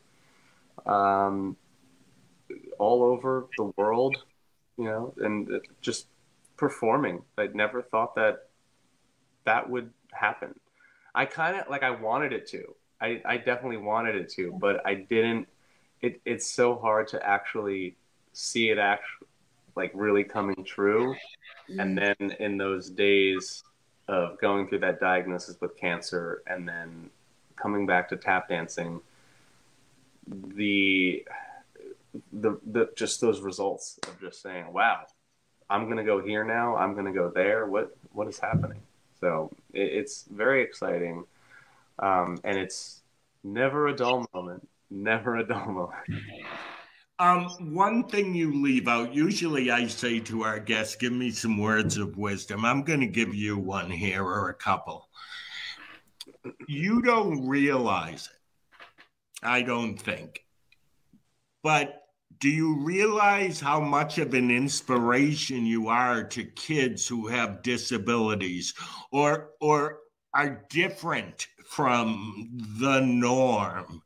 um, 0.86 1.58
all 2.80 3.04
over 3.04 3.48
the 3.58 3.72
world, 3.78 4.18
you 4.78 4.86
know, 4.86 5.14
and 5.18 5.62
just 5.82 6.08
performing. 6.58 7.22
I 7.38 7.48
never 7.54 7.82
thought 7.82 8.16
that 8.16 8.48
that 9.46 9.70
would 9.70 9.92
happen. 10.12 10.60
I 11.14 11.26
kind 11.26 11.58
of 11.58 11.70
like 11.70 11.84
I 11.84 11.92
wanted 11.92 12.34
it 12.34 12.48
to. 12.50 12.76
I, 13.02 13.22
I 13.26 13.38
definitely 13.38 13.78
wanted 13.78 14.16
it 14.16 14.30
to, 14.34 14.52
but 14.60 14.86
I 14.86 14.94
didn't. 14.96 15.48
It, 16.02 16.22
it's 16.26 16.50
so 16.50 16.76
hard 16.76 17.08
to 17.10 17.26
actually 17.26 17.96
see 18.34 18.70
it 18.70 18.78
actually 18.78 19.28
like 19.76 19.92
really 19.94 20.24
coming 20.24 20.64
true. 20.64 21.16
And 21.70 21.98
mm. 21.98 22.16
then 22.20 22.32
in 22.40 22.58
those 22.58 22.90
days, 22.90 23.64
of 24.12 24.38
going 24.40 24.68
through 24.68 24.80
that 24.80 25.00
diagnosis 25.00 25.56
with 25.62 25.78
cancer 25.78 26.44
and 26.46 26.68
then 26.68 27.10
coming 27.56 27.86
back 27.86 28.10
to 28.10 28.18
tap 28.18 28.50
dancing, 28.50 29.00
the 30.28 31.26
the 32.34 32.60
the 32.66 32.90
just 32.96 33.22
those 33.22 33.40
results 33.40 34.00
of 34.08 34.20
just 34.20 34.42
saying, 34.42 34.72
"Wow, 34.74 35.06
I'm 35.70 35.88
gonna 35.88 36.04
go 36.04 36.22
here 36.22 36.44
now. 36.44 36.76
I'm 36.76 36.94
gonna 36.94 37.14
go 37.14 37.30
there. 37.30 37.66
What 37.68 37.96
what 38.12 38.28
is 38.28 38.38
happening?" 38.38 38.82
So 39.22 39.50
it, 39.74 39.94
it's 39.94 40.24
very 40.24 40.62
exciting, 40.62 41.24
um, 42.02 42.38
and 42.44 42.58
it's 42.58 43.02
never 43.44 43.88
a 43.88 43.96
dull 43.96 44.28
moment. 44.34 44.68
Never 44.90 45.38
a 45.38 45.48
dull 45.48 45.68
moment. 45.68 46.24
Um, 47.20 47.76
one 47.76 48.08
thing 48.08 48.34
you 48.34 48.64
leave 48.64 48.88
out, 48.88 49.14
usually 49.14 49.70
I 49.70 49.86
say 49.86 50.20
to 50.22 50.42
our 50.44 50.60
guests, 50.60 50.96
give 50.96 51.14
me 51.14 51.30
some 51.30 51.60
words 51.60 51.98
of 51.98 52.18
wisdom. 52.18 52.66
I'm 52.66 52.82
going 52.82 53.02
to 53.02 53.08
give 53.08 53.36
you 53.36 53.60
one 53.60 53.92
here 53.92 54.24
or 54.24 54.50
a 54.50 54.56
couple. 54.56 55.08
You 56.68 57.04
don't 57.04 57.48
realize 57.48 58.28
it, 58.28 59.46
I 59.46 59.62
don't 59.62 59.98
think. 59.98 60.44
But 61.62 62.02
do 62.40 62.50
you 62.50 62.84
realize 62.84 63.60
how 63.60 63.80
much 63.80 64.18
of 64.18 64.34
an 64.34 64.50
inspiration 64.50 65.64
you 65.64 65.90
are 65.90 66.24
to 66.24 66.44
kids 66.44 67.08
who 67.08 67.28
have 67.28 67.62
disabilities 67.62 68.74
or, 69.12 69.52
or 69.62 70.00
are 70.34 70.66
different 70.72 71.46
from 71.72 72.50
the 72.80 73.00
norm? 73.02 74.02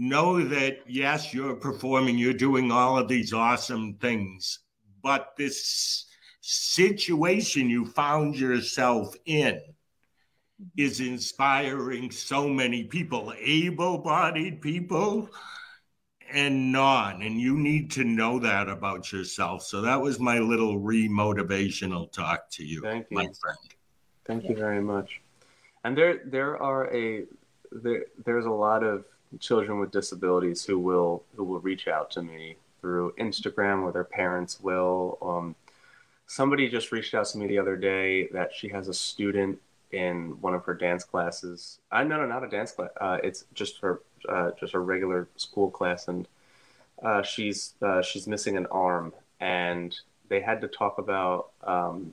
know 0.00 0.42
that 0.42 0.78
yes, 0.86 1.34
you're 1.34 1.54
performing, 1.54 2.16
you're 2.16 2.32
doing 2.32 2.72
all 2.72 2.98
of 2.98 3.06
these 3.06 3.32
awesome 3.32 3.94
things, 4.00 4.60
but 5.02 5.34
this 5.36 6.06
situation 6.40 7.68
you 7.68 7.84
found 7.84 8.34
yourself 8.34 9.14
in 9.26 9.60
is 10.76 11.00
inspiring 11.00 12.10
so 12.10 12.48
many 12.48 12.84
people, 12.84 13.32
able 13.38 13.98
bodied 13.98 14.60
people 14.60 15.28
and 16.32 16.72
non. 16.72 17.22
And 17.22 17.40
you 17.40 17.56
need 17.56 17.90
to 17.92 18.04
know 18.04 18.38
that 18.38 18.68
about 18.68 19.12
yourself. 19.12 19.62
So 19.64 19.82
that 19.82 20.00
was 20.00 20.18
my 20.18 20.38
little 20.38 20.78
re 20.78 21.08
motivational 21.08 22.10
talk 22.10 22.50
to 22.52 22.64
you, 22.64 22.80
Thank 22.80 23.06
you, 23.10 23.16
my 23.16 23.28
friend. 23.40 23.58
Thank 24.24 24.48
you 24.48 24.54
very 24.54 24.82
much. 24.82 25.20
And 25.84 25.96
there, 25.96 26.20
there 26.24 26.62
are 26.62 26.92
a, 26.94 27.24
there, 27.72 28.04
there's 28.24 28.46
a 28.46 28.50
lot 28.50 28.82
of 28.82 29.04
children 29.38 29.78
with 29.78 29.92
disabilities 29.92 30.64
who 30.64 30.78
will 30.78 31.22
who 31.36 31.44
will 31.44 31.60
reach 31.60 31.86
out 31.86 32.10
to 32.12 32.22
me 32.22 32.56
through 32.80 33.14
Instagram 33.18 33.82
or 33.82 33.92
their 33.92 34.04
parents 34.04 34.60
will. 34.60 35.18
Um, 35.22 35.54
somebody 36.26 36.68
just 36.68 36.92
reached 36.92 37.14
out 37.14 37.26
to 37.26 37.38
me 37.38 37.46
the 37.46 37.58
other 37.58 37.76
day 37.76 38.26
that 38.28 38.50
she 38.54 38.68
has 38.68 38.88
a 38.88 38.94
student 38.94 39.58
in 39.92 40.40
one 40.40 40.54
of 40.54 40.64
her 40.64 40.74
dance 40.74 41.04
classes. 41.04 41.78
I 41.90 42.04
no, 42.04 42.16
no, 42.16 42.26
not 42.26 42.44
a 42.44 42.48
dance 42.48 42.72
class. 42.72 42.90
Uh, 43.00 43.18
it's 43.22 43.44
just 43.54 43.80
her 43.80 44.00
uh, 44.28 44.50
just 44.58 44.72
her 44.72 44.82
regular 44.82 45.28
school 45.36 45.70
class, 45.70 46.08
and 46.08 46.26
uh, 47.02 47.22
she's 47.22 47.74
uh, 47.82 48.02
she's 48.02 48.26
missing 48.26 48.56
an 48.56 48.66
arm, 48.66 49.12
and 49.40 49.96
they 50.28 50.40
had 50.40 50.60
to 50.60 50.68
talk 50.68 50.98
about 50.98 51.50
um, 51.64 52.12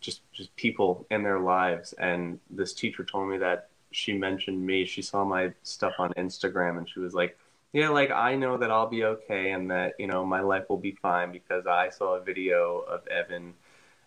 just 0.00 0.20
just 0.32 0.54
people 0.56 1.06
in 1.10 1.22
their 1.22 1.40
lives. 1.40 1.92
And 1.94 2.38
this 2.50 2.72
teacher 2.74 3.04
told 3.04 3.28
me 3.28 3.38
that 3.38 3.70
she 3.90 4.12
mentioned 4.12 4.64
me. 4.64 4.84
She 4.84 5.02
saw 5.02 5.24
my 5.24 5.52
stuff 5.62 5.94
on 5.98 6.12
Instagram 6.14 6.78
and 6.78 6.88
she 6.88 7.00
was 7.00 7.14
like, 7.14 7.38
yeah, 7.72 7.88
like 7.88 8.10
I 8.10 8.36
know 8.36 8.56
that 8.56 8.70
I'll 8.70 8.88
be 8.88 9.04
okay 9.04 9.50
and 9.52 9.70
that, 9.70 9.94
you 9.98 10.06
know, 10.06 10.24
my 10.24 10.40
life 10.40 10.64
will 10.68 10.78
be 10.78 10.92
fine 10.92 11.32
because 11.32 11.66
I 11.66 11.90
saw 11.90 12.16
a 12.16 12.20
video 12.20 12.80
of 12.80 13.06
Evan 13.08 13.54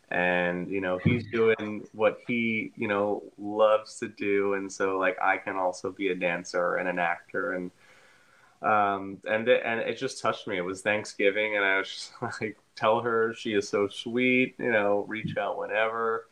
and, 0.10 0.70
you 0.70 0.82
know, 0.82 0.98
he's 0.98 1.26
doing 1.32 1.88
what 1.94 2.20
he, 2.28 2.72
you 2.76 2.88
know, 2.88 3.24
loves 3.38 4.00
to 4.00 4.08
do. 4.08 4.54
And 4.54 4.72
so 4.72 4.98
like 4.98 5.18
I 5.22 5.38
can 5.38 5.56
also 5.56 5.92
be 5.92 6.10
a 6.10 6.16
dancer 6.16 6.76
and 6.78 6.88
an 6.88 7.00
actor 7.00 7.54
and, 7.54 7.72
um, 8.62 9.20
and 9.30 9.48
it, 9.48 9.62
and 9.64 9.80
it 9.80 9.98
just 9.98 10.22
touched 10.22 10.48
me. 10.48 10.58
It 10.58 10.62
was 10.66 10.82
Thanksgiving, 10.82 11.56
and 11.56 11.64
I 11.64 11.78
was 11.78 11.88
just 11.88 12.12
like, 12.42 12.58
tell 12.80 13.02
her 13.02 13.34
she 13.34 13.54
is 13.54 13.68
so 13.68 13.88
sweet. 13.88 14.56
You 14.58 14.72
know, 14.72 15.06
reach 15.08 15.38
out 15.38 15.58
whenever. 15.58 16.28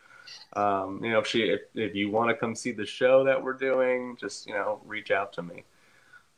Um, 0.53 1.03
you 1.03 1.11
know, 1.11 1.19
if 1.19 1.27
she 1.27 1.43
if, 1.43 1.61
if 1.75 1.95
you 1.95 2.09
want 2.09 2.29
to 2.29 2.35
come 2.35 2.55
see 2.55 2.71
the 2.71 2.85
show 2.85 3.23
that 3.25 3.41
we're 3.41 3.53
doing, 3.53 4.17
just 4.19 4.47
you 4.47 4.53
know, 4.53 4.81
reach 4.85 5.11
out 5.11 5.33
to 5.33 5.41
me. 5.41 5.63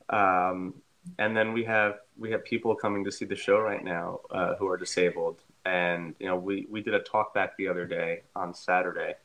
Um, 0.10 0.74
and 1.18 1.36
then 1.36 1.54
we 1.54 1.64
have 1.64 2.00
we 2.18 2.32
have 2.32 2.44
people 2.44 2.76
coming 2.76 3.04
to 3.06 3.12
see 3.12 3.26
the 3.26 3.36
show 3.36 3.60
right 3.60 3.84
now 3.84 4.20
uh, 4.32 4.56
who 4.56 4.68
are 4.68 4.78
disabled, 4.78 5.42
and 5.66 6.16
you 6.20 6.28
know, 6.28 6.36
we 6.36 6.68
we 6.70 6.82
did 6.82 6.94
a 6.94 7.00
talk 7.00 7.34
back 7.34 7.58
the 7.58 7.68
other 7.68 7.86
day 7.86 8.22
on 8.36 8.54
Saturday, 8.54 9.16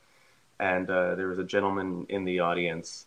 and 0.61 0.89
uh, 0.91 1.15
there 1.15 1.29
was 1.29 1.39
a 1.39 1.45
gentleman 1.45 2.07
in 2.09 2.25
the 2.25 2.41
audience, 2.41 3.07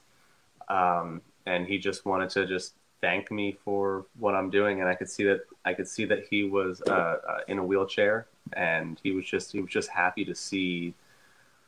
um, 0.70 1.22
and 1.46 1.66
he 1.66 1.78
just 1.78 2.06
wanted 2.06 2.30
to 2.32 2.46
just 2.46 2.76
thank 3.02 3.32
me 3.32 3.58
for 3.64 4.06
what 4.20 4.36
I'm 4.36 4.50
doing, 4.50 4.82
and 4.82 4.90
I 4.90 4.96
could 4.96 5.10
see 5.10 5.24
that 5.26 5.42
I 5.66 5.74
could 5.74 5.88
see 5.88 6.06
that 6.06 6.26
he 6.30 6.44
was 6.44 6.82
uh, 6.88 6.92
uh 6.92 7.40
in 7.48 7.60
a 7.60 7.64
wheelchair, 7.64 8.28
and 8.54 9.00
he 9.04 9.12
was 9.12 9.26
just 9.26 9.52
he 9.52 9.62
was 9.62 9.72
just 9.72 9.90
happy 9.90 10.26
to 10.26 10.36
see 10.36 10.94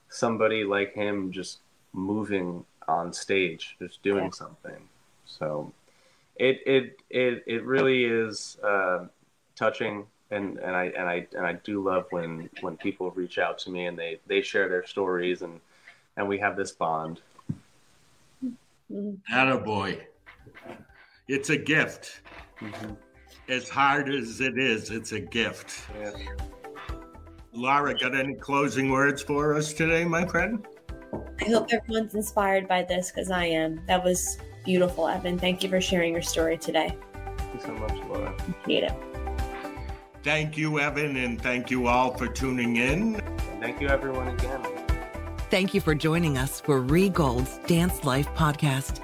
somebody 0.10 0.64
like 0.64 0.94
him 0.94 1.32
just 1.32 1.60
moving 1.94 2.66
on 2.88 3.14
stage, 3.14 3.76
just 3.80 4.02
doing 4.04 4.26
yeah. 4.26 4.32
something. 4.32 4.90
So 5.26 5.72
it 6.36 6.62
it 6.66 6.98
it 7.10 7.44
it 7.46 7.64
really 7.64 8.06
is 8.06 8.58
uh, 8.64 9.06
touching, 9.56 10.06
and 10.32 10.58
and 10.58 10.76
I 10.76 10.86
and 10.86 11.08
I 11.10 11.28
and 11.36 11.46
I 11.46 11.54
do 11.54 11.84
love 11.84 12.08
when 12.10 12.50
when 12.62 12.78
people 12.78 13.12
reach 13.12 13.38
out 13.38 13.60
to 13.60 13.70
me 13.70 13.86
and 13.86 13.98
they 13.98 14.20
they 14.28 14.42
share 14.42 14.68
their 14.68 14.86
stories 14.86 15.42
and 15.42 15.60
and 16.18 16.28
we 16.28 16.40
have 16.40 16.56
this 16.58 16.72
bond. 16.72 17.22
Attaboy. 18.92 20.02
It's 21.30 21.52
a 21.52 21.58
gift. 21.58 22.22
Mm-hmm. 22.60 22.94
As 23.50 23.70
hard 23.70 24.10
as 24.10 24.42
it 24.42 24.58
is, 24.58 24.90
it's 24.90 25.12
a 25.12 25.20
gift. 25.20 25.84
Yeah. 25.96 26.12
Laura, 27.54 27.94
got 27.94 28.16
any 28.16 28.34
closing 28.34 28.90
words 28.90 29.22
for 29.22 29.54
us 29.54 29.72
today, 29.72 30.06
my 30.06 30.26
friend? 30.26 30.66
I 31.40 31.46
hope 31.46 31.68
everyone's 31.72 32.16
inspired 32.16 32.68
by 32.68 32.82
this 32.82 33.12
because 33.12 33.30
I 33.30 33.46
am. 33.46 33.80
That 33.86 34.04
was 34.04 34.40
beautiful, 34.66 35.08
Evan. 35.08 35.38
Thank 35.38 35.62
you 35.64 35.70
for 35.70 35.80
sharing 35.80 36.14
your 36.14 36.24
story 36.24 36.58
today. 36.58 36.98
Thank 37.38 37.54
you 37.54 37.60
so 37.60 37.74
much, 37.74 37.94
Laura. 38.08 38.34
Appreciate 38.50 38.86
it. 38.86 38.94
Thank 40.24 40.58
you, 40.58 40.80
Evan, 40.80 41.16
and 41.16 41.40
thank 41.40 41.70
you 41.70 41.86
all 41.86 42.12
for 42.18 42.28
tuning 42.28 42.78
in. 42.78 43.22
Thank 43.62 43.80
you, 43.82 43.88
everyone, 43.88 44.30
again. 44.30 44.66
Thank 45.52 45.76
you 45.76 45.82
for 45.82 45.94
joining 45.94 46.40
us 46.40 46.60
for 46.60 46.82
Rhee 46.82 47.10
Gold's 47.10 47.60
Dance 47.68 48.04
Life 48.04 48.28
podcast. 48.34 49.04